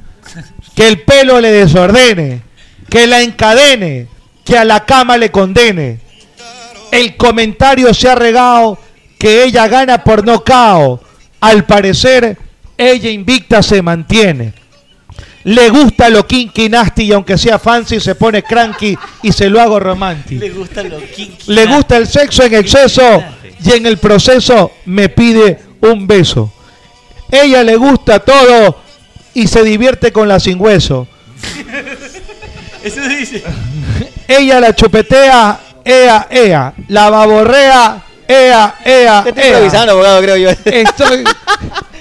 [0.75, 2.41] que el pelo le desordene,
[2.89, 4.07] que la encadene,
[4.45, 5.99] que a la cama le condene.
[6.91, 8.77] El comentario se ha regado
[9.17, 11.01] que ella gana por nocao.
[11.41, 12.38] Al parecer,
[12.77, 14.53] ella invicta se mantiene.
[15.45, 19.60] Le gusta lo kinky nasty y aunque sea fancy se pone cranky y se lo
[19.60, 20.40] hago romántico.
[20.44, 21.52] Le gusta lo kinky.
[21.52, 23.24] Le gusta el sexo en exceso
[23.64, 26.52] y en el proceso me pide un beso.
[27.30, 28.80] Ella le gusta todo
[29.34, 31.07] y se divierte con la sin hueso.
[32.84, 33.44] Eso dice.
[34.28, 36.74] Ella la chupetea, ea, ea.
[36.90, 39.49] La baborrea, ea, ea, Te estoy ea.
[39.49, 40.49] improvisando, abogado, creo yo.
[40.65, 41.24] Estoy,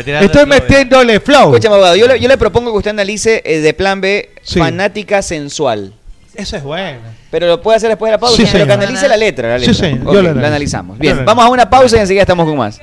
[0.00, 1.50] estoy el flow, metiéndole flow.
[1.54, 5.22] Escúchame, abogado, yo le, yo le propongo que usted analice eh, de plan B fanática
[5.22, 5.92] sensual.
[6.34, 6.98] Eso es bueno.
[7.30, 8.82] Pero lo puede hacer después de la pausa, Sí, pero que señor.
[8.84, 9.48] analice la letra.
[9.48, 9.86] La Sí, letra.
[9.88, 10.46] señor, yo la analizo.
[10.46, 10.96] analizamos.
[10.96, 12.80] Yo Bien, vamos a una pausa y enseguida estamos con más.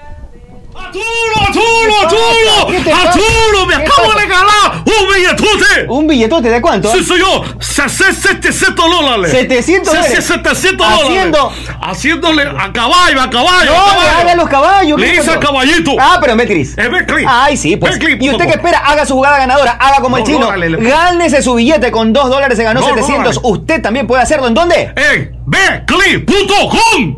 [0.77, 2.67] ¡Arturo, Arturo!
[2.69, 3.09] ¿Qué te pasa?
[3.09, 3.65] ¡Arturo!
[3.67, 5.85] ¡Me ¿Qué acabo de ganar un billetote!
[5.89, 6.91] ¿Un billetote de cuánto?
[6.91, 7.43] Sí, soy yo.
[7.59, 9.31] 700 dólares.
[9.31, 10.25] 700 dólares.
[10.25, 11.03] 700 dólares.
[11.03, 11.51] Haciendo-
[11.81, 13.71] Haciéndole a caballo, a caballo.
[13.71, 14.99] No, a haga los caballos.
[14.99, 15.91] Le ¿qué hice caballito.
[15.99, 16.77] Ah, pero en Betcris.
[16.77, 17.25] En Betcris.
[17.29, 17.97] Ay, sí, pues.
[18.19, 18.79] ¿Y usted qué espera?
[18.79, 19.71] Haga su jugada ganadora.
[19.73, 20.49] Haga como el chino.
[20.49, 22.57] Gánese su billete con 2 dólares.
[22.57, 23.17] Se ganó Dos 700.
[23.17, 23.39] dólares.
[23.43, 24.47] Usted también puede hacerlo.
[24.47, 24.93] ¿En dónde?
[24.95, 27.17] En betcris.com.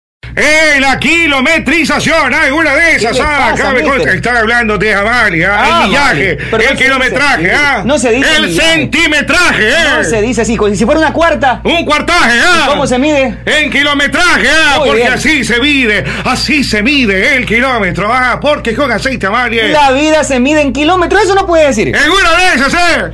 [0.33, 2.33] ¡Eh, la kilometrización!
[2.33, 3.11] ¡Hay una de esas!
[3.11, 3.49] ¿Qué le ¡Ah!
[3.51, 3.73] pasa, Acá
[4.05, 5.49] me están hablando de Amalia.
[5.59, 6.63] Ah, el millaje, vale.
[6.65, 7.63] El no se kilometraje, dice así.
[7.65, 7.81] ¿ah?
[7.85, 8.69] No se dice El millaje.
[8.71, 9.73] centimetraje, ¿eh?
[9.97, 11.59] No se dice así, si fuera una cuarta.
[11.65, 12.65] Un cuartaje, ¿ah?
[12.69, 13.39] ¿Cómo se mide?
[13.45, 14.75] En kilometraje, ¿ah?
[14.77, 15.13] Muy porque bien.
[15.13, 18.39] así se mide, así se mide el kilómetro, ¿ah?
[18.41, 19.67] Porque con aceite Amalia.
[19.67, 21.89] La vida se mide en kilómetros, eso no puede decir.
[21.89, 23.11] ¡En una de esas, eh!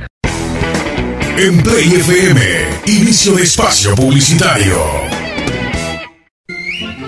[1.36, 2.40] En Play FM,
[2.86, 5.27] inicio de espacio publicitario.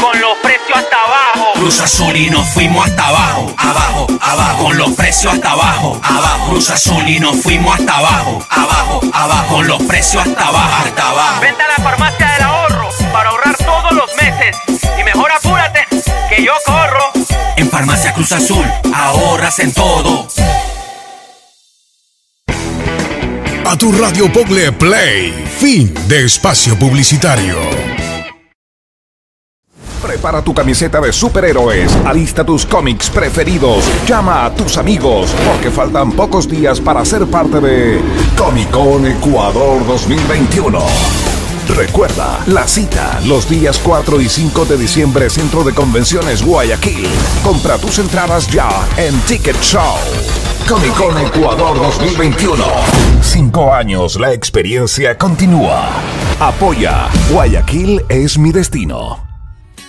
[0.00, 1.52] Con los precios hasta abajo.
[1.54, 6.50] Cruz Azul y nos fuimos hasta abajo, abajo, abajo, con los precios hasta abajo, abajo.
[6.50, 11.10] Cruz Azul y nos fuimos hasta abajo, abajo, abajo, con los precios hasta abajo, hasta
[11.10, 11.40] abajo.
[11.40, 14.56] Vente a la farmacia del ahorro para ahorrar todos los meses.
[15.00, 15.84] Y mejor apúrate,
[16.28, 17.10] que yo corro.
[17.56, 20.28] En Farmacia Cruz Azul ahorras en todo.
[23.68, 25.32] A tu radio Pogle Play.
[25.58, 27.56] Fin de espacio publicitario.
[30.00, 36.12] Prepara tu camiseta de superhéroes, alista tus cómics preferidos, llama a tus amigos, porque faltan
[36.12, 38.00] pocos días para ser parte de
[38.38, 40.78] Comic Con Ecuador 2021.
[41.74, 47.08] Recuerda, la cita los días 4 y 5 de diciembre, Centro de Convenciones Guayaquil.
[47.42, 49.96] Compra tus entradas ya en Ticket Show.
[50.68, 52.64] Comic Con Ecuador 2021.
[53.22, 55.90] Cinco años, la experiencia continúa.
[56.40, 57.08] Apoya.
[57.30, 59.25] Guayaquil es mi destino.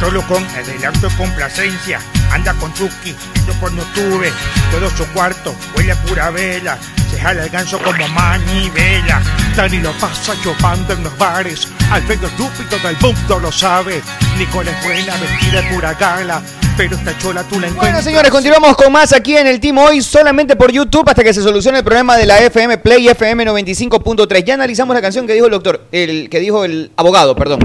[0.00, 2.00] Solo con adelanto y complacencia.
[2.30, 3.14] Anda con Chucky,
[3.46, 4.30] yo no tuve.
[4.70, 6.78] Todo su cuarto huele a pura vela.
[7.10, 9.22] Se jala el ganso como manivela.
[9.56, 11.68] Dani lo pasa chupando en los bares.
[11.90, 14.02] Al menos estúpido del mundo lo sabe.
[14.38, 16.42] Nicole es buena, vestida de pura gala.
[16.76, 17.92] Pero esta chola tú la encuentras.
[17.92, 21.32] Bueno, señores, continuamos con más aquí en el Team Hoy, solamente por YouTube, hasta que
[21.32, 24.44] se solucione el problema de la FM Play FM 95.3.
[24.44, 27.60] Ya analizamos la canción que dijo el doctor, el que dijo el abogado, perdón.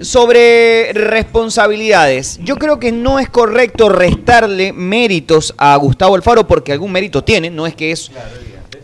[0.00, 6.90] Sobre responsabilidades, yo creo que no es correcto restarle méritos a Gustavo Alfaro porque algún
[6.90, 8.10] mérito tiene, no es que es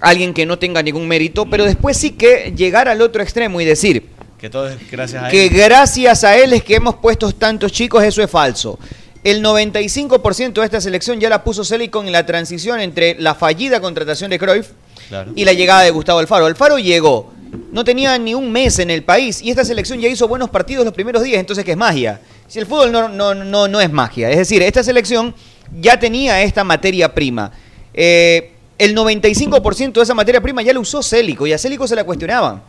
[0.00, 3.64] alguien que no tenga ningún mérito, pero después sí que llegar al otro extremo y
[3.64, 4.06] decir
[4.38, 5.50] Que todo es gracias a que él.
[5.52, 8.78] gracias a él es que hemos puesto tantos chicos, eso es falso.
[9.24, 13.80] El 95% de esta selección ya la puso Celicon en la transición entre la fallida
[13.80, 14.68] contratación de Cruyff
[15.08, 15.32] Claro.
[15.34, 16.46] y la llegada de Gustavo Alfaro.
[16.46, 17.32] Alfaro llegó,
[17.72, 20.84] no tenía ni un mes en el país y esta selección ya hizo buenos partidos
[20.84, 22.20] los primeros días, entonces ¿qué es magia?
[22.46, 25.34] Si el fútbol no, no, no, no es magia, es decir, esta selección
[25.80, 27.52] ya tenía esta materia prima.
[27.94, 31.94] Eh, el 95% de esa materia prima ya la usó Célico y a Célico se
[31.94, 32.62] la cuestionaban.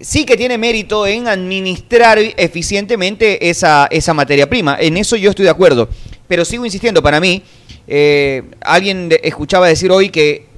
[0.00, 5.44] Sí que tiene mérito en administrar eficientemente esa, esa materia prima, en eso yo estoy
[5.44, 5.88] de acuerdo,
[6.26, 7.42] pero sigo insistiendo, para mí,
[7.86, 10.49] eh, alguien escuchaba decir hoy que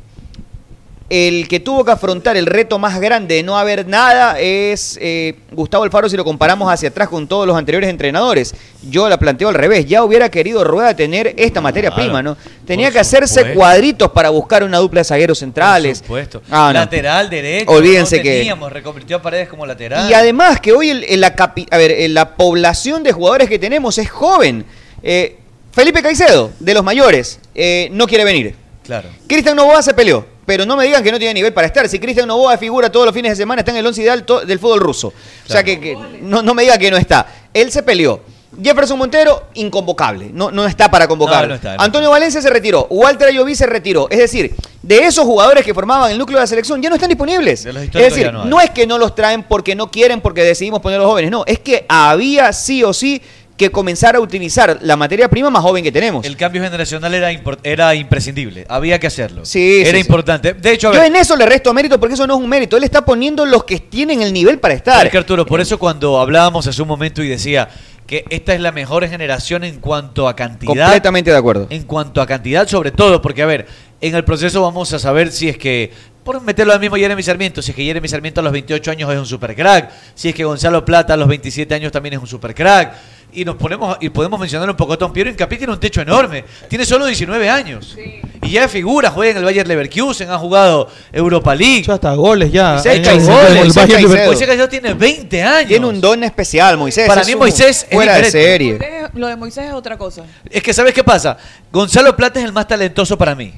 [1.14, 5.34] el que tuvo que afrontar el reto más grande de no haber nada es eh,
[5.50, 8.54] Gustavo Alfaro si lo comparamos hacia atrás con todos los anteriores entrenadores.
[8.88, 9.84] Yo la planteo al revés.
[9.84, 12.38] Ya hubiera querido Rueda tener esta materia Claro, prima, ¿no?
[12.66, 13.58] Tenía por que hacerse supuesto.
[13.58, 15.98] cuadritos para buscar una dupla de zagueros centrales.
[15.98, 16.42] Por supuesto.
[16.50, 16.80] Ah, no.
[16.80, 17.70] Lateral derecho.
[17.70, 20.08] Olvídense no que- teníamos, reconvirtió a Paredes como lateral.
[20.10, 23.50] Y además que hoy el- el- la, capi- a ver, eh, la población de jugadores
[23.50, 24.64] que tenemos es joven.
[25.02, 25.36] Eh,
[25.72, 28.61] Felipe Caicedo, de los mayores, eh, no quiere venir.
[28.84, 29.08] Claro.
[29.28, 31.88] Cristian Novoa se peleó, pero no me digan que no tiene nivel para estar.
[31.88, 34.40] Si Cristian Novoa figura todos los fines de semana, está en el once ideal to-
[34.44, 35.08] del fútbol ruso.
[35.08, 37.26] O sea que, que no, no me digan que no está.
[37.54, 38.20] Él se peleó.
[38.62, 40.28] Jefferson Montero, inconvocable.
[40.30, 41.44] No, no está para convocar.
[41.44, 42.86] No, no está, no Antonio Valencia se retiró.
[42.90, 44.08] Walter Ayoví se retiró.
[44.10, 47.08] Es decir, de esos jugadores que formaban el núcleo de la selección ya no están
[47.08, 47.64] disponibles.
[47.64, 50.98] los Es decir, no es que no los traen porque no quieren, porque decidimos poner
[50.98, 51.30] a los jóvenes.
[51.30, 53.22] No, es que había sí o sí
[53.62, 56.26] que comenzar a utilizar la materia prima más joven que tenemos.
[56.26, 57.30] El cambio generacional era,
[57.62, 58.66] era imprescindible.
[58.68, 59.44] Había que hacerlo.
[59.44, 60.00] Sí, Era sí, sí.
[60.00, 60.54] importante.
[60.54, 62.76] De hecho, a Yo en eso le resto mérito porque eso no es un mérito.
[62.76, 65.06] Él está poniendo los que tienen el nivel para estar.
[65.06, 67.68] Es que Arturo, por eso cuando hablábamos hace un momento y decía
[68.06, 70.66] que esta es la mejor generación en cuanto a cantidad.
[70.66, 71.66] Completamente de acuerdo.
[71.70, 73.66] En cuanto a cantidad, sobre todo, porque a ver,
[74.00, 75.92] en el proceso vamos a saber si es que,
[76.24, 79.12] por meterlo al mismo Jeremy Sarmiento, si es que Jeremy Sarmiento a los 28 años
[79.12, 82.20] es un super crack, si es que Gonzalo Plata a los 27 años también es
[82.20, 82.94] un super crack.
[83.34, 86.02] Y nos ponemos y podemos mencionar un poco a Tom Piero Incapié tiene un techo
[86.02, 87.96] enorme, tiene solo 19 años.
[88.42, 91.84] Y ya figura, juega en el Bayern Leverkusen, ha jugado Europa League.
[91.90, 92.74] hasta goles ya.
[92.74, 94.26] Moisés Caicedo.
[94.26, 95.68] Moisés tiene 20 años.
[95.68, 97.08] Tiene un don especial, Moisés.
[97.08, 98.78] Para es mí Moisés es fuera de serie.
[99.14, 100.24] Lo de Moisés es otra cosa.
[100.50, 101.38] Es que, ¿sabes qué pasa?
[101.70, 103.54] Gonzalo Plata es el más talentoso para mí.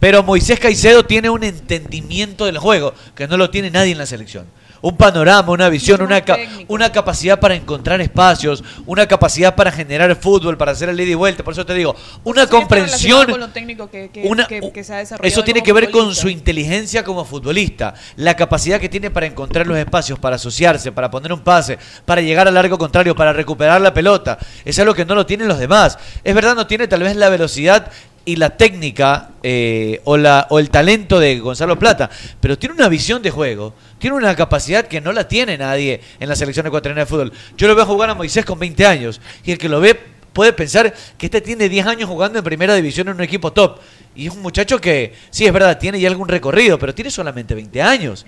[0.00, 4.06] Pero Moisés Caicedo tiene un entendimiento del juego que no lo tiene nadie en la
[4.06, 4.46] selección.
[4.82, 6.36] Un panorama, una visión, una, ca-
[6.68, 11.14] una capacidad para encontrar espacios, una capacidad para generar fútbol, para hacer el ida y
[11.14, 11.44] vuelta.
[11.44, 11.94] Por eso te digo,
[12.24, 15.62] una comprensión con lo técnico que, que- una- que- que se ha desarrollado eso tiene
[15.62, 20.18] que ver con su inteligencia como futbolista, la capacidad que tiene para encontrar los espacios,
[20.18, 24.36] para asociarse, para poner un pase, para llegar al largo contrario, para recuperar la pelota.
[24.64, 25.96] Es algo que no lo tienen los demás.
[26.24, 27.88] Es verdad, no tiene tal vez la velocidad
[28.24, 32.88] y la técnica eh, o, la, o el talento de Gonzalo Plata, pero tiene una
[32.88, 37.02] visión de juego, tiene una capacidad que no la tiene nadie en la selección ecuatoriana
[37.02, 37.32] de fútbol.
[37.56, 39.98] Yo lo veo jugar a Moisés con 20 años y el que lo ve
[40.32, 43.78] puede pensar que este tiene 10 años jugando en primera división en un equipo top.
[44.14, 47.54] Y es un muchacho que, sí, es verdad, tiene ya algún recorrido, pero tiene solamente
[47.54, 48.26] 20 años.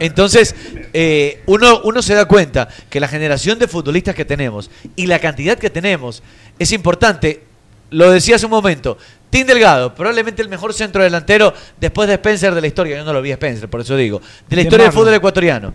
[0.00, 0.54] Entonces,
[0.92, 5.20] eh, uno, uno se da cuenta que la generación de futbolistas que tenemos y la
[5.20, 6.22] cantidad que tenemos
[6.58, 7.53] es importante.
[7.90, 8.98] Lo decía hace un momento.
[9.30, 12.96] Tim Delgado, probablemente el mejor centro delantero después de Spencer de la historia.
[12.96, 14.20] Yo no lo vi a Spencer, por eso digo.
[14.48, 15.74] De la De historia del fútbol ecuatoriano.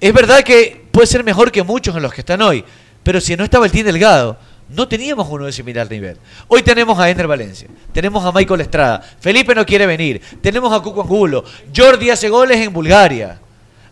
[0.00, 2.64] Es verdad que puede ser mejor que muchos en los que están hoy,
[3.02, 4.38] pero si no estaba el Team Delgado,
[4.68, 6.16] no teníamos uno de similar nivel.
[6.48, 10.80] Hoy tenemos a Ener Valencia, tenemos a Michael Estrada, Felipe no quiere venir, tenemos a
[10.80, 11.44] Cuco Angulo,
[11.74, 13.38] Jordi hace goles en Bulgaria.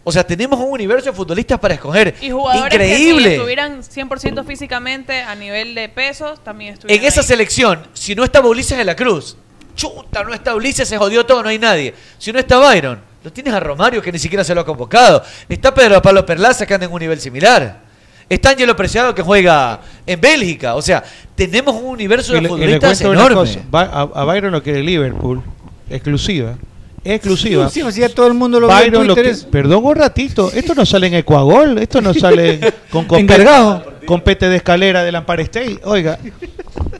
[0.06, 2.14] O sea, tenemos un universo de futbolistas para escoger.
[2.20, 3.34] Y jugadores que si Increíble.
[3.36, 7.26] estuvieran 100% físicamente a nivel de pesos, también estuvieran En esa ahí.
[7.26, 9.36] selección, si no estaba Ulises de la Cruz,
[9.74, 11.94] chuta, no está Ulises, se jodió todo, no hay nadie.
[12.18, 15.22] Si no está Byron, lo tienes a Romario que ni siquiera se lo ha convocado.
[15.48, 17.80] Está Pedro Pablo Perlaza que anda en un nivel similar.
[18.28, 20.74] Está Angelo Preciado que juega en Bélgica.
[20.74, 21.02] O sea,
[21.34, 23.34] tenemos un universo Y de le, y le futbolistas enorme.
[23.36, 23.60] cosa.
[23.70, 25.42] Ba- a, a Byron lo quiere Liverpool.
[25.90, 26.56] Exclusiva.
[27.04, 27.64] Exclusiva.
[27.64, 30.50] Exclusiva, si ya todo el mundo lo ve en Twitter, que- Perdón un ratito.
[30.52, 31.78] Esto no sale en Ecuagol.
[31.78, 32.58] Esto no sale
[32.90, 33.84] con compete, Encargado.
[34.06, 35.80] compete de escalera del Empire State.
[35.84, 36.18] Oiga.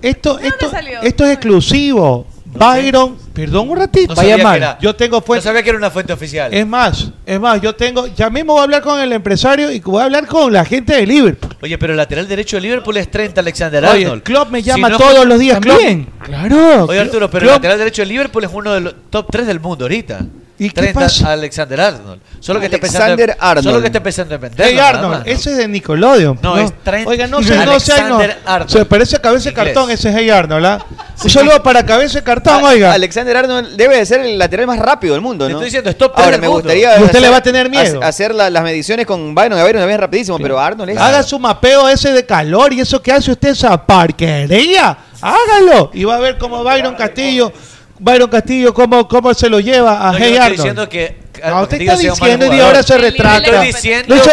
[0.03, 0.71] Esto, esto,
[1.03, 2.27] esto es exclusivo.
[2.55, 4.15] Byron, perdón un ratito.
[4.15, 5.43] No sabía que era- Yo tengo No fuente.
[5.45, 6.53] sabía que era una fuente oficial.
[6.55, 9.81] Es más, es más, yo tengo, ya mismo voy a hablar con el empresario y
[9.81, 11.57] voy a hablar con la gente de Liverpool.
[11.63, 14.23] Oye, pero el lateral derecho de Liverpool es 30 Alexander Oye, Arnold.
[14.23, 15.59] Klopp me Si llama no- todos los días.
[15.59, 15.77] Klopp.
[15.79, 16.07] También.
[16.23, 16.85] Claro.
[16.87, 19.47] Oye, Arturo, pero Klopp- el lateral derecho de Liverpool es uno de los top 3
[19.47, 20.21] del mundo ahorita.
[20.57, 21.33] ¿Y qué 30 pasa?
[21.33, 22.21] Alexander Arnold.
[22.39, 23.65] Solo que Alexander pensando, Arnold.
[23.67, 24.65] Solo que esté pensando en venderlo.
[24.73, 25.25] Hey Arnold, ¿no?
[25.25, 26.39] ese es de Nickelodeon.
[26.43, 27.71] No, es Trent Oiga, no sé, no sé, no.
[27.73, 28.71] Alexander Arnold.
[28.71, 30.87] Se parece a cabeza de cartón ese Hey Arnold, ¿ah?
[31.25, 32.93] Un saludo para cabeza de cartón, oiga.
[32.93, 35.59] Alexander Arnold debe de ser el lateral más rápido del mundo, Te ¿no?
[35.59, 36.99] estoy diciendo, es top 3 Ahora, me gustaría.
[37.01, 37.99] Y usted le hacer- va a tener miedo.
[37.99, 39.59] hace- Hacer la- las mediciones con Byron.
[39.59, 40.99] A Byron también es rapidísimo, pero Arnold es.
[40.99, 44.99] Haga su mapeo ese de calor y eso que hace usted esa parquería.
[45.21, 45.91] Hágalo.
[45.95, 47.53] Y va a ver cómo Byron Castillo,
[47.99, 50.57] Byron Castillo, cómo, cómo se lo lleva a No, yo Hey no estoy Arnold.
[50.57, 51.17] diciendo que
[51.47, 53.61] No, usted está diciendo y ahora se de retracta.
[53.61, 53.67] Que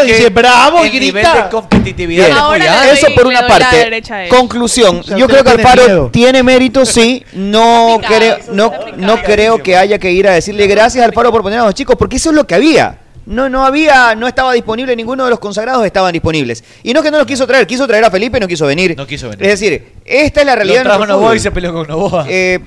[0.05, 1.43] dice bravo y el nivel grita.
[1.43, 2.37] de competitividad Bien.
[2.37, 4.01] es muy Ahora doy- Eso por una parte.
[4.29, 4.99] Conclusión.
[4.99, 6.09] O sea, Yo creo que tiene Alfaro miedo.
[6.11, 7.23] tiene mérito, sí.
[7.33, 11.59] No creo, no, no creo que haya que ir a decirle gracias Alfaro por poner
[11.59, 12.97] a los chicos, porque eso es lo que había.
[13.27, 16.63] No, no había, no estaba disponible, ninguno de los consagrados estaban disponibles.
[16.81, 18.95] Y no que no los quiso traer, quiso traer a Felipe y no quiso venir.
[18.97, 19.43] No quiso venir.
[19.45, 21.87] Es decir, esta es la realidad Lo de trajo nuestro Novoa y se peleó con
[21.87, 22.25] Novoa.
[22.27, 22.59] Eh,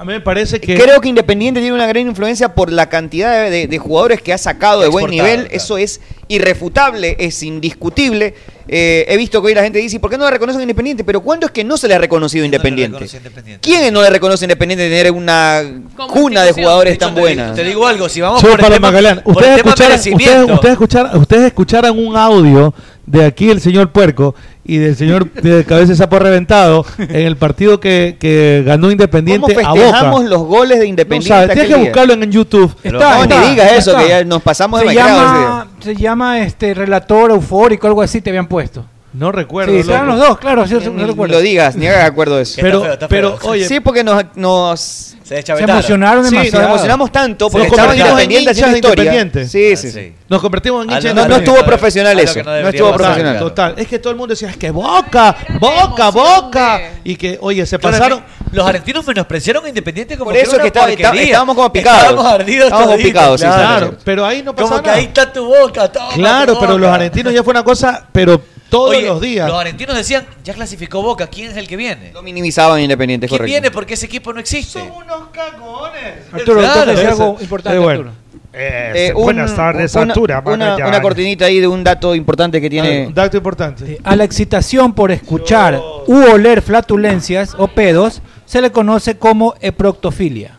[0.00, 0.76] A mí me parece que.
[0.78, 4.32] Creo que Independiente tiene una gran influencia por la cantidad de, de- de jugadores que
[4.32, 5.40] ha sacado de buen nivel.
[5.40, 5.54] claro.
[5.54, 8.34] Eso es irrefutable, es indiscutible.
[8.66, 11.04] Eh, he visto que hoy la gente dice, ¿por qué no le reconocen Independiente?
[11.04, 12.94] Pero ¿cuándo es que no se le ha reconocido Independiente?
[12.96, 13.68] reconoce a Independiente?
[13.68, 15.62] ¿Quién no le reconoce Independiente tener una
[15.96, 17.52] Como cuna de jugadores tan te- buena?
[17.52, 18.90] Te digo algo, si vamos Solo por el tema,
[19.22, 20.06] por Ustedes el tema ustedes,
[20.50, 22.72] ustedes, escucharan, ustedes escucharan un audio
[23.06, 27.36] de aquí el señor Puerco y del señor de Cabeza de Sapo Reventado en el
[27.36, 30.30] partido que, que ganó ¿Cómo Independiente a festejamos Boca.
[30.30, 31.28] los goles de No Independiente?
[31.28, 31.84] sabe, tienes que día?
[31.84, 32.74] buscarlo en YouTube.
[32.84, 34.02] no, ni digas eso, está.
[34.02, 38.30] que ya nos pasamos de se llama, se llama este relator eufórico, algo así te
[38.30, 38.84] habían puesto.
[39.12, 39.72] No recuerdo.
[39.72, 41.34] Sí, estaban los dos, claro, no recuerdo.
[41.34, 42.54] lo digas, ni haga acuerdo de eso.
[42.56, 43.50] Que está Pero, feo, está pero feo.
[43.50, 44.80] oye, sí, porque nos, nos
[45.24, 46.68] se Se emocionaron Sí, nos demasiado.
[46.68, 49.04] emocionamos tanto porque nos estaban convertimos en independientes de historia.
[49.04, 49.48] Independiente.
[49.48, 49.98] Sí, Ah, sí, sí.
[50.00, 50.14] sí.
[50.28, 51.50] nos convertimos en Ah, hinchas No, no Independiente.
[51.52, 52.42] estuvo profesional eso.
[52.42, 53.38] no No estuvo pasar, profesional.
[53.38, 56.80] Total, es que todo el mundo decía, es que Boca, Boca, Boca.
[57.04, 58.22] Y que, oye, se pasaron.
[58.52, 61.98] Los argentinos menospreciaron a Independiente como Por eso que estábamos como picados.
[62.02, 63.94] Estábamos ardidos Estábamos picados, sí, claro.
[64.04, 64.98] Pero ahí no pasa Como que nada.
[64.98, 68.40] ahí está tu boca, toma Claro, tu pero los argentinos ya fue una cosa, pero
[68.70, 69.48] todos Oye, los días.
[69.48, 72.12] Los argentinos decían, ya clasificó Boca, ¿quién es el que viene?
[72.12, 73.52] Lo minimizaban Independiente, ¿Quién correcto.
[73.52, 73.70] viene?
[73.70, 74.80] Porque ese equipo no existe.
[74.80, 76.14] unos cagones.
[76.32, 78.00] Arturo, Claro, entonces algo importante, es bueno.
[78.00, 78.30] Arturo.
[78.52, 80.42] Eh, un- buenas tardes, una, Artura.
[80.44, 83.06] Una, una cortinita ahí de un dato importante que tiene.
[83.06, 83.86] Un dato importante.
[83.86, 89.54] Sí, A la excitación por escuchar u oler flatulencias o pedos se le conoce como
[89.60, 90.58] eproctofilia.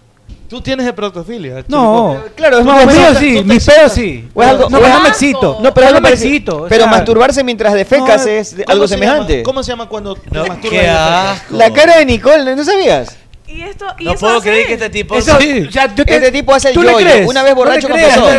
[0.51, 1.63] Tú tienes hepatofilia.
[1.69, 4.29] No, Claro, es no, más pedos parecido- sí, mis pedos sí.
[4.33, 5.57] O es algo- no, o no me excito.
[5.61, 6.57] No, pero, no algo me excito.
[6.63, 9.33] o pero sea, masturbarse mientras defecas No, es ¿Cómo algo se semejante.
[9.35, 9.43] llama?
[9.45, 11.41] ¿Cómo se llama cuando te No, masturbas.
[11.51, 13.15] La cara de Nicole, ¿no sabías?
[13.53, 15.15] Y esto, y no puedo creer que este tipo.
[15.15, 15.67] Eso, sí.
[16.05, 18.29] este tipo hace el yo, yo Una vez borracho ¿No confesó.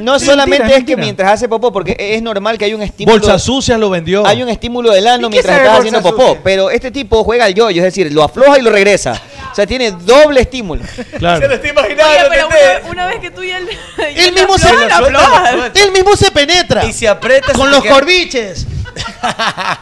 [0.00, 3.18] No solamente es que mientras hace popó, porque es normal que hay un estímulo.
[3.18, 4.26] Bolsa sucia lo vendió.
[4.26, 6.38] Hay un estímulo del ano mientras estás haciendo popó.
[6.42, 9.20] Pero este tipo juega al yo, es decir, lo afloja y lo regresa.
[9.50, 10.82] O sea, tiene doble estímulo.
[11.18, 11.40] Claro.
[11.40, 12.12] Se lo estoy imaginando.
[12.90, 14.68] Una, vez que tú ya, él, mismo se,
[15.74, 16.84] él mismo se penetra.
[16.84, 17.52] Y se aprieta.
[17.52, 18.66] Con los corbiches.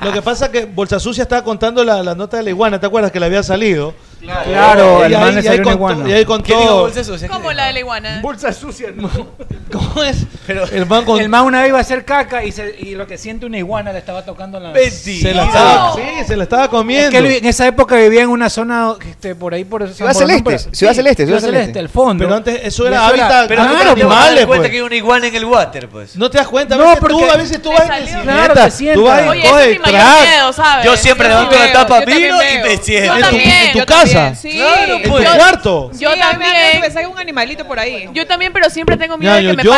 [0.01, 2.81] Lo que pasa es que Bolsa Sucia estaba contando la, la nota de la iguana,
[2.81, 3.95] ¿te acuerdas que le había salido?
[4.23, 6.09] Claro, claro el man le salió una iguana.
[6.09, 6.83] Y ahí con ¿Qué todo.
[6.83, 7.29] bolsa sucia?
[7.29, 8.21] ¿Cómo la de la iguana?
[8.23, 8.95] Bolsa sucia.
[9.73, 10.27] ¿Cómo es?
[10.47, 11.21] Pero el man, con...
[11.21, 13.59] el man una vez iba a hacer caca y, se, y lo que siente una
[13.59, 14.71] iguana le estaba tocando la...
[14.71, 15.21] Betty.
[15.21, 15.95] Se la estaba, no.
[15.97, 17.17] sí, se la estaba comiendo.
[17.17, 19.89] Es que en esa época vivía en una zona este, por ahí, por...
[19.93, 20.59] Ciudad Celeste.
[20.73, 21.27] Ciudad Celeste.
[21.27, 22.23] Ciudad Celeste, el fondo.
[22.23, 23.49] Pero antes eso era hábitat...
[23.49, 24.71] Pero no te das cuenta pues.
[24.71, 26.17] que hay una iguana en el water, pues.
[26.17, 26.77] No te das cuenta.
[26.77, 27.15] No, porque...
[27.15, 28.71] Tú a veces tú vas en bicicleta.
[28.95, 30.85] Tú Oye, es mi mayor miedo, ¿sabes?
[30.85, 33.15] Yo siempre levanto la tapa vino y me siento.
[33.17, 34.35] En tu casa casa.
[34.35, 34.51] Sí.
[34.53, 35.25] Claro, pues.
[35.25, 35.91] ¿En tu cuarto?
[35.99, 37.11] Yo Sí, también.
[37.11, 38.09] un animalito por ahí.
[38.15, 39.73] Yo también, pero siempre tengo miedo de que me yo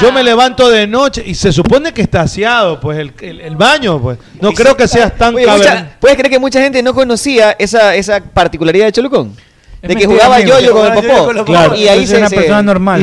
[0.00, 3.56] Yo me levanto de noche y se supone que está aseado, pues el, el- el
[3.56, 4.18] baño, pues.
[4.40, 5.34] No creo que seas tan
[6.00, 9.36] ¿Puedes creer que mucha gente no conocía esa, esa particularidad de Cholucón?
[9.82, 11.44] De que jugaba yo-yo con el popó.
[11.44, 11.74] Claro.
[11.76, 12.36] Y ahí se, una se-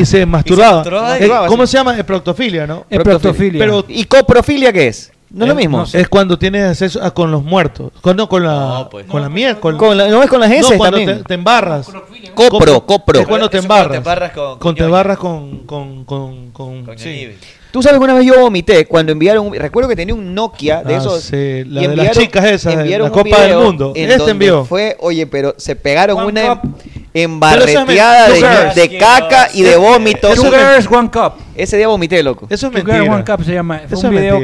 [0.04, 1.16] se masturbaba.
[1.16, 1.96] Eh, ¿Cómo se llama?
[1.96, 2.86] Eh, Proctofilia, ¿no?
[2.90, 3.60] Es proctofilia.
[3.60, 5.12] Pero, ¿Y coprofilia qué es?
[5.32, 5.84] No es lo mismo.
[5.92, 7.92] Es cuando tienes acceso a, con los muertos.
[8.00, 9.06] Con, no, con la, no, pues.
[9.06, 9.60] con la mierda.
[9.60, 11.24] Con, la, no es con las heces cuando también.
[11.24, 11.90] Te, embarras.
[12.34, 13.20] Copro, copro.
[13.20, 13.92] Es cuando te embarras.
[13.92, 17.30] Te embarras con, con, te embarras con, con, con, con, sí.
[17.70, 19.50] Tú sabes que una vez yo vomité cuando enviaron.
[19.54, 21.22] Recuerdo que tenía un Nokia de ah, esos.
[21.22, 22.86] Sí, la y enviaron, de las chicas esas.
[22.86, 23.92] La Copa del Mundo.
[23.96, 24.66] En este envió.
[24.66, 26.60] Fue, oye, pero se pegaron One una.
[26.60, 26.76] Cup
[27.14, 28.28] embarreteada
[28.74, 30.38] de, de caca y de vómitos.
[30.38, 31.34] One Cup.
[31.54, 32.46] Ese día vomité, loco.
[32.48, 33.82] Eso se llama.
[33.90, 34.42] Eso video.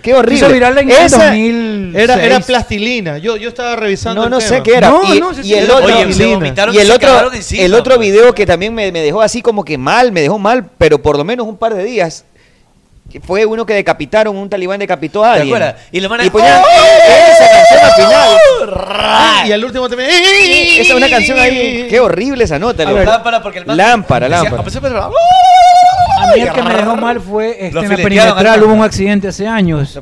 [0.00, 0.36] Qué horrible.
[0.36, 3.18] Eso viral en Era, plastilina.
[3.18, 4.20] Yo, yo estaba revisando.
[4.20, 4.48] No, el no tema.
[4.48, 4.92] sé qué era.
[5.42, 5.88] Y, el otro,
[6.72, 10.20] el otro, el otro video que también me, me dejó así como que mal, me
[10.20, 12.24] dejó mal, pero por lo menos un par de días
[13.22, 15.74] fue uno que decapitaron, un talibán decapitó a alguien.
[15.90, 17.32] Y le van a Y ponían ¡Oh!
[17.32, 19.48] esa canción al final.
[19.48, 20.10] y al último también.
[20.10, 21.86] Esa es una canción ahí.
[21.88, 22.84] Qué horrible esa nota.
[22.84, 24.62] Lámpara, porque el Lámpara, lámpara.
[24.62, 25.02] Pues, pues, pues,
[26.18, 29.28] a mí el que me dejó mal fue este, en la perimetral hubo un accidente
[29.28, 29.98] hace años.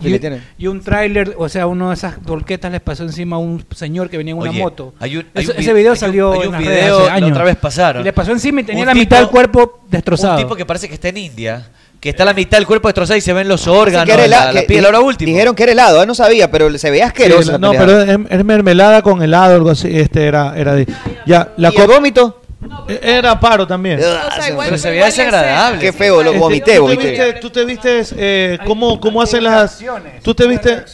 [0.58, 4.10] Y, un tráiler, o sea, uno de esas torquetas les pasó encima a un señor
[4.10, 4.94] que venía en una moto.
[5.34, 7.30] Ese video salió hace años.
[7.30, 8.02] otra vez pasaron.
[8.02, 10.34] Y le pasó encima y tenía la mitad del cuerpo destrozado.
[10.36, 11.66] Un tipo que parece que está en India
[12.00, 14.52] que está la mitad del cuerpo destrozado y se ven los ah, órganos, que la,
[14.52, 15.32] la, piel, ahora último.
[15.32, 17.52] Dijeron que era helado, no sabía, pero se veía asqueroso.
[17.52, 20.86] Sí, no, pero es, mermelada con helado, algo así, este era, era de,
[21.26, 22.42] ya, la ¿Y vómito?
[22.88, 24.00] E, era paro también.
[24.02, 25.80] Ah, pero se veía desagradable.
[25.80, 29.82] Qué feo, lo este, vomité, ¿Tú te tú te viste eh, cómo, cómo hacen las...
[30.22, 30.84] Tú te viste...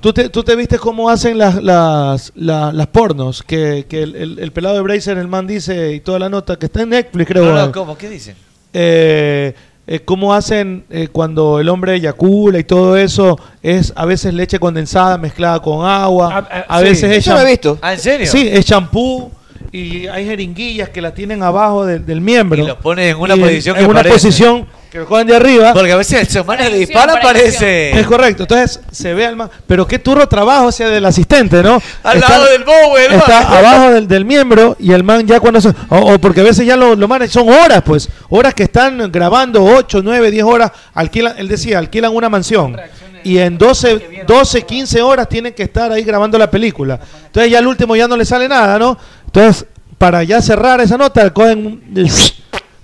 [0.00, 4.74] Tú te, tú te viste cómo hacen las, las, las, pornos, que, que el, pelado
[4.74, 7.70] de Bracer, el man dice, y toda la nota, que está en Netflix, creo.
[7.70, 7.96] ¿cómo?
[7.96, 8.34] ¿Qué dicen?
[8.72, 9.54] Eh,
[9.94, 14.58] eh, cómo hacen eh, cuando el hombre eyacula y todo eso, es a veces leche
[14.58, 16.84] condensada mezclada con agua, ah, ah, a, a, a sí.
[16.84, 17.78] veces es lo visto.
[17.82, 18.26] Ah, ¿En serio?
[18.26, 19.30] Sí, es champú
[19.70, 22.62] y hay jeringuillas que la tienen abajo de, del miembro.
[22.62, 25.34] Y los pones en una y posición en, que en una posición que juegan de
[25.34, 25.72] arriba.
[25.72, 27.98] Porque a veces el semana le dispara, parece.
[27.98, 29.48] Es correcto, entonces se ve al más.
[29.66, 31.80] Pero qué turro trabajo sea del asistente, ¿no?
[32.02, 33.12] Al lado del Bowen.
[33.12, 35.62] Está abajo del, miembro y el man ya cuando.
[35.62, 38.10] Son, o, porque a veces ya lo, lo manejan, son horas, pues.
[38.28, 40.72] Horas que están grabando, 8, 9, 10 horas.
[40.92, 42.76] Alquilan, él decía, alquilan una mansión.
[43.24, 47.00] Y en 12, 12, 15 horas tienen que estar ahí grabando la película.
[47.26, 48.98] Entonces ya al último ya no le sale nada, ¿no?
[49.24, 49.64] Entonces,
[49.96, 51.82] para ya cerrar esa nota, cogen.
[51.96, 52.10] El,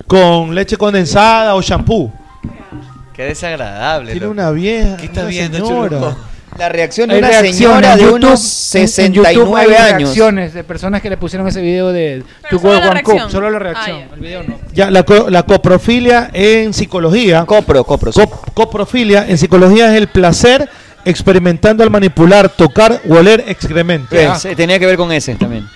[0.08, 2.10] con leche condensada o shampoo.
[3.14, 4.12] Qué desagradable.
[4.12, 4.96] Tiene una vieja.
[4.96, 6.16] ¿Qué está viendo,
[6.56, 10.00] La reacción de una señora de YouTube, unos 69 hay años.
[10.00, 13.28] reacciones de personas que le pusieron ese video de Tu Solo la.
[13.30, 14.02] Solo la ah, reacción.
[14.10, 17.44] Ah, el video la, coprofilia en psicología.
[17.44, 18.10] Copro, copro.
[18.54, 20.68] Coprofilia en psicología es el placer
[21.04, 24.16] experimentando al manipular, tocar o oler excremento.
[24.16, 24.38] Ah.
[24.56, 25.68] Tenía que ver con ese también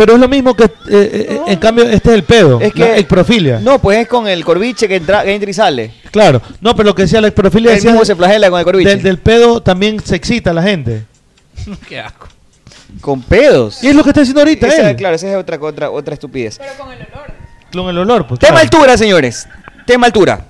[0.00, 2.58] pero es lo mismo que, eh, eh, en cambio, este es el pedo.
[2.58, 3.60] Es que, la exprofilia.
[3.60, 5.92] No, pues es con el corviche que entra, entra y sale.
[6.10, 6.40] Claro.
[6.62, 7.74] No, pero lo que decía la exprofilia...
[7.74, 8.88] El mismo se flagela con el corviche.
[8.88, 11.04] Del, del pedo también se excita la gente.
[11.86, 12.28] Qué asco.
[13.02, 13.84] Con pedos.
[13.84, 14.96] Y es lo que está diciendo ahorita esa, él.
[14.96, 16.56] Claro, esa es otra, otra, otra estupidez.
[16.56, 17.32] Pero con el olor.
[17.70, 18.40] Con el olor, pues.
[18.40, 19.46] Tema altura, señores.
[19.84, 20.46] Tema altura.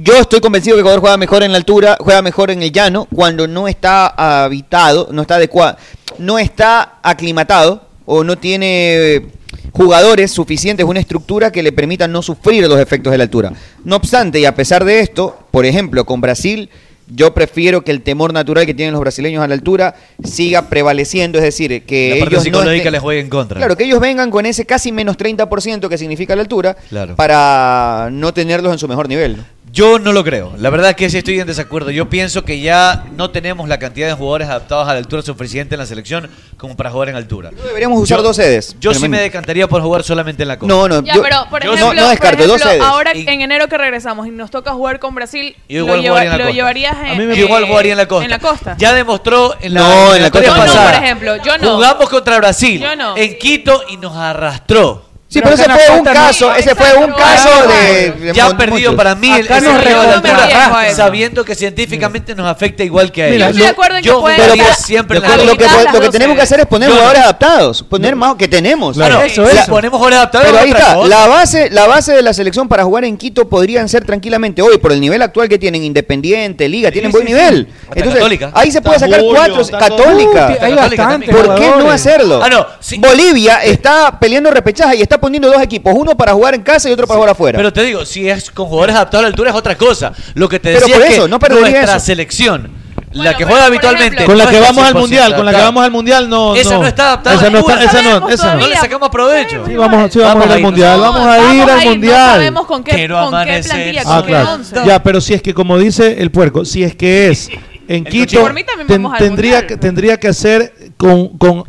[0.00, 3.06] Yo estoy convencido que Ecuador juega mejor en la altura, juega mejor en el llano,
[3.06, 5.78] cuando no está habitado, no está adecuado,
[6.18, 9.26] no está aclimatado o no tiene eh,
[9.72, 13.52] jugadores suficientes, una estructura que le permita no sufrir los efectos de la altura.
[13.84, 16.70] No obstante, y a pesar de esto, por ejemplo, con Brasil,
[17.08, 21.38] yo prefiero que el temor natural que tienen los brasileños a la altura siga prevaleciendo,
[21.38, 23.58] es decir, que la parte ellos no les juegue en contra.
[23.58, 26.76] Claro, que ellos vengan con ese casi menos 30% que significa la altura
[27.14, 29.44] para no tenerlos en su mejor nivel.
[29.76, 30.54] Yo no lo creo.
[30.56, 31.90] La verdad que sí estoy en desacuerdo.
[31.90, 35.74] Yo pienso que ya no tenemos la cantidad de jugadores adaptados a la altura suficiente
[35.74, 37.50] en la selección como para jugar en altura.
[37.50, 38.74] Deberíamos usar Yo- dos sedes.
[38.80, 40.74] Yo sí me decantaría por jugar solamente en la costa.
[40.74, 42.80] No, no, Ya, pero por yo ejemplo, no- no descarto, por dos sedes.
[42.80, 46.00] ahora Y- en enero que regresamos y nos toca jugar con Brasil, Yo lo, igual
[46.00, 46.54] lleva- jugaría en la lo costa.
[46.56, 48.24] llevarías en, Yo eh, igual jugaría en la costa.
[48.24, 48.76] en la costa.
[48.78, 50.92] Ya demostró en la, No, en la eliminatoria costa Yo no, pasada.
[50.96, 51.74] por ejemplo, yo no.
[51.74, 53.14] Jugamos contra Brasil Yo no.
[53.14, 55.05] en Quito y nos arrastró.
[55.28, 58.92] Sí, pero ese fue un caso, ese fue un caso de, de ya mon- perdido
[58.92, 58.94] muchos.
[58.94, 60.96] para mí el Acá nos eso.
[60.96, 63.56] sabiendo que científicamente nos afecta igual que a Mira, ellos.
[63.58, 66.42] Yo estoy de acuerdo en que siempre Lo la que, lo que, lo tenemos que
[66.42, 66.94] hacer es poner no.
[66.94, 68.96] jugadores adaptados, poner más que tenemos.
[68.96, 69.26] Claro, Claro.
[69.26, 69.64] eso, eso.
[69.64, 72.84] Si ponemos jugadores adaptados, Pero ahí está, la base, la base de la selección para
[72.84, 76.92] jugar en Quito podrían ser tranquilamente hoy, por el nivel actual que tienen Independiente, Liga,
[76.92, 77.68] tienen buen sí, nivel.
[77.88, 78.50] Hasta Católica.
[78.54, 80.50] ahí se puede sacar cuatro, Católica.
[80.52, 82.40] Uy, hay bastante ¿Por qué no hacerlo?
[82.42, 82.64] Ah, no,
[82.98, 86.92] Bolivia está peleando repechaje y está poniendo dos equipos, uno para jugar en casa y
[86.92, 87.56] otro para jugar afuera.
[87.58, 90.12] Pero te digo, si es con jugadores adaptados a la altura es otra cosa.
[90.34, 92.06] Lo que te Pero decía por es eso, que no perdería nuestra eso.
[92.06, 92.70] selección,
[93.12, 95.84] la que juega habitualmente, Con la que vamos al 100% mundial, con la que vamos
[95.84, 96.54] al mundial no.
[96.54, 98.60] Esa no está adaptada Esa no a está, esa no, esa no.
[98.60, 99.64] No le sacamos provecho.
[99.66, 101.90] Sí, vamos, sí, vamos, a ir al mundial, vamos a ir Vamos al ir, no
[101.92, 102.30] mundial.
[102.32, 104.52] sabemos con qué, Quiero con qué amanecer plantilla, Ah, con qué claro.
[104.54, 104.76] once.
[104.86, 107.48] Ya, pero si es que como dice el puerco, si es que es
[107.88, 108.44] en Quito,
[108.86, 108.86] ten-
[109.18, 109.66] tendría mundial.
[109.66, 111.64] que tendría que hacer con, con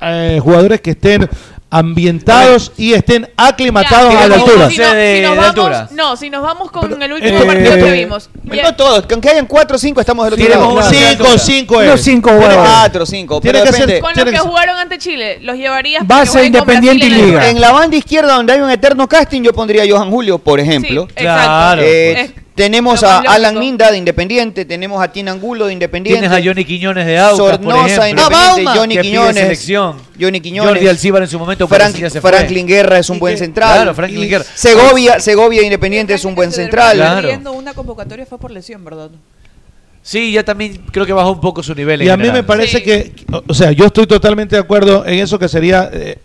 [0.00, 1.28] eh, jugadores que estén
[1.72, 4.70] ambientados y estén aclimatados Ya, a la altura.
[4.70, 5.88] Si, no- si de- nos de vamos, altura.
[5.92, 8.30] no, si nos vamos con el eh, último partido que eh, vimos.
[8.48, 10.90] Pero no todos, con que hayan cuatro o cinco estamos del otro Tenemos lado.
[10.90, 11.88] de Cinco, cinco es.
[11.88, 12.68] Unos cinco Tiene huevos.
[12.68, 13.40] Cuatro, cinco.
[13.40, 14.00] Tiene pero que ser- depende.
[14.02, 16.52] Con Tiene los que que ser- jugaron ante Chile, los llevarías para que Base jueguen
[16.52, 17.50] con Independiente Brasil y en el- Liga.
[17.50, 20.60] En la banda izquierda donde hay un eterno casting yo pondría a Johan Julio, por
[20.60, 21.06] ejemplo.
[21.06, 21.42] Sí, exacto.
[21.48, 22.32] Claro, Eh.
[22.54, 23.18] Tenemos a.
[23.20, 26.20] Alan Minda de Independiente, tenemos a Tina Angulo de Independiente.
[26.20, 28.24] Tienes a Johnny Quiñones de Aucas, por Sornosa, ejemplo.
[28.26, 29.68] Independiente, Johnny Quiñones.
[30.20, 30.72] Johnny Quiñones.
[30.74, 32.30] Jordi Alcibar en su momento, Frank- se fue.
[32.30, 33.74] Franklin Guerra es un buen central.
[33.76, 34.44] Claro, Franklin Y Guerra.
[34.54, 36.96] Segovia, Segovia de Independiente es un buen central.
[36.96, 37.52] Claro.
[37.52, 39.10] Una convocatoria fue por lesión, ¿verdad?
[40.04, 42.00] Sí, ya también creo que bajó un poco su nivel.
[42.00, 42.42] en Y a mí general.
[42.42, 45.88] me parece que, o- o sea, yo estoy totalmente de acuerdo en eso que sería
[45.92, 46.18] eh,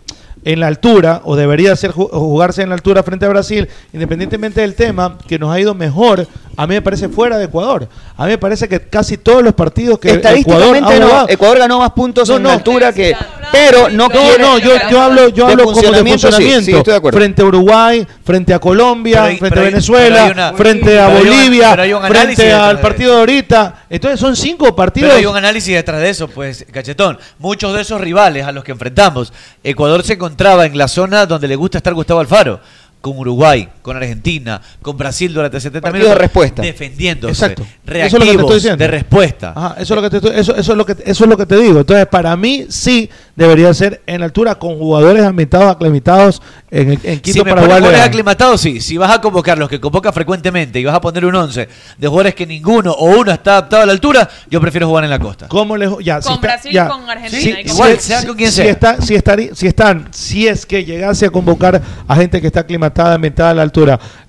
[0.44, 4.60] en la altura, o debería ser ju- jugarse en la altura frente a Brasil, independientemente
[4.60, 6.26] del tema, que nos ha ido mejor,
[6.60, 7.88] a mí me parece fuera de Ecuador.
[8.16, 11.58] A mí me parece que casi todos los partidos que Ecuador Estadísticamente no, jugado- Ecuador
[11.60, 12.50] ganó más puntos No, en no.
[12.50, 13.14] altura que...
[13.52, 16.50] Pero no No, quiere- no, yo, yo hablo, yo de hablo como de funcionamiento, sí,
[16.50, 17.16] estoy de acuerdo.
[17.16, 20.52] frente a Uruguay, frente a Colombia, Pero hay- frente pero a Venezuela, pero hay una-
[20.52, 23.84] frente a pero hay un- Bolivia, pero hay un análisis frente al partido de ahorita.
[23.88, 25.08] Entonces son cinco partidos.
[25.10, 27.18] Pero hay un análisis detrás de eso, pues, cachetón.
[27.38, 29.32] Muchos de esos rivales a los que enfrentamos,
[29.64, 32.60] Ecuador se encontraba en la zona donde le gusta estar Gustavo Alfaro.
[33.00, 36.14] Con Uruguay, con Argentina, con Brasil durante 70 Partido minutos.
[36.18, 36.62] de respuesta.
[36.62, 37.32] Defendiéndose.
[37.32, 37.62] Exacto.
[37.62, 38.76] Eso es lo que te Reactivos, estoy diciendo.
[38.84, 39.52] de respuesta.
[39.56, 41.36] Ajá, eso es lo que te estoy- eso, eso es lo que eso es lo
[41.36, 41.80] que te digo.
[41.80, 47.18] Entonces, para mí sí debería ser en altura con jugadores ambientados, aclimatados en, en Si
[47.20, 48.80] Quito me para jugadores a- aclimatados, sí.
[48.80, 52.08] Si vas a convocar los que convoca frecuentemente y vas a poner un 11 de
[52.08, 55.18] jugadores que ninguno o uno está adaptado a la altura, yo prefiero jugar en la
[55.18, 55.48] costa.
[55.48, 56.88] ¿Cómo les ya, si Con está- Brasil, ya.
[56.88, 58.70] con Argentina Sí, y con igual, sea con quien si sea.
[58.70, 62.60] está- si, estarí- si están, si es que llegase a convocar a gente que está
[62.60, 63.77] aclimatada, ambientada a la altura,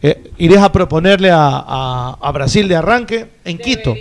[0.02, 3.96] eh, irías a proponerle a, a- a Brasil de arranque en Quito.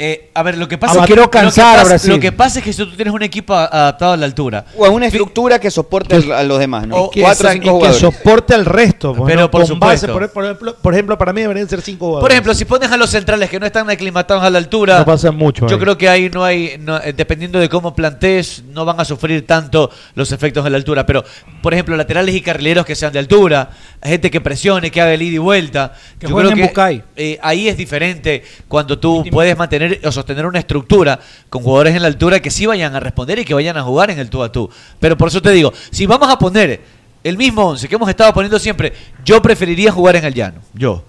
[0.00, 2.10] Eh, a ver, lo que Ah, pasa, quiero lo que cansar a pasa- Brasil.
[2.14, 4.64] Lo que pasa es que si tú tienes un equipo a- adaptado a la altura,
[4.76, 6.96] O a una estructura que soporte a los demás, ¿no?
[6.96, 8.00] O- Que, Cuatro o esa- cinco y que jugadores.
[8.00, 9.12] soporte al resto.
[9.12, 9.50] pues, Pero ¿no?
[9.50, 10.12] por Con base, supuesto.
[10.12, 12.22] por, por ejemplo, por ejemplo, para mí deberían ser cinco jugadores.
[12.22, 15.04] Por ejemplo, si pones a los centrales que no están aclimatados a la altura, No
[15.04, 15.80] pasa mucho Yo ahí.
[15.82, 19.44] creo que ahí no hay, no, eh, dependiendo de cómo plantees, no van a sufrir
[19.48, 21.04] tanto los efectos de la altura.
[21.06, 21.24] Pero,
[21.60, 23.70] por ejemplo, laterales y carrileros que sean de altura,
[24.02, 25.92] gente que presione, que haga el ida y vuelta.
[26.18, 27.02] Que yo creo Bucay.
[27.16, 31.18] eh, ahí es diferente cuando tú puedes mantener o sostener una estructura
[31.48, 34.10] con jugadores en la altura que sí vayan a responder y que vayan a jugar
[34.10, 34.70] en el tú a tú.
[35.00, 36.80] Pero por eso te digo, si vamos a poner
[37.24, 38.92] el mismo 11 que hemos estado poniendo siempre,
[39.24, 40.60] yo preferiría jugar en el llano.
[40.74, 41.04] Yo.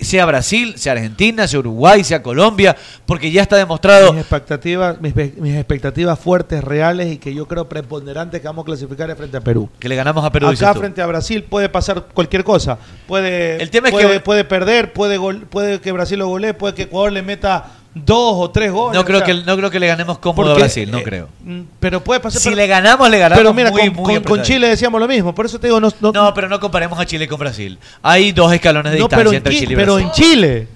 [0.00, 4.12] Sea Brasil, sea Argentina, sea Uruguay, sea Colombia, porque ya está demostrado.
[4.12, 8.66] mis expectativas, mis, mis expectativas fuertes, reales y que yo creo preponderantes que vamos a
[8.66, 9.68] clasificar es frente a Perú.
[9.80, 10.50] Que le ganamos a Perú.
[10.50, 10.80] dices Acá tú.
[10.80, 12.78] frente a Brasil puede pasar cualquier cosa.
[13.08, 16.54] Puede, El tema es puede, que- puede perder, puede, gol- puede que Brasil lo golee,
[16.54, 17.72] puede que Ecuador le meta
[18.04, 18.96] dos o tres goles.
[18.98, 20.98] No creo, o sea, que, no creo que le ganemos cómodo a porque, Brasil, no
[20.98, 21.28] eh, creo.
[21.44, 22.40] mm, Pero puede pasar.
[22.40, 24.44] Si pero- le ganamos, le ganamos Pero mira, muy, con, muy con- con apretadito.
[24.44, 25.34] Chile decíamos lo mismo.
[25.34, 27.78] Por eso te digo, no, no, No, pero no comparemos a Chile con Brasil.
[28.02, 30.06] Hay dos escalones de no, distancia pero, en entre Chi- Chile y pero Brasil.
[30.08, 30.68] en Chile.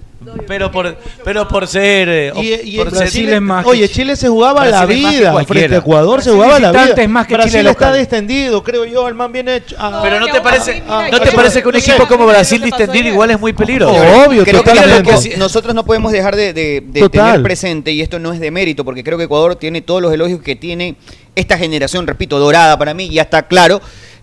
[0.47, 2.09] Pero por, pero por ser.
[2.09, 5.09] eh, o- Y, y por Brasil ser- es más Oye, Chile se jugaba la Brasil
[5.09, 5.43] vida.
[5.45, 6.93] Frente a Ecuador se jugaba la vida.
[6.97, 7.99] es más que Brasil Chile está local.
[7.99, 9.07] distendido, creo yo.
[9.07, 9.57] El man viene.
[9.57, 10.81] hecho- ah, Pero no te parece,
[11.11, 13.93] ¿no te parece que un no sé, equipo como Brasil distendido igual es muy peligroso?
[14.27, 15.29] Obvio, totalmente.
[15.29, 17.27] que nosotros no podemos dejar de, de- de Total.
[17.31, 20.13] tener presente, y esto no es de mérito, porque creo que Ecuador tiene todos los
[20.13, 20.95] elogios que tiene
[21.35, 23.81] esta generación, repito, dorada para mí, ya está claro.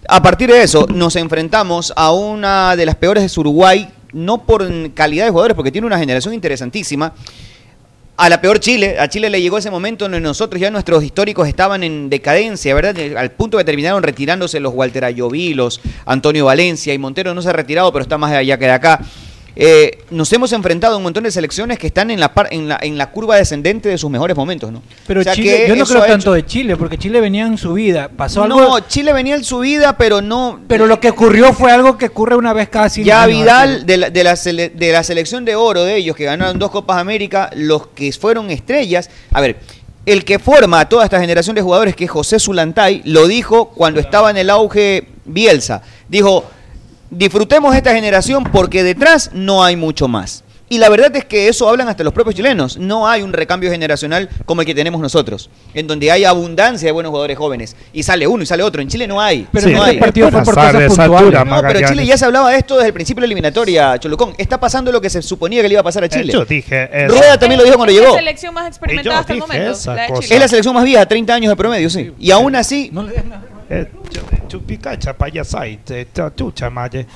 [0.09, 4.69] A partir de eso, nos enfrentamos a una de las peores de Uruguay, no por
[4.93, 7.15] calidad de jugadores, porque tiene una generación interesantísima.
[8.16, 11.49] A la peor Chile, a Chile le llegó ese momento donde nosotros ya nuestros históricos
[11.49, 12.95] estaban en decadencia, ¿verdad?
[13.16, 17.49] Al punto que terminaron retirándose los Walter Ayoví, los Antonio Valencia y Montero no se
[17.49, 19.01] ha retirado, pero está más allá que de acá.
[19.56, 22.68] Eh, nos hemos enfrentado a un montón de selecciones que están en la, par- en
[22.68, 24.82] la, en la curva descendente de sus mejores momentos, ¿no?
[25.06, 27.59] Pero O sea Chile, yo no creo hecho- tanto de Chile, porque Chile venía en
[27.59, 28.09] su vida.
[28.16, 28.60] Pasó algo.
[28.60, 30.60] No, Chile venía en su vida, pero no...
[30.68, 33.40] Pero lo que ocurrió fue algo que ocurre una vez cada 100 Ya años.
[33.40, 36.59] Vidal, de la, de, la sele- de la selección de oro de ellos, que ganaron
[36.59, 39.10] dos Copas América, los que fueron estrellas.
[39.32, 39.56] A ver,
[40.06, 43.68] el que forma a toda esta generación de jugadores, que es José Zulantay, lo dijo
[43.70, 45.82] cuando estaba en el auge Bielsa.
[46.09, 46.44] Dijo,
[47.11, 50.45] disfrutemos esta generación porque detrás no hay mucho más.
[50.73, 52.77] Y la verdad es que eso hablan hasta los propios chilenos.
[52.78, 56.93] No hay un recambio generacional como el que tenemos nosotros, en donde hay abundancia de
[56.93, 57.74] buenos jugadores jóvenes.
[57.93, 58.81] Y sale uno y sale otro.
[58.81, 59.49] En Chile no hay.
[59.51, 59.97] Pero no este hay.
[59.99, 61.45] partido fue por cosas puntuales.
[61.45, 64.35] No, pero Chile ya se hablaba de esto desde el principio de la eliminatoria, Cholucón.
[64.39, 66.32] Está pasando lo que se suponía que le iba a pasar a Chile.
[66.32, 67.15] yo dije eso.
[67.16, 68.12] Rueda también lo dijo cuando Es llegó.
[68.12, 69.73] la selección más experimentada hasta el momento.
[69.87, 70.12] la de.
[70.20, 70.35] Chile.
[70.37, 72.12] Es la selección más vieja, 30 años de promedio, sí.
[72.20, 72.93] Y aún así,
[73.69, 74.20] Eh, chu-
[74.51, 77.06] Chupicacha payasite, ta- chucha maye.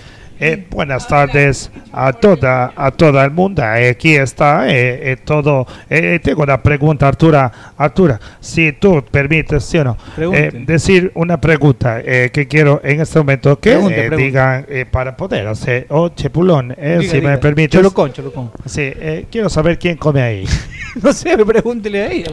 [0.47, 3.63] Eh, buenas tardes a toda a todo el mundo.
[3.63, 5.67] Eh, aquí está eh, eh, todo.
[5.89, 7.51] Eh, tengo una pregunta, Artura.
[7.79, 9.97] Artura, si tú permites, ¿sí o no?
[10.19, 14.25] Eh, decir una pregunta eh, que quiero en este momento que Pregunte, eh, pregunte.
[14.25, 15.87] digan eh, para poder hacer.
[15.89, 17.31] Oh, Chepulón, eh, Diga, si diga.
[17.31, 17.71] me permites.
[17.81, 18.51] Cholucón, Cholucón.
[18.67, 20.45] Sí, eh, quiero saber quién come ahí.
[21.03, 22.31] no sé, pregúntele a ella.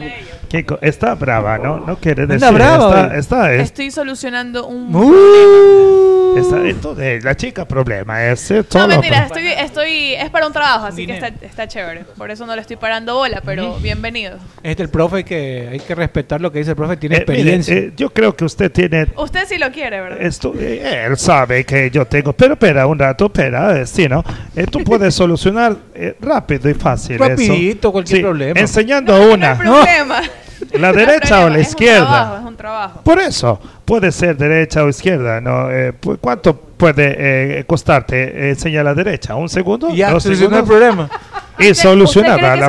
[0.50, 1.78] ¿Quién co- está brava, ¿no?
[1.86, 2.52] No quiere decir.
[2.52, 6.01] brava, está, está, es- Estoy solucionando un Uh.
[6.36, 10.52] Está, entonces, la chica problema es eh, No, solo mentira, estoy, estoy, es para un
[10.52, 12.04] trabajo, así que está, está chévere.
[12.16, 14.38] Por eso no le estoy parando bola, pero bienvenido.
[14.62, 17.32] Este el profe que hay que respetar lo que dice el profe, tiene Eh, mire,
[17.54, 17.74] experiencia.
[17.76, 20.22] eh, yo creo que usted tiene Usted sí lo quiere, ¿verdad?
[20.22, 24.24] esto, eh, él sabe que yo tengo, pero espera un rato, espera, eh, sí, ¿no?
[24.56, 27.92] Eh, tú puedes solucionar eh, rápido y fácil Rapidito, eso.
[27.92, 28.60] cualquier Sí, problema.
[28.60, 30.22] Enseñando una, problema.
[30.78, 32.06] la derecha o la Es un izquierda.
[32.06, 33.00] trabajo, es un trabajo.
[33.02, 35.70] Por eso, puede ser derecha o izquierda, ¿no?
[35.70, 37.14] Eh, ¿Cuánto puede
[37.60, 39.34] eh, costarte enseñar la derecha?
[39.34, 39.90] ¿Un segundo?
[39.94, 40.78] Ya, ¿Dos solucionó el segundos?
[40.94, 41.10] problema.
[41.58, 42.66] Y ¿Usted cree solucionada que la esa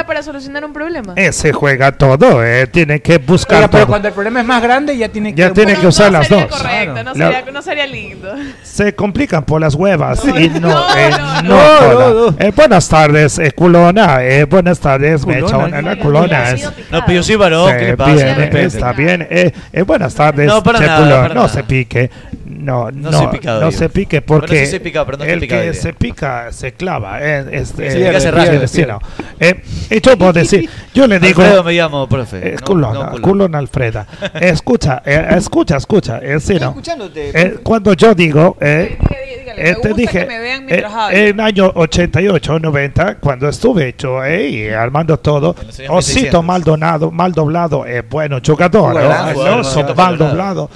[0.00, 1.12] es para solucionar un problema?
[1.16, 3.88] Eh, se juega todo, eh, tiene que buscar Oiga, pero todo.
[3.90, 5.40] cuando el problema es más grande, ya tiene que.
[5.40, 6.56] Ya tiene que usar las sería dos.
[6.58, 8.34] correcto, no, La- sería, no sería lindo.
[8.62, 11.90] Se complican por las huevas y no, no, eh, no, no, no.
[11.90, 12.36] No, no.
[12.38, 14.22] Eh, buenas tardes, eh, culona.
[14.24, 16.44] Eh, buenas tardes, me Culona, echa una la culona.
[16.90, 18.12] No, pero yo soy varón, ¿qué le pasa?
[18.14, 19.26] bien, está bien.
[19.30, 21.48] Eh, eh, buenas tardes, No, para che, nada, no nada.
[21.48, 22.10] se pique.
[22.44, 26.72] No, no, No soy picado no se pique porque no el que se pica se
[26.72, 27.18] clava.
[27.22, 28.92] Eh, este, Sí, eh, pica se sí, sí, pierde.
[28.92, 28.98] no.
[29.40, 31.42] Eh, y yo puedo decir, yo le digo...
[31.42, 32.48] Alfredo me llamo, profe.
[32.48, 33.54] Eh, no- culona, no culón.
[33.54, 34.06] Alfreda.
[34.40, 36.18] escucha, eh, escucha, escucha.
[36.22, 36.68] Eh, sí, ¿no?
[36.68, 37.30] escuchándote.
[37.34, 38.98] Eh, cuando yo digo, eh,
[39.38, 40.26] dígale, eh, te dije,
[40.66, 46.44] que eh, en año 88, 90, cuando estuve yo ahí armando todo, Osito 1600.
[46.44, 49.94] Maldonado, mal doblado, eh, bueno jugador, ¿no?
[49.94, 50.70] mal doblado.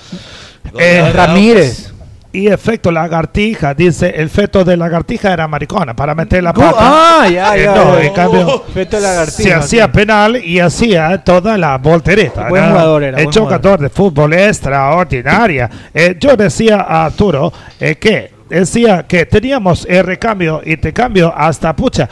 [0.79, 1.94] Eh, Ramírez.
[2.35, 6.77] Y efecto lagartija, dice, el feto de lagartija era maricona para meter la pata.
[6.79, 7.75] Ah, ya, ya.
[7.77, 12.49] no, en cambio, Feto de lagartija, se hacía penal y hacía toda la voltereta.
[12.49, 12.71] Buen ¿no?
[12.73, 15.71] jugador era, El jugador de fútbol extraordinaria.
[15.95, 21.33] Eh, yo decía a Arturo eh, que decía que teníamos el recambio y te cambio
[21.37, 22.09] hasta pucha,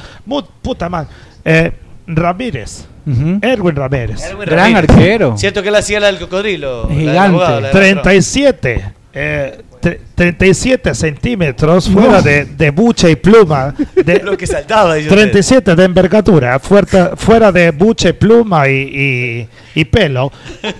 [0.63, 1.09] puta man,
[1.45, 1.73] eh,
[2.07, 2.87] Ramírez.
[3.05, 3.39] Ujú.
[3.43, 4.23] Erwin Ramírez.
[4.25, 4.91] Erwin Gran Ramírez.
[4.91, 5.37] arquero.
[5.37, 6.83] Cierto que él hacía la del cocodrilo.
[6.85, 7.19] la del Gigante.
[7.29, 8.85] abogado, la del 37.
[9.15, 9.63] eh,
[10.15, 13.75] 37 centímetros fuera de, de buche y pluma.
[14.05, 14.95] De, Lo que saltaba.
[14.95, 15.21] dice usted.
[15.23, 20.31] 37 de envergadura, fuera, fuera de buche, pluma y, y, y pelo.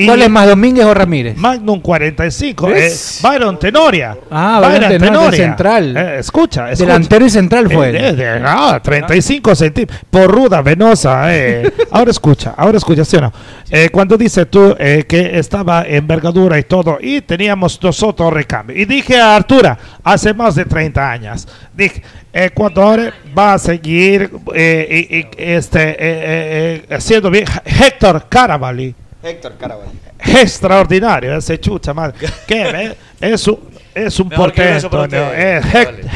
[0.00, 1.36] Y ¿Cuál es más, Domínguez o Ramírez?
[1.36, 3.18] Magnum 45, ¿Ves?
[3.24, 4.16] eh, Byron Tenoria.
[4.30, 5.96] Ah, Byron Tenoria, central.
[5.96, 6.86] Eh, escucha, escucha.
[6.92, 7.88] Delantero y central fue.
[7.88, 10.00] Eh, de- ah, 35 centímetros.
[10.08, 11.34] Por ruda, venosa.
[11.34, 11.72] eh.
[11.90, 13.32] Ahora escucha, ahora escucha, ¿sí o no?
[13.70, 18.76] Eh, cuando dice tú eh, que estaba envergadura y todo, y teníamos nosotros recambio.
[18.76, 25.06] Y dije a Artura, hace más de 30 años, dije, Ecuador va a seguir eh,
[25.10, 27.44] y- y, este, eh, eh, eh, haciendo bien.
[27.64, 29.90] Héctor Caravali Héctor Caraballo.
[30.18, 32.14] extraordinario ese chucha madre
[32.46, 33.58] que es un
[33.94, 35.32] Es un portento, ¿no?
[35.34, 35.60] Eh,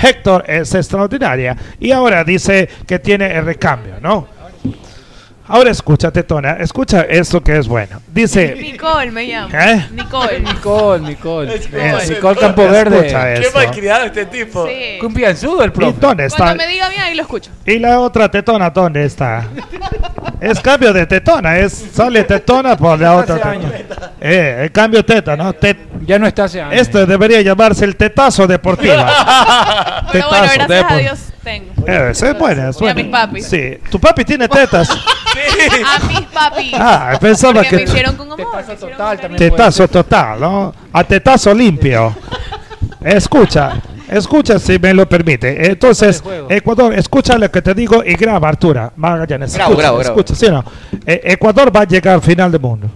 [0.04, 1.56] Héctor es extraordinaria.
[1.80, 4.28] Y ahora dice que tiene el recambio, ¿no?
[5.48, 8.00] Ahora escucha, Tetona, escucha esto que es bueno.
[8.12, 9.48] Dice, Nicole me llamo.
[9.52, 9.86] ¿Eh?
[9.92, 10.40] Nicole.
[10.40, 11.54] Nicole, Nicole.
[11.56, 13.08] Es- Nicole Campo Verde.
[13.08, 14.66] Qué malcriado este tipo.
[14.66, 14.98] Sí.
[15.00, 15.96] Cumpianzudo el ¿Y profe.
[16.00, 16.38] dónde está?
[16.38, 17.50] Cuando me diga bien, ahí lo escucho.
[17.66, 19.44] ¿Y la otra tetona dónde está?
[20.40, 24.12] Es cambio de tetona, es sale tetona por la otra Hace tetona.
[24.20, 25.52] Eh, el cambio teta, ¿no?
[25.54, 26.80] Tet- Ya no está hace años.
[26.80, 30.04] Esto debería llamarse el tetazo deportiva.
[30.12, 31.72] Pero bueno, Tetazo, gracias depo- a Dios tengo.
[31.86, 33.46] Eh, es buena, es Y a mis papis.
[33.46, 34.88] Sí, tu papi tiene tetas.
[35.86, 36.72] A mis papis.
[36.74, 38.64] Ah, pensaba Porque que- me hicieron con amor.
[38.78, 39.38] total también.
[39.50, 40.74] Tetazo total, ¿no?
[40.92, 42.14] A tetazo limpio.
[43.00, 45.70] Escucha, escucha si me lo permite.
[45.70, 48.92] Entonces, Ecuador, escucha lo que te digo y graba, Artura.
[48.96, 50.00] Magallanes, Grabo, escucha, grabo.
[50.02, 50.64] escucha, ¿sí o no?
[51.06, 52.88] Eh, Ecuador va a llegar al final del mundo.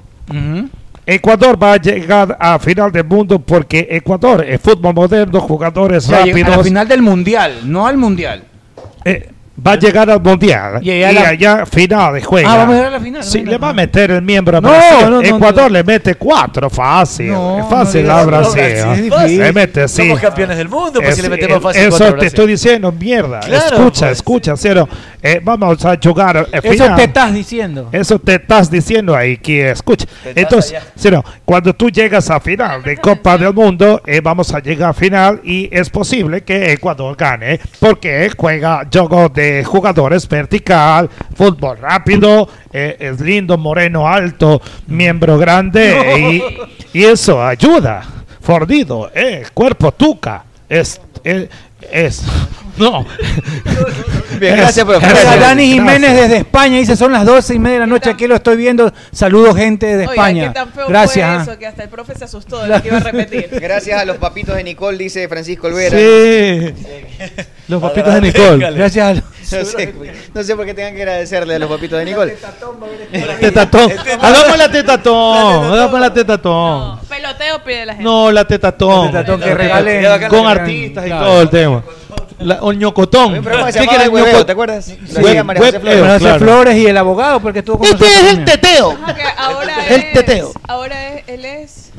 [1.08, 6.08] Ecuador va a llegar a final del mundo porque Ecuador es fútbol moderno, jugadores O
[6.08, 6.48] sea, rápidos.
[6.48, 8.42] a la final del mundial, no al mundial.
[9.04, 9.30] Eh,
[9.64, 12.52] va a llegar al mundial y, Y allá la- allá final juega.
[12.52, 13.24] Ah, vamos a llegar a la final.
[13.24, 14.96] Sí, le va a meter el miembro a No, Brasil.
[15.02, 17.28] no, no, Ecuador le mete cuatro, fácil.
[17.32, 18.50] No, es fácil no a Brasil.
[18.52, 19.54] no, Brasil es Le difícil.
[19.54, 20.02] mete, sí.
[20.02, 22.26] Somos campeones del mundo, pues si le metemos fácil Eso cuatro te Brasil.
[22.26, 23.40] estoy diciendo, mierda.
[23.40, 24.18] Claro, escucha, pues.
[24.18, 24.88] escucha, cero.
[25.22, 26.36] Eh, vamos a jugar.
[26.52, 26.96] eh, Eso final.
[26.96, 27.88] te estás diciendo.
[27.92, 30.06] Eso te estás diciendo ahí, que escucha.
[30.34, 34.90] Entonces, cero, cuando tú llegas a final de Copa del Mundo, eh, vamos a llegar
[34.90, 41.78] a final y es posible que Ecuador gane, porque juega juego de jugadores vertical, fútbol
[41.78, 46.42] rápido, eh, es lindo, moreno, alto, miembro grande
[46.92, 48.02] y, y eso ayuda.
[48.40, 51.48] Fordido, eh, cuerpo tuca, es, eh,
[51.90, 52.22] es,
[52.78, 53.04] no.
[54.38, 56.22] Bien, gracias, gracias, Dani Jiménez gracias.
[56.28, 58.92] desde España dice son las doce y media de la noche, aquí lo estoy viendo.
[59.12, 60.48] Saludos gente desde Oiga, España.
[60.48, 61.26] qué tan feo Gracias.
[61.28, 61.42] fue ah.
[61.42, 63.48] eso que hasta el profe se asustó de lo que iba a repetir.
[63.60, 65.98] Gracias a los papitos de Nicole, dice Francisco Olvera.
[65.98, 66.74] Sí.
[67.68, 68.70] Los papitos de Nicole.
[68.72, 69.94] Gracias a los- No sé,
[70.34, 72.36] no sé por qué tengan que agradecerle a los papitos de Nicole.
[73.40, 73.92] Tetatón.
[74.20, 75.72] Hagamos la tetatón.
[75.72, 76.98] Hagamos la tetatón.
[77.08, 78.04] Peloteo pide la gente.
[78.04, 79.06] No, la tetatón.
[79.12, 81.82] La tetatón que regalen- Con que artistas y todo el tema.
[82.38, 83.34] La, o ñocotón.
[83.34, 84.92] Que ¿Qué llamaba quiere El Hueveo, ¿te acuerdas?
[85.16, 86.00] Hacía María José Flores.
[86.00, 86.38] María José claro.
[86.38, 88.92] Flores y el abogado, porque estuvo con Este es el teteo.
[88.94, 90.52] No, que ahora El es, teteo.
[90.68, 91.90] Ahora es, él es.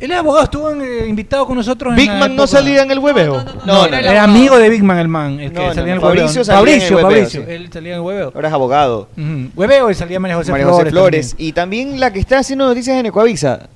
[0.00, 1.90] Él es abogado, estuvo en, eh, invitado con nosotros.
[1.92, 3.42] en Big la Man no época- salía en el hueveo.
[3.66, 5.96] No, no, era amigo de Big Man el man, el que No, no, salía en
[5.96, 6.44] el Fabricio hueveo.
[6.44, 7.50] salía en el Fabricio, hueveo, Fabricio, sí.
[7.50, 8.32] él salía en el hueveo.
[8.34, 9.08] Ahora es abogado.
[9.16, 9.50] Ujú.
[9.56, 10.82] Hueveo y salía María José María Flores.
[10.84, 11.28] José Flores.
[11.30, 11.48] también.
[11.48, 13.68] Y también la que está haciendo noticias en Ecuavisa.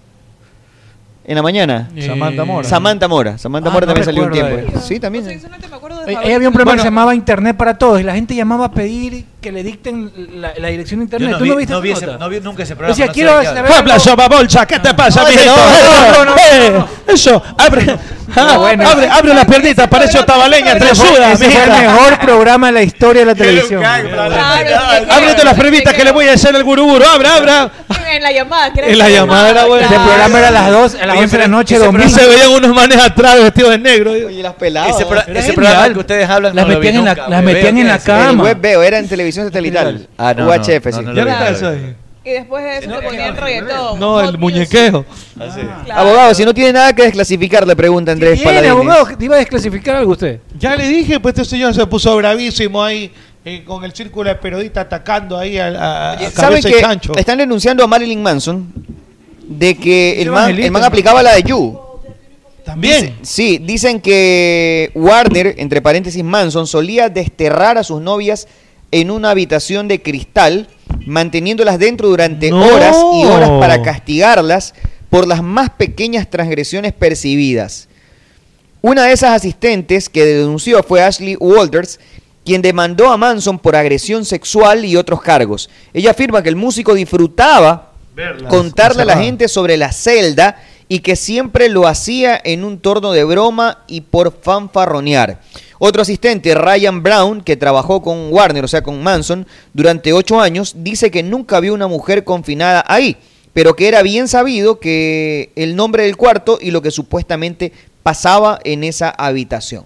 [1.24, 1.88] En la mañana.
[2.04, 2.68] Samantha Mora.
[2.68, 3.38] Samantha Mora.
[3.38, 4.80] Samantha Ah, Mora no también salió un recuerdo tiempo.
[4.80, 5.24] Sí, también.
[6.06, 8.66] Eh, ahí había un programa que se llamaba Internet para Todos y la gente llamaba
[8.66, 11.30] a pedir que le dicten la, la dirección de Internet.
[11.30, 12.18] Yo no ¿Tú vi- no viste no esa vi ese- nota?
[12.18, 13.78] no vi nunca ese programa, Decía, no sé quiero de qué saber habla.
[13.78, 15.56] Habla, Soba Bolsa, ¿qué te pasa, No, ese mijito?
[15.56, 17.86] no, no, no, Eh, Eso, abre,
[18.36, 18.88] ah, bueno.
[18.88, 20.26] abre, abre las piernitas, parece fue-
[20.78, 23.82] tresuda, ese fue el mejor programa de la historia de la televisión.
[23.84, 27.70] Ábrete las previtas que le voy a hacer al guruguru, abra, abra.
[28.12, 29.86] En la llamada, En la llamada era buena.
[29.86, 32.08] Ese programa era a las 2, a las 11 de la noche, Y domingo.
[32.08, 34.10] se veían unos manes atrás vestidos de negro.
[34.12, 34.96] Oye, las peladas.
[35.28, 35.52] Ese,
[35.94, 38.30] que ustedes hablan Las no metían en la- nunca, las metían en la cama.
[38.30, 40.08] El web veo, era en televisión satelital.
[40.18, 41.02] Ah, no, UHF, no, sí.
[41.04, 41.96] no lo ¿Ya vi, no está no lo eso ahí?
[42.24, 43.98] Y después de eso te ponían reggaetón.
[43.98, 45.04] No, el muñequeo.
[45.36, 46.00] Claro.
[46.00, 48.70] Abogado, si no tiene nada que desclasificar, le pregunta Andrés Tiene, Paladines.
[48.72, 50.38] abogado, ¿te iba a desclasificar algo usted?
[50.58, 53.12] Ya le dije, pues este señor se puso bravísimo ahí
[53.44, 57.12] eh, con el círculo de periodistas atacando ahí a, a, a ¿Saben que chancho.
[57.16, 58.72] están denunciando a Marilyn Manson
[59.48, 61.76] de que el man, el man aplicaba la de You?
[62.64, 63.16] También.
[63.22, 68.46] Sí, dicen que Warner, entre paréntesis Manson, solía desterrar a sus novias
[68.90, 70.68] en una habitación de cristal,
[71.06, 72.64] manteniéndolas dentro durante No.
[72.64, 74.74] horas y horas para castigarlas
[75.10, 77.88] por las más pequeñas transgresiones percibidas.
[78.80, 82.00] Una de esas asistentes que denunció fue Ashley Walters,
[82.44, 85.70] quien demandó a Manson por agresión sexual y otros cargos.
[85.94, 91.00] Ella afirma que el músico disfrutaba Verlas contarle a la gente sobre la celda y
[91.00, 95.40] que siempre lo hacía en un torno de broma y por fanfarronear.
[95.78, 100.74] Otro asistente, Ryan Brown, que trabajó con Warner, o sea, con Manson, durante ocho años,
[100.78, 103.16] dice que nunca vio una mujer confinada ahí,
[103.52, 107.72] pero que era bien sabido que el nombre del cuarto y lo que supuestamente
[108.02, 109.84] pasaba en esa habitación.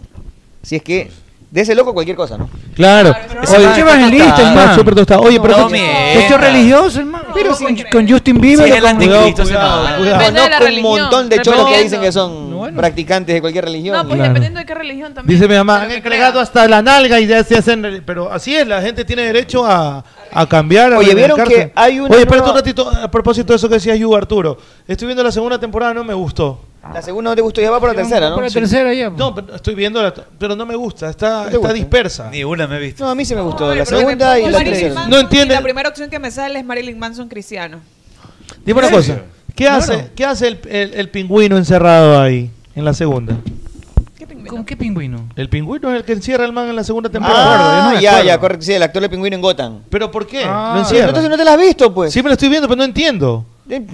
[0.62, 1.10] Así es que,
[1.57, 2.51] de ese loco cualquier cosa, ¿no?
[2.74, 3.15] Claro.
[3.43, 4.74] Ese man es evangelista, el man.
[4.74, 5.23] súper tostado.
[5.23, 6.24] Oye, pero No ¿qué- mientas.
[6.27, 7.24] Hecho religioso, hermano.
[7.33, 7.57] Pero
[7.91, 8.66] con, Justin Bieber.
[8.69, 12.77] Sí, el con- anticristo Conozco un montón de cholos que dicen que son Bueno.
[12.77, 13.97] practicantes de cualquier religión.
[13.97, 14.28] No, pues Claro.
[14.28, 15.35] dependiendo de qué religión también.
[15.39, 18.03] Dice mi mamá, han lo entregado hasta la nalga y ya se hacen...
[18.05, 20.93] Pero así es, la gente tiene derecho a, a cambiar.
[20.93, 23.66] a Oye, ¿vieron que hay una Oye, espérate nueva- un ratito, a propósito de eso
[23.69, 24.59] que decía Yu, Arturo.
[24.87, 26.61] Estoy viendo la segunda temporada, no me gustó.
[26.88, 26.94] Ah.
[26.94, 28.36] La segunda no te gustó ya va por la tercera, ¿no?
[28.36, 29.10] Por la tercera ya.
[29.10, 32.30] No, pero estoy viendo la, pero no me gusta, está, está dispersa.
[32.30, 33.04] Ni una me he visto.
[33.04, 35.08] No, a mí sí me gustó, la segunda y la tercera.
[35.08, 35.54] No entiende.
[35.54, 37.80] La primera opción que me sale es Marilyn Manson Cristiano.
[38.64, 39.22] Dime una cosa,
[39.54, 43.36] ¿qué hace, ¿qué hace el, el, pingüino encerrado ahí en la segunda?
[44.48, 45.28] ¿Con qué pingüino?
[45.34, 47.90] El pingüino es el que encierra al man en la segunda temporada.
[47.90, 48.64] Ah, ya, ya, correcto.
[48.64, 49.80] Sí, el actor de pingüino en Gotham.
[49.90, 50.44] ¿Pero por qué?
[50.44, 50.98] Ah, lo.
[50.98, 52.12] Entonces no te la has visto, pues.
[52.12, 53.44] Sí, me lo estoy viendo, pero no entiendo.
[53.68, 53.86] Eh,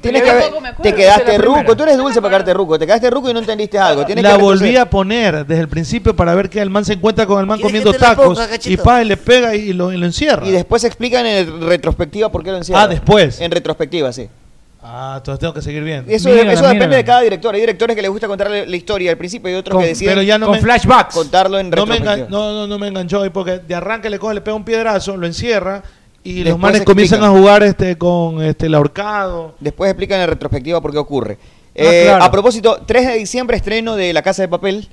[0.00, 0.44] Tienes que ver,
[0.80, 3.78] te quedaste ruco, tú eres dulce para quedarte ruco, te quedaste ruco y no entendiste
[3.78, 4.06] algo.
[4.06, 7.26] Tienes la volví a poner desde el principio para ver que el man se encuentra
[7.26, 10.46] con el man comiendo tacos y pa, él le pega y lo, encierra.
[10.46, 12.82] Y después explican en retrospectiva por qué lo encierra.
[12.82, 13.40] Ah, después.
[13.40, 14.28] En retrospectiva, sí.
[14.80, 16.10] Ah, entonces tengo que seguir viendo.
[16.10, 17.52] Eso, mírala, eso depende de cada director.
[17.52, 20.60] Hay directores que les gusta contar la historia al principio y otros que deciden con
[20.60, 21.14] flashbacks.
[21.14, 22.14] contarlo en no retrospectiva.
[22.14, 24.54] Me engan, no, no, no me enganchó ahí porque de arranque le coge, le pega
[24.54, 25.82] un piedrazo, lo encierra
[26.28, 29.54] y los manes comienzan a jugar este con este, el ahorcado.
[29.60, 31.38] Después explican en retrospectiva por qué ocurre.
[31.40, 34.88] Ah, eh, a propósito, 3 de diciembre estreno de La Casa de Papel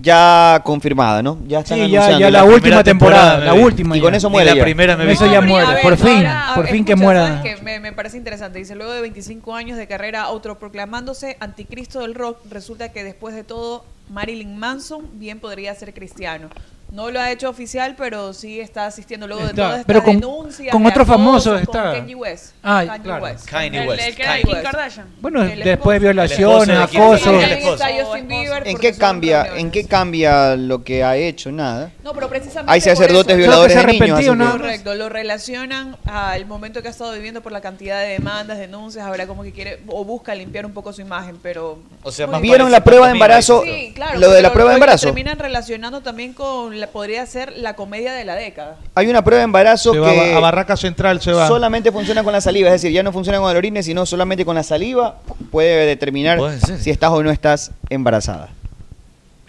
[0.00, 1.38] ya confirmada, ¿no?
[1.46, 3.96] Ya están sí, ya, ya, la, última temporada, la última.
[3.96, 4.52] Y con eso muere.
[4.52, 6.24] Y la primera me Eso ya muere, por fin,
[6.54, 7.42] por fin que muera.
[7.62, 8.58] Me, me, parece interesante.
[8.58, 13.34] Dice, luego de 25 años de carrera, otro proclamándose anticristo del rock, resulta que después
[13.34, 16.48] de todo, Marilyn Manson bien podría ser cristiano.
[16.94, 20.70] No lo ha hecho oficial, pero sí está asistiendo luego está, de todas estas denuncias.
[20.70, 21.90] Con, con otros famosos está.
[21.90, 22.52] Con Kanye West.
[22.62, 23.24] Ah, Kanye claro.
[23.24, 23.48] West.
[23.48, 24.00] Kanye West.
[24.00, 25.06] El, el que Kim Kardashian.
[25.20, 27.32] Bueno, el después violaciones, acoso.
[27.40, 29.56] ¿En qué cambia?
[29.56, 31.50] ¿En qué cambia lo que ha hecho?
[31.50, 31.90] Nada.
[32.04, 34.36] No, pero precisamente Hay sacerdotes violadores de niños.
[34.36, 38.56] No, correcto, lo relacionan al momento que ha estado viviendo por la cantidad de demandas,
[38.58, 42.26] denuncias, ahora como que quiere o busca limpiar un poco su imagen, pero O sea,
[42.26, 45.06] vieron la prueba de embarazo, sí, claro, lo de la prueba de embarazo.
[45.08, 48.76] Terminan relacionando también con podría ser la comedia de la década.
[48.94, 51.20] Hay una prueba de embarazo que a Barraca Central.
[51.20, 54.44] Solamente funciona con la saliva, es decir, ya no funciona con el orine, sino solamente
[54.44, 55.18] con la saliva
[55.50, 56.38] puede determinar
[56.80, 58.48] si estás o no estás embarazada.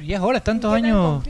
[0.05, 1.23] Y es ahora, tantos años.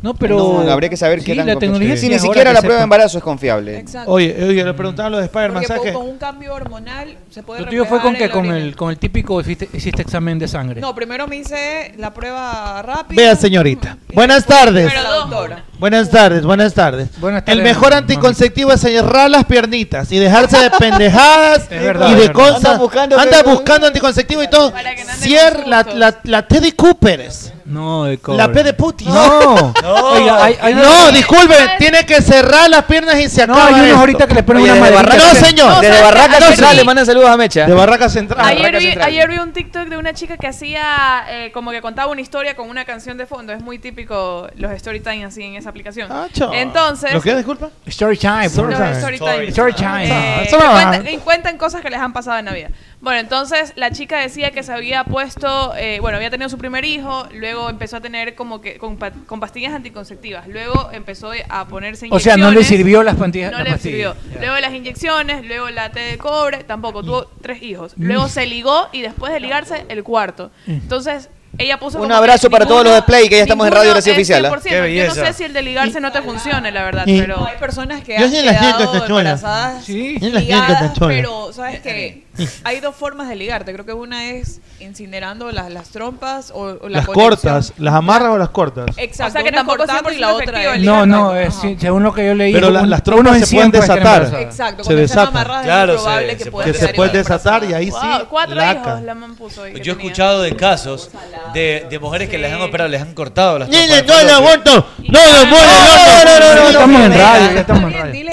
[0.00, 0.64] No, pero.
[0.64, 1.94] No, habría que saber sí, qué tan la tecnología.
[1.94, 3.80] Si ni siquiera la prueba de embarazo es confiable.
[3.80, 4.10] Exacto.
[4.10, 5.64] Oye, oye, le preguntaba lo de Spider-Man.
[5.92, 7.60] Con un cambio hormonal se puede.
[7.60, 10.80] ¿Lo tuyo fue con que Con el, con el típico hiciste, hiciste, examen de sangre.
[10.80, 13.20] No, primero me hice la prueba rápida.
[13.20, 13.98] Vea, señorita.
[14.14, 14.90] Buenas tardes.
[14.90, 15.64] Pero, doctora.
[15.84, 17.10] Buenas tardes, buenas tardes.
[17.20, 22.14] Buenas tardes el mejor anticonceptivo es cerrar las piernitas y dejarse de pendejadas verdad, y
[22.14, 22.64] de cosas.
[22.64, 24.70] Anda buscando, anda buscando anticonceptivo y todo.
[24.70, 27.52] No Cierra la, la, la Teddy Cooperes.
[27.64, 29.06] No, de La P de putis.
[29.08, 33.70] No, no, Oiga, hay, hay no disculpe, tiene que cerrar las piernas y se acaba.
[33.70, 35.16] No, hay unos ahorita que le ponen Oye, una madre.
[35.16, 35.82] No, señor.
[35.82, 37.66] Barraca Central le mandan saludos a Mecha.
[37.66, 38.46] De Barraca Central.
[38.46, 42.12] Ayer vi, ayer vi un TikTok de una chica que hacía, eh, como que contaba
[42.12, 43.52] una historia con una canción de fondo.
[43.52, 46.08] Es muy típico los story time así en esa aplicación.
[46.10, 47.12] Ah, entonces.
[47.12, 47.70] ¿Lo que disculpa?
[47.86, 48.46] Story time.
[48.46, 49.48] Story no, time.
[49.48, 52.70] Story eh, ah, Cuentan, cuentan cosas que les han pasado en Navidad.
[53.00, 56.84] Bueno, entonces la chica decía que se había puesto, eh, bueno, había tenido su primer
[56.84, 62.06] hijo, luego empezó a tener como que con, con pastillas anticonceptivas, luego empezó a ponerse
[62.06, 62.34] inyecciones.
[62.34, 63.52] O sea, no le sirvió las pastillas.
[63.52, 64.14] No le sirvió.
[64.30, 64.40] Yeah.
[64.40, 67.94] Luego las inyecciones, luego la té de cobre, tampoco, tuvo tres hijos.
[67.98, 70.50] Luego se ligó y después de ligarse, el cuarto.
[70.66, 70.72] Mm.
[70.72, 73.90] Entonces, ella puso un abrazo para todos los de Play, que ya estamos en Radio
[73.90, 74.44] Gracia Oficial.
[74.46, 74.58] ¿ah?
[74.62, 77.46] Qué Yo no sé si el de ligarse no te funciona, la verdad, pero...
[77.46, 80.18] Hay personas que Yo han sí las quedado embarazadas Sí.
[80.20, 82.24] Yo las ligadas, pero sabes que
[82.64, 83.72] hay dos formas de ligarte.
[83.72, 88.38] Creo que una es incinerando las, las trompas o, la Las cortas, las amarras o
[88.38, 88.86] las cortas.
[88.96, 92.02] Exacto, O sea, que una tampoco cortando y la otra No, no, es- sí, según
[92.02, 92.52] lo que yo leí.
[92.52, 94.34] Pero las trompas se pueden desatar.
[94.40, 95.44] Exacto, Se desatan.
[95.64, 98.24] Claro, es que se puede desatar y ahí sí.
[98.28, 101.10] Cuatro hijos la man puso hoy Yo he escuchado de casos
[101.52, 105.20] de, mujeres que les han operado, les han cortado las Dile no al aborto, no
[105.20, 105.50] nos.
[105.50, 108.30] No, no, estamos en radio, estamos en radio.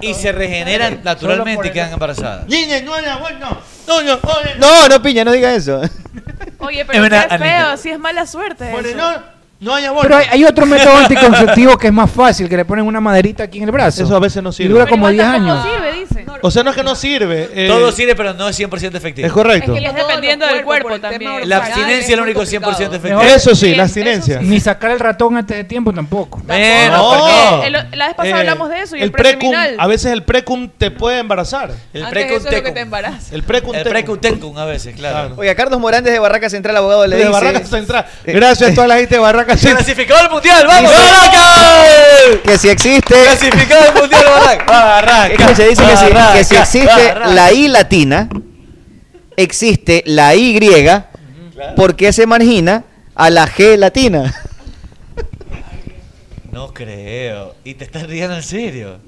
[0.00, 2.46] Y se, regeneran naturalmente y quedan embarazadas.
[2.46, 3.62] Dile no al aborto.
[3.86, 4.18] No, no,
[4.58, 5.80] no, no, piña, no diga eso.
[6.58, 8.72] Oye, pero es, verdad, feo, si es mala suerte.
[9.58, 10.08] No hay aborto.
[10.08, 13.44] Pero hay, hay, otro método anticonceptivo que es más fácil, que le ponen una maderita
[13.44, 14.04] aquí en el brazo.
[14.04, 14.70] Eso a veces no sirve.
[14.70, 15.66] Y dura como 10 años.
[16.42, 17.66] O sea, no es que no sirve.
[17.68, 19.26] Todo eh, sirve, pero no es 100% efectivo.
[19.26, 19.74] Es correcto.
[19.74, 21.48] Es que dependiendo del cuerpo también.
[21.48, 23.22] La abstinencia es el único 100% efectivo.
[23.22, 24.40] Eso sí, la abstinencia.
[24.40, 26.40] Ni sacar el ratón antes de tiempo tampoco.
[26.44, 27.56] Menos, No.
[27.56, 30.68] porque la vez pasada eh, hablamos de eso y el precum, a veces el precum
[30.76, 31.70] te puede embarazar.
[31.92, 33.34] El Antes eso es lo que te embaraza.
[33.34, 35.34] El precum El precutencum a veces, claro.
[35.36, 37.28] Oiga, Carlos Morantes de Barraca Central, abogado, le De.
[37.28, 38.06] Barraca Central.
[38.24, 39.76] Gracias a toda la gente de Barraca Central.
[39.84, 42.42] Clasificado al mundial, vamos, Barraca.
[42.44, 43.14] Que si existe...
[43.14, 44.64] Clasificado al mundial, Barraca.
[44.66, 45.46] Barraca.
[45.48, 48.28] Que se dice que que si, que si existe la I latina,
[49.36, 51.10] existe la Y, griega,
[51.76, 54.34] ¿por qué se margina a la G latina?
[56.52, 57.54] No creo.
[57.64, 58.98] ¿Y te estás riendo en serio?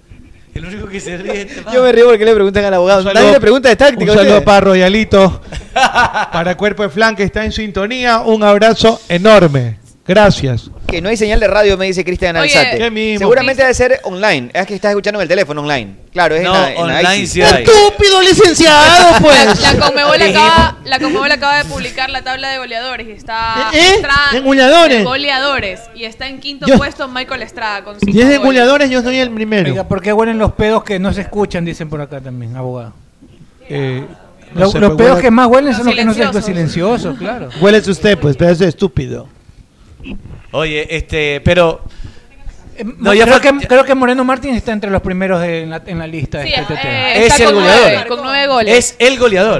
[0.54, 3.02] El único que se ríe este Yo me río porque le preguntan al abogado.
[3.02, 4.12] Saludo, Nadie le pregunta de táctica.
[4.12, 5.40] Un saludo para Royalito,
[5.72, 8.20] para Cuerpo de Flan que está en sintonía.
[8.20, 9.78] Un abrazo enorme.
[10.08, 10.70] Gracias.
[10.86, 12.78] Que no hay señal de radio, me dice Cristian Alzate.
[12.78, 13.18] ¿qué mismo?
[13.18, 14.50] Seguramente debe ser online.
[14.54, 15.96] Es que estás escuchando en el teléfono online.
[16.12, 17.26] Claro, es No, en la, en la online ICI.
[17.26, 17.62] sí hay.
[17.64, 19.60] Estúpido licenciado, pues.
[19.62, 20.96] La Conmebol acaba, la
[21.34, 23.96] acaba de publicar la tabla de goleadores y está ¿Eh?
[23.96, 24.96] Estrada- ¿En goleadores?
[24.98, 28.88] en goleadores y está en quinto Yo- puesto Michael Estrada con cinco 10 de goleadores,
[28.88, 29.68] yo soy el primero.
[29.70, 31.66] Oiga, ¿por qué huelen los pedos que no se escuchan?
[31.66, 32.94] Dicen por acá también, abogado.
[33.68, 34.04] Eh,
[34.54, 36.18] no Lo- sé, los pues, pedos huele- que más huelen son los que no se
[36.20, 36.44] Silenciosos.
[36.46, 37.48] silenciosos, claro.
[37.60, 39.28] Huélese usted, pues, pedazo de estúpido.
[40.52, 41.82] Oye, este, pero.
[42.98, 45.70] No, ya creo, fue- que, creo que Moreno Martín está entre los primeros de- en,
[45.70, 47.12] la, en la lista Sí, de este eh, tema.
[47.14, 47.80] Es el goleador.
[47.92, 48.78] nueve, con nueve goles.
[48.78, 49.54] Es el goleador.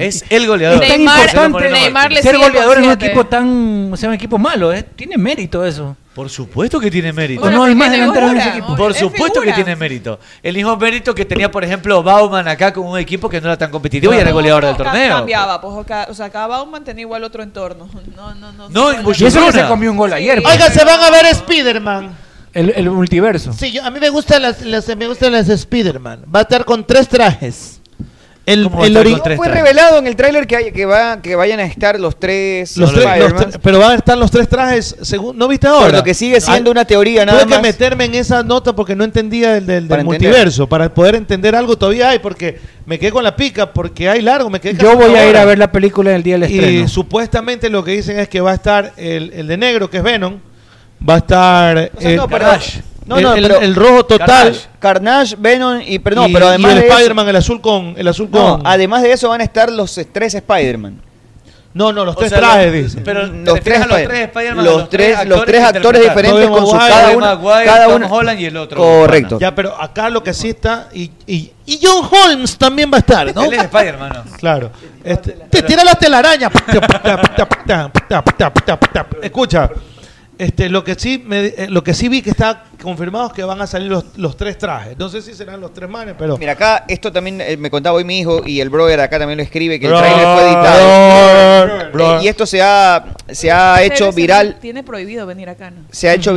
[0.00, 0.82] Es el goleador.
[0.82, 4.14] Es tan Neymar- importante Neymar le ser goleador en un equipo tan, o sea, un
[4.14, 4.84] equipo malo, ¿eh?
[4.96, 5.94] Tiene mérito eso.
[6.14, 7.42] Por supuesto que tiene mérito.
[7.42, 8.76] ¿O no hay más delanteros en ese equipo?
[8.76, 10.20] Por supuesto que tiene mérito.
[10.42, 13.56] El mismo mérito que tenía, por ejemplo, Bauman acá con un equipo que no era
[13.56, 15.16] tan competitivo y era el goleador del torneo.
[15.16, 15.74] Cambiaba, pues,
[16.10, 17.88] o sea, cada Bauman tenía igual otro entorno.
[18.16, 18.68] No, no, no.
[18.68, 20.42] No, no, Y eso que se comió un gol ayer.
[20.42, 20.54] pues.
[20.54, 22.14] Oiga, se van a ver Spider-Man.
[22.52, 23.52] El, el multiverso.
[23.54, 26.24] Sí, yo- a mí me gustan las, las- me gustan las Spider-Man.
[26.34, 27.80] Va a estar con tres trajes.
[28.44, 29.62] El, ¿Cómo el va a estar ori- con tres Fue trajes?
[29.62, 32.92] revelado en el tráiler que, hay- que, va, que vayan a estar los tres Los
[32.92, 35.86] tres- los pero van a estar los tres trajes, según, ¿no viste ahora?
[35.86, 37.62] Por lo que sigue siendo Ay, una teoría nada Tuve que más.
[37.62, 40.28] meterme en esa nota porque no entendía el del, del Para entender.
[40.30, 40.68] multiverso.
[40.68, 44.50] Para poder entender algo todavía hay, porque me quedé con la pica, porque hay largo,
[44.50, 46.84] me quedé Yo voy a ir a ver la película el día del estreno.
[46.84, 49.98] Y supuestamente lo que dicen es que va a estar el, el de negro, que
[49.98, 50.40] es Venom.
[51.08, 52.46] Va a estar O sea, el, no, pero-
[53.06, 54.26] no, el- no, el- pero- el rojo total.
[54.28, 57.94] Carnage, Carnage, Venom y pero no, y, pero y además el Spider-Man, el azul con.
[57.96, 61.00] El azul no, con además de eso van a estar los tres Spider-Man.
[61.74, 63.00] No, no, los O tres sea, trajes, los- dice.
[63.02, 66.48] Pero Los ¿te tres a los tres Spider-Man, los a tres- los tres actores diferentes
[66.50, 68.76] con su cada uno, Maguire, cada Tom uno Holland y el otro.
[68.76, 69.38] Correcto.
[69.40, 70.90] Ya, pero acá lo que sí está.
[70.92, 73.44] Y, y, y John Holmes también va a estar, ¿no?
[73.44, 74.36] Él es Spider-Man, ¿no?
[74.36, 74.70] Claro.
[75.02, 76.52] Este, te tira las telarañas.
[79.22, 79.70] Escucha.
[80.38, 83.42] Este, lo que sí me, eh, lo que sí vi que está confirmado es que
[83.44, 84.98] van a salir los, los tres trajes.
[84.98, 87.96] No sé si serán los tres manes, pero Mira, acá esto también eh, me contaba
[87.96, 91.66] hoy mi hijo y el brother acá también lo escribe que el trailer fue editado.
[91.66, 92.20] brother, brother.
[92.20, 95.82] Eh, y esto se ha se ha hecho viral, Tiene prohibido venir acá, ¿no?
[95.90, 96.34] se ha hecho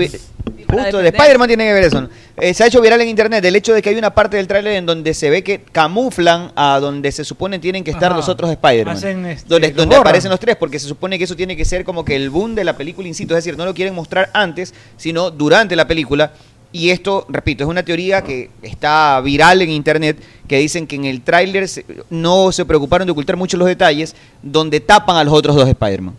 [0.67, 1.09] Justo, de.
[1.09, 2.01] Spider-Man tiene que ver eso.
[2.01, 2.09] ¿no?
[2.37, 4.47] Eh, se ha hecho viral en internet el hecho de que hay una parte del
[4.47, 8.17] tráiler en donde se ve que camuflan a donde se supone tienen que estar Ajá.
[8.17, 8.95] los otros Spider-Man.
[8.95, 11.83] Hacen, este, donde donde aparecen los tres, porque se supone que eso tiene que ser
[11.83, 13.33] como que el boom de la película in situ.
[13.33, 16.33] Es decir, no lo quieren mostrar antes, sino durante la película.
[16.75, 21.05] Y esto, repito, es una teoría que está viral en internet, que dicen que en
[21.05, 25.33] el tráiler se- no se preocuparon de ocultar mucho los detalles, donde tapan a los
[25.33, 26.13] otros dos Spider-Man.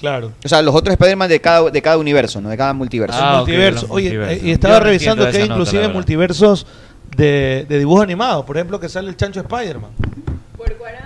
[0.00, 0.32] claro.
[0.44, 2.48] O sea, los otros Spider-Man de cada, de cada universo, ¿no?
[2.48, 3.18] De cada multiverso.
[3.20, 3.86] Ah, multiverso.
[3.90, 6.66] Oye, eh, y estaba Yo revisando que hay nota, inclusive multiversos
[7.16, 8.44] de, de dibujos animados.
[8.44, 9.90] Por ejemplo, que sale el chancho Spider-Man.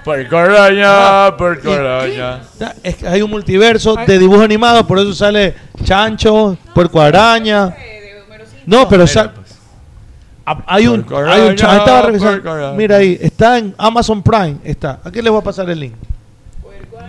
[0.05, 2.41] Puerco araña, puerco araña.
[2.59, 5.55] Ya, es que hay un multiverso de dibujos animados, por eso sale
[5.85, 7.75] chancho, puerco araña.
[8.67, 9.33] No, pero sal-
[10.47, 12.75] Ah, hay un, hay un estaba revisando.
[12.75, 15.01] Mira ahí, está en Amazon Prime, está.
[15.03, 15.95] Aquí les voy a pasar el link.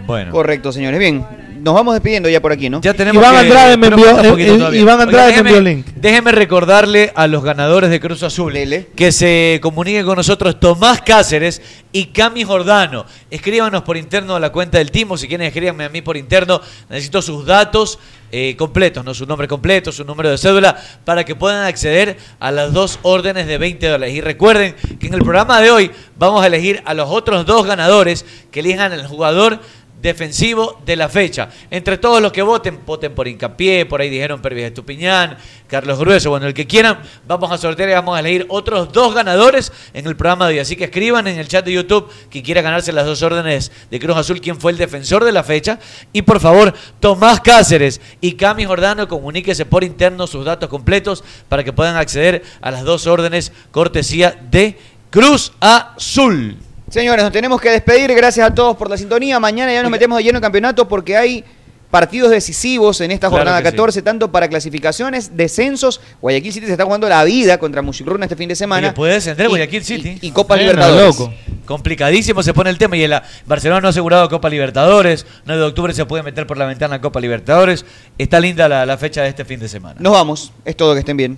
[0.07, 0.32] Bueno.
[0.32, 0.99] Correcto, señores.
[0.99, 1.26] Bien,
[1.66, 2.80] nos vamos despidiendo ya por aquí, ¿no?
[2.80, 4.78] Ya tenemos Iván que- Andrade me envió- eh, eh.
[4.78, 5.86] Iván Andrade me déjeme- envió el link.
[5.96, 8.54] Déjeme recordarle a los ganadores de Cruz Azul
[8.96, 13.08] que se comuniquen con nosotros Tomás Cáceres y Cami Jordano.
[13.32, 15.18] Escríbanos por interno a la cuenta del Timo.
[15.18, 16.62] Si quieren, escríbanme a mí por interno.
[16.88, 17.98] Necesito sus datos
[18.32, 20.76] eh, completos, no su nombre completo, su número de cédula,
[21.06, 24.14] para que puedan acceder a las dos órdenes de 20 dólares.
[24.14, 27.66] Y recuerden que en el programa de hoy vamos a elegir a los otros dos
[27.66, 29.62] ganadores que elijan al jugador
[30.02, 31.50] defensivo de la fecha.
[31.72, 36.30] Entre todos los que voten, voten por hincapié, por ahí dijeron Pervis Estupiñán, Carlos Grueso,
[36.30, 40.06] bueno, el que quieran, vamos a sortear y vamos a elegir otros dos ganadores en
[40.06, 40.60] el programa de hoy.
[40.60, 44.00] Así que escriban en el chat de YouTube que quiera ganarse las dos órdenes de
[44.00, 45.80] Cruz Azul, quién fue el defensor de la fecha.
[46.14, 51.64] Y por favor, Tomás Cáceres y Cami Jordano, comuníquese por interno sus datos completos para
[51.64, 54.78] que puedan acceder a las dos órdenes cortesía de
[55.10, 56.58] Cruz Azul.
[56.96, 58.14] Señores, nos tenemos que despedir.
[58.16, 59.38] Gracias a todos por la sintonía.
[59.38, 61.44] Mañana ya nos metemos de lleno en campeonato porque hay
[61.92, 63.64] partidos decisivos en esta Claro jornada sí.
[63.66, 66.00] 14, tanto para clasificaciones, descensos.
[66.22, 68.88] Guayaquil City se está jugando la vida contra Muchurruna este fin de semana.
[68.88, 70.20] Oye, puede descender Y- Guayaquil City.
[70.22, 71.20] Y, y Copa Bueno, Libertadores.
[71.20, 71.34] loco.
[71.66, 73.14] Complicadísimo se pone el tema y el
[73.46, 75.26] Barcelona no ha asegurado Copa Libertadores.
[75.46, 77.86] 9 de octubre se puede meter por la ventana Copa Libertadores.
[78.18, 79.96] Está linda la, la fecha de este fin de semana.
[80.00, 80.54] Nos vamos.
[80.64, 81.38] Es todo, que estén bien.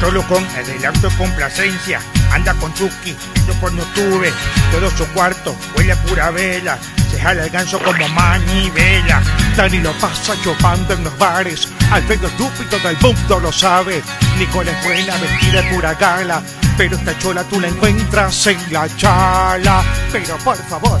[0.00, 2.00] Solo con adelanto de complacencia.
[2.30, 3.16] Anda con Chucky,
[3.46, 4.32] yo no tuve.
[4.70, 6.78] Todo su cuarto huele a pura vela.
[7.10, 9.20] Se jala el ganso como manivela.
[9.56, 11.68] Dani lo pasa chupando en los bares.
[11.90, 14.02] Al menos estúpido del mundo lo sabe.
[14.38, 16.42] Nicole es buena, vestida de pura gala.
[16.76, 19.82] Pero esta chola tú la encuentras en la chala.
[20.12, 21.00] Pero por favor,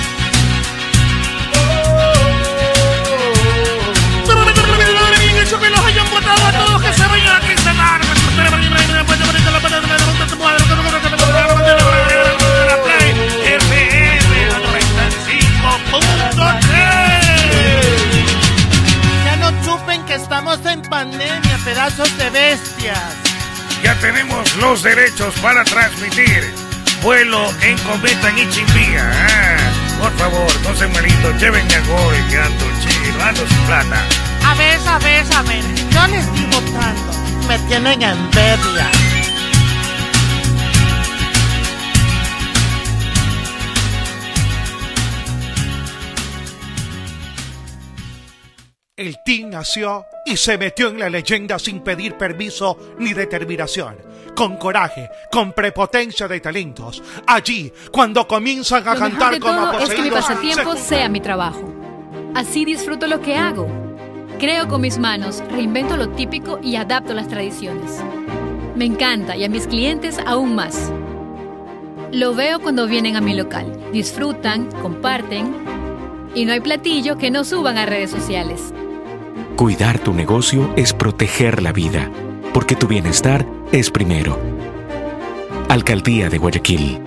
[19.25, 23.15] Ya no chupen que estamos en pandemia, pedazos de bestias.
[23.83, 26.53] Ya tenemos los derechos para transmitir
[27.01, 29.11] vuelo en cometa en Ichimbía.
[29.11, 29.57] Ah,
[29.99, 34.30] por favor, no se malito, llévenme a Goy, que ando chido, plata.
[34.43, 35.63] A ver, a ver, a ver.
[35.91, 37.11] Yo les estoy votando.
[37.47, 38.89] Me tienen envidia.
[48.95, 53.97] El team nació y se metió en la leyenda sin pedir permiso ni determinación.
[54.35, 57.01] Con coraje, con prepotencia de talentos.
[57.27, 60.81] Allí, cuando comienzan a Lo mejor cantar de como todo es que mi pasatiempo se-
[60.83, 61.73] sea mi trabajo.
[62.35, 63.67] Así disfruto lo que hago.
[64.41, 68.03] Creo con mis manos, reinvento lo típico y adapto las tradiciones.
[68.75, 70.91] Me encanta y a mis clientes aún más.
[72.11, 73.71] Lo veo cuando vienen a mi local.
[73.93, 75.53] Disfrutan, comparten
[76.33, 78.73] y no hay platillo que no suban a redes sociales.
[79.57, 82.09] Cuidar tu negocio es proteger la vida,
[82.51, 84.39] porque tu bienestar es primero.
[85.69, 86.99] Alcaldía de Guayaquil.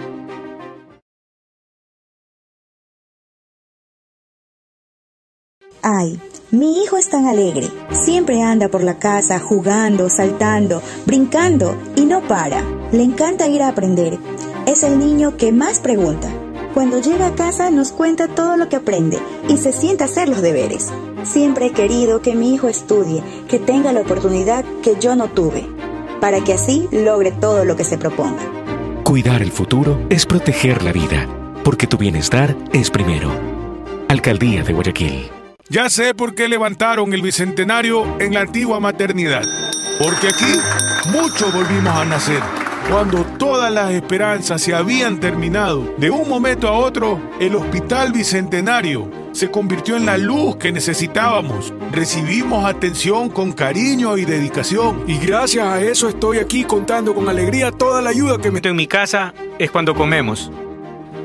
[5.83, 6.19] Ay,
[6.55, 7.69] mi hijo es tan alegre.
[7.91, 12.63] Siempre anda por la casa jugando, saltando, brincando y no para.
[12.93, 14.19] Le encanta ir a aprender.
[14.67, 16.29] Es el niño que más pregunta.
[16.73, 19.19] Cuando llega a casa nos cuenta todo lo que aprende
[19.49, 20.93] y se sienta a hacer los deberes.
[21.25, 25.67] Siempre he querido que mi hijo estudie, que tenga la oportunidad que yo no tuve,
[26.21, 28.43] para que así logre todo lo que se proponga.
[29.05, 31.29] Cuidar el futuro es proteger la vida,
[31.65, 33.31] porque tu bienestar es primero.
[34.09, 35.44] Alcaldía de Guayaquil.
[35.71, 39.43] Ya sé por qué levantaron el bicentenario en la antigua maternidad.
[39.99, 40.61] Porque aquí
[41.11, 42.43] muchos volvimos a nacer.
[42.91, 49.11] Cuando todas las esperanzas se habían terminado, de un momento a otro, el Hospital Bicentenario
[49.33, 51.73] se convirtió en la luz que necesitábamos.
[51.93, 55.05] Recibimos atención con cariño y dedicación.
[55.07, 58.61] Y gracias a eso estoy aquí contando con alegría toda la ayuda que me...
[58.63, 60.53] En mi casa es cuando comemos.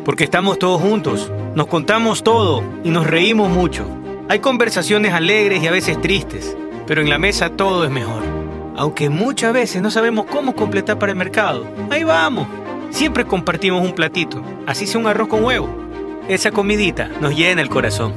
[0.06, 3.98] Porque estamos todos juntos, nos contamos todo y nos reímos mucho.
[4.30, 8.22] Hay conversaciones alegres y a veces tristes, pero en la mesa todo es mejor.
[8.77, 11.65] Aunque muchas veces no sabemos cómo completar para el mercado.
[11.89, 12.47] Ahí vamos.
[12.91, 15.68] Siempre compartimos un platito, así sea un arroz con huevo.
[16.27, 18.14] Esa comidita nos llena el corazón.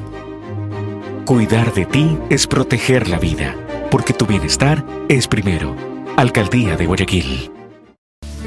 [1.24, 3.56] Cuidar de ti es proteger la vida,
[3.90, 5.74] porque tu bienestar es primero.
[6.18, 7.51] Alcaldía de Guayaquil.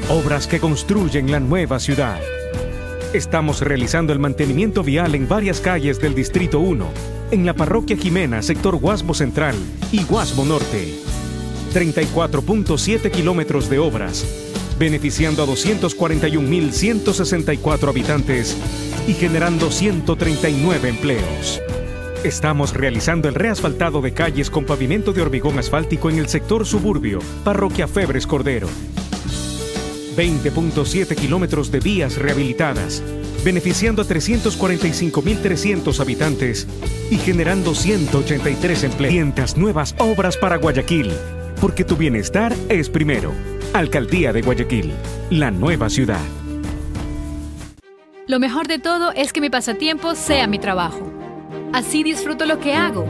[0.08, 2.20] Obras que construyen la nueva ciudad.
[3.12, 8.42] Estamos realizando el mantenimiento vial en varias calles del Distrito 1, en la Parroquia Jimena,
[8.42, 9.54] sector Guasmo Central
[9.92, 10.94] y Guasmo Norte.
[11.74, 14.24] 34.7 kilómetros de obras,
[14.78, 18.56] beneficiando a 241.164 habitantes
[19.06, 21.60] y generando 139 empleos.
[22.24, 27.20] Estamos realizando el reasfaltado de calles con pavimento de hormigón asfáltico en el sector suburbio,
[27.44, 28.68] Parroquia Febres Cordero.
[30.16, 33.02] 20.7 kilómetros de vías rehabilitadas,
[33.44, 36.66] beneficiando a 345.300 habitantes
[37.10, 39.56] y generando 183 empleos.
[39.56, 41.12] nuevas obras para Guayaquil.
[41.60, 43.32] porque tu bienestar es primero.
[43.72, 44.92] Alcaldía de Guayaquil,
[45.30, 46.20] la nueva ciudad.
[48.26, 51.10] Lo mejor de todo es que mi pasatiempo sea mi trabajo.
[51.72, 53.06] Así disfruto lo que hago.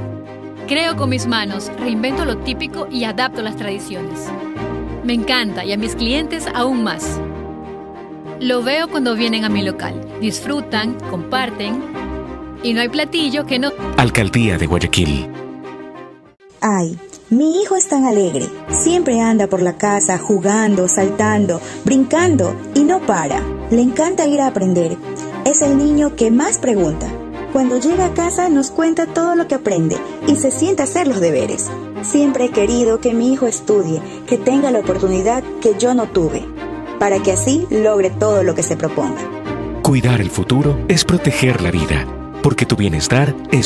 [0.69, 4.29] Creo con mis manos, reinvento lo típico y adapto las tradiciones.
[5.07, 7.21] Me encanta y a mis clientes aún más.
[8.41, 10.05] Lo veo cuando vienen a mi local.
[10.21, 11.81] Disfrutan, comparten
[12.65, 13.71] y no hay platillo que no...
[13.99, 15.31] Alcaldía de Guayaquil.
[16.61, 16.99] Ay,
[17.31, 18.47] mi hijo es tan alegre.
[18.69, 23.41] Siempre anda por la casa jugando, saltando, brincando y no para.
[23.71, 24.97] Le encanta ir a aprender.
[25.45, 27.07] Es el niño que más pregunta.
[27.53, 29.97] Cuando llega a casa nos cuenta todo lo que aprende
[30.27, 31.71] y se sienta a hacer los deberes.
[32.03, 36.45] Siempre he querido que mi hijo estudie, que tenga la oportunidad que yo no tuve,
[36.99, 39.23] para que así logre todo lo que se proponga.
[39.83, 42.07] Cuidar el futuro es proteger la vida,
[42.43, 43.65] porque tu bienestar es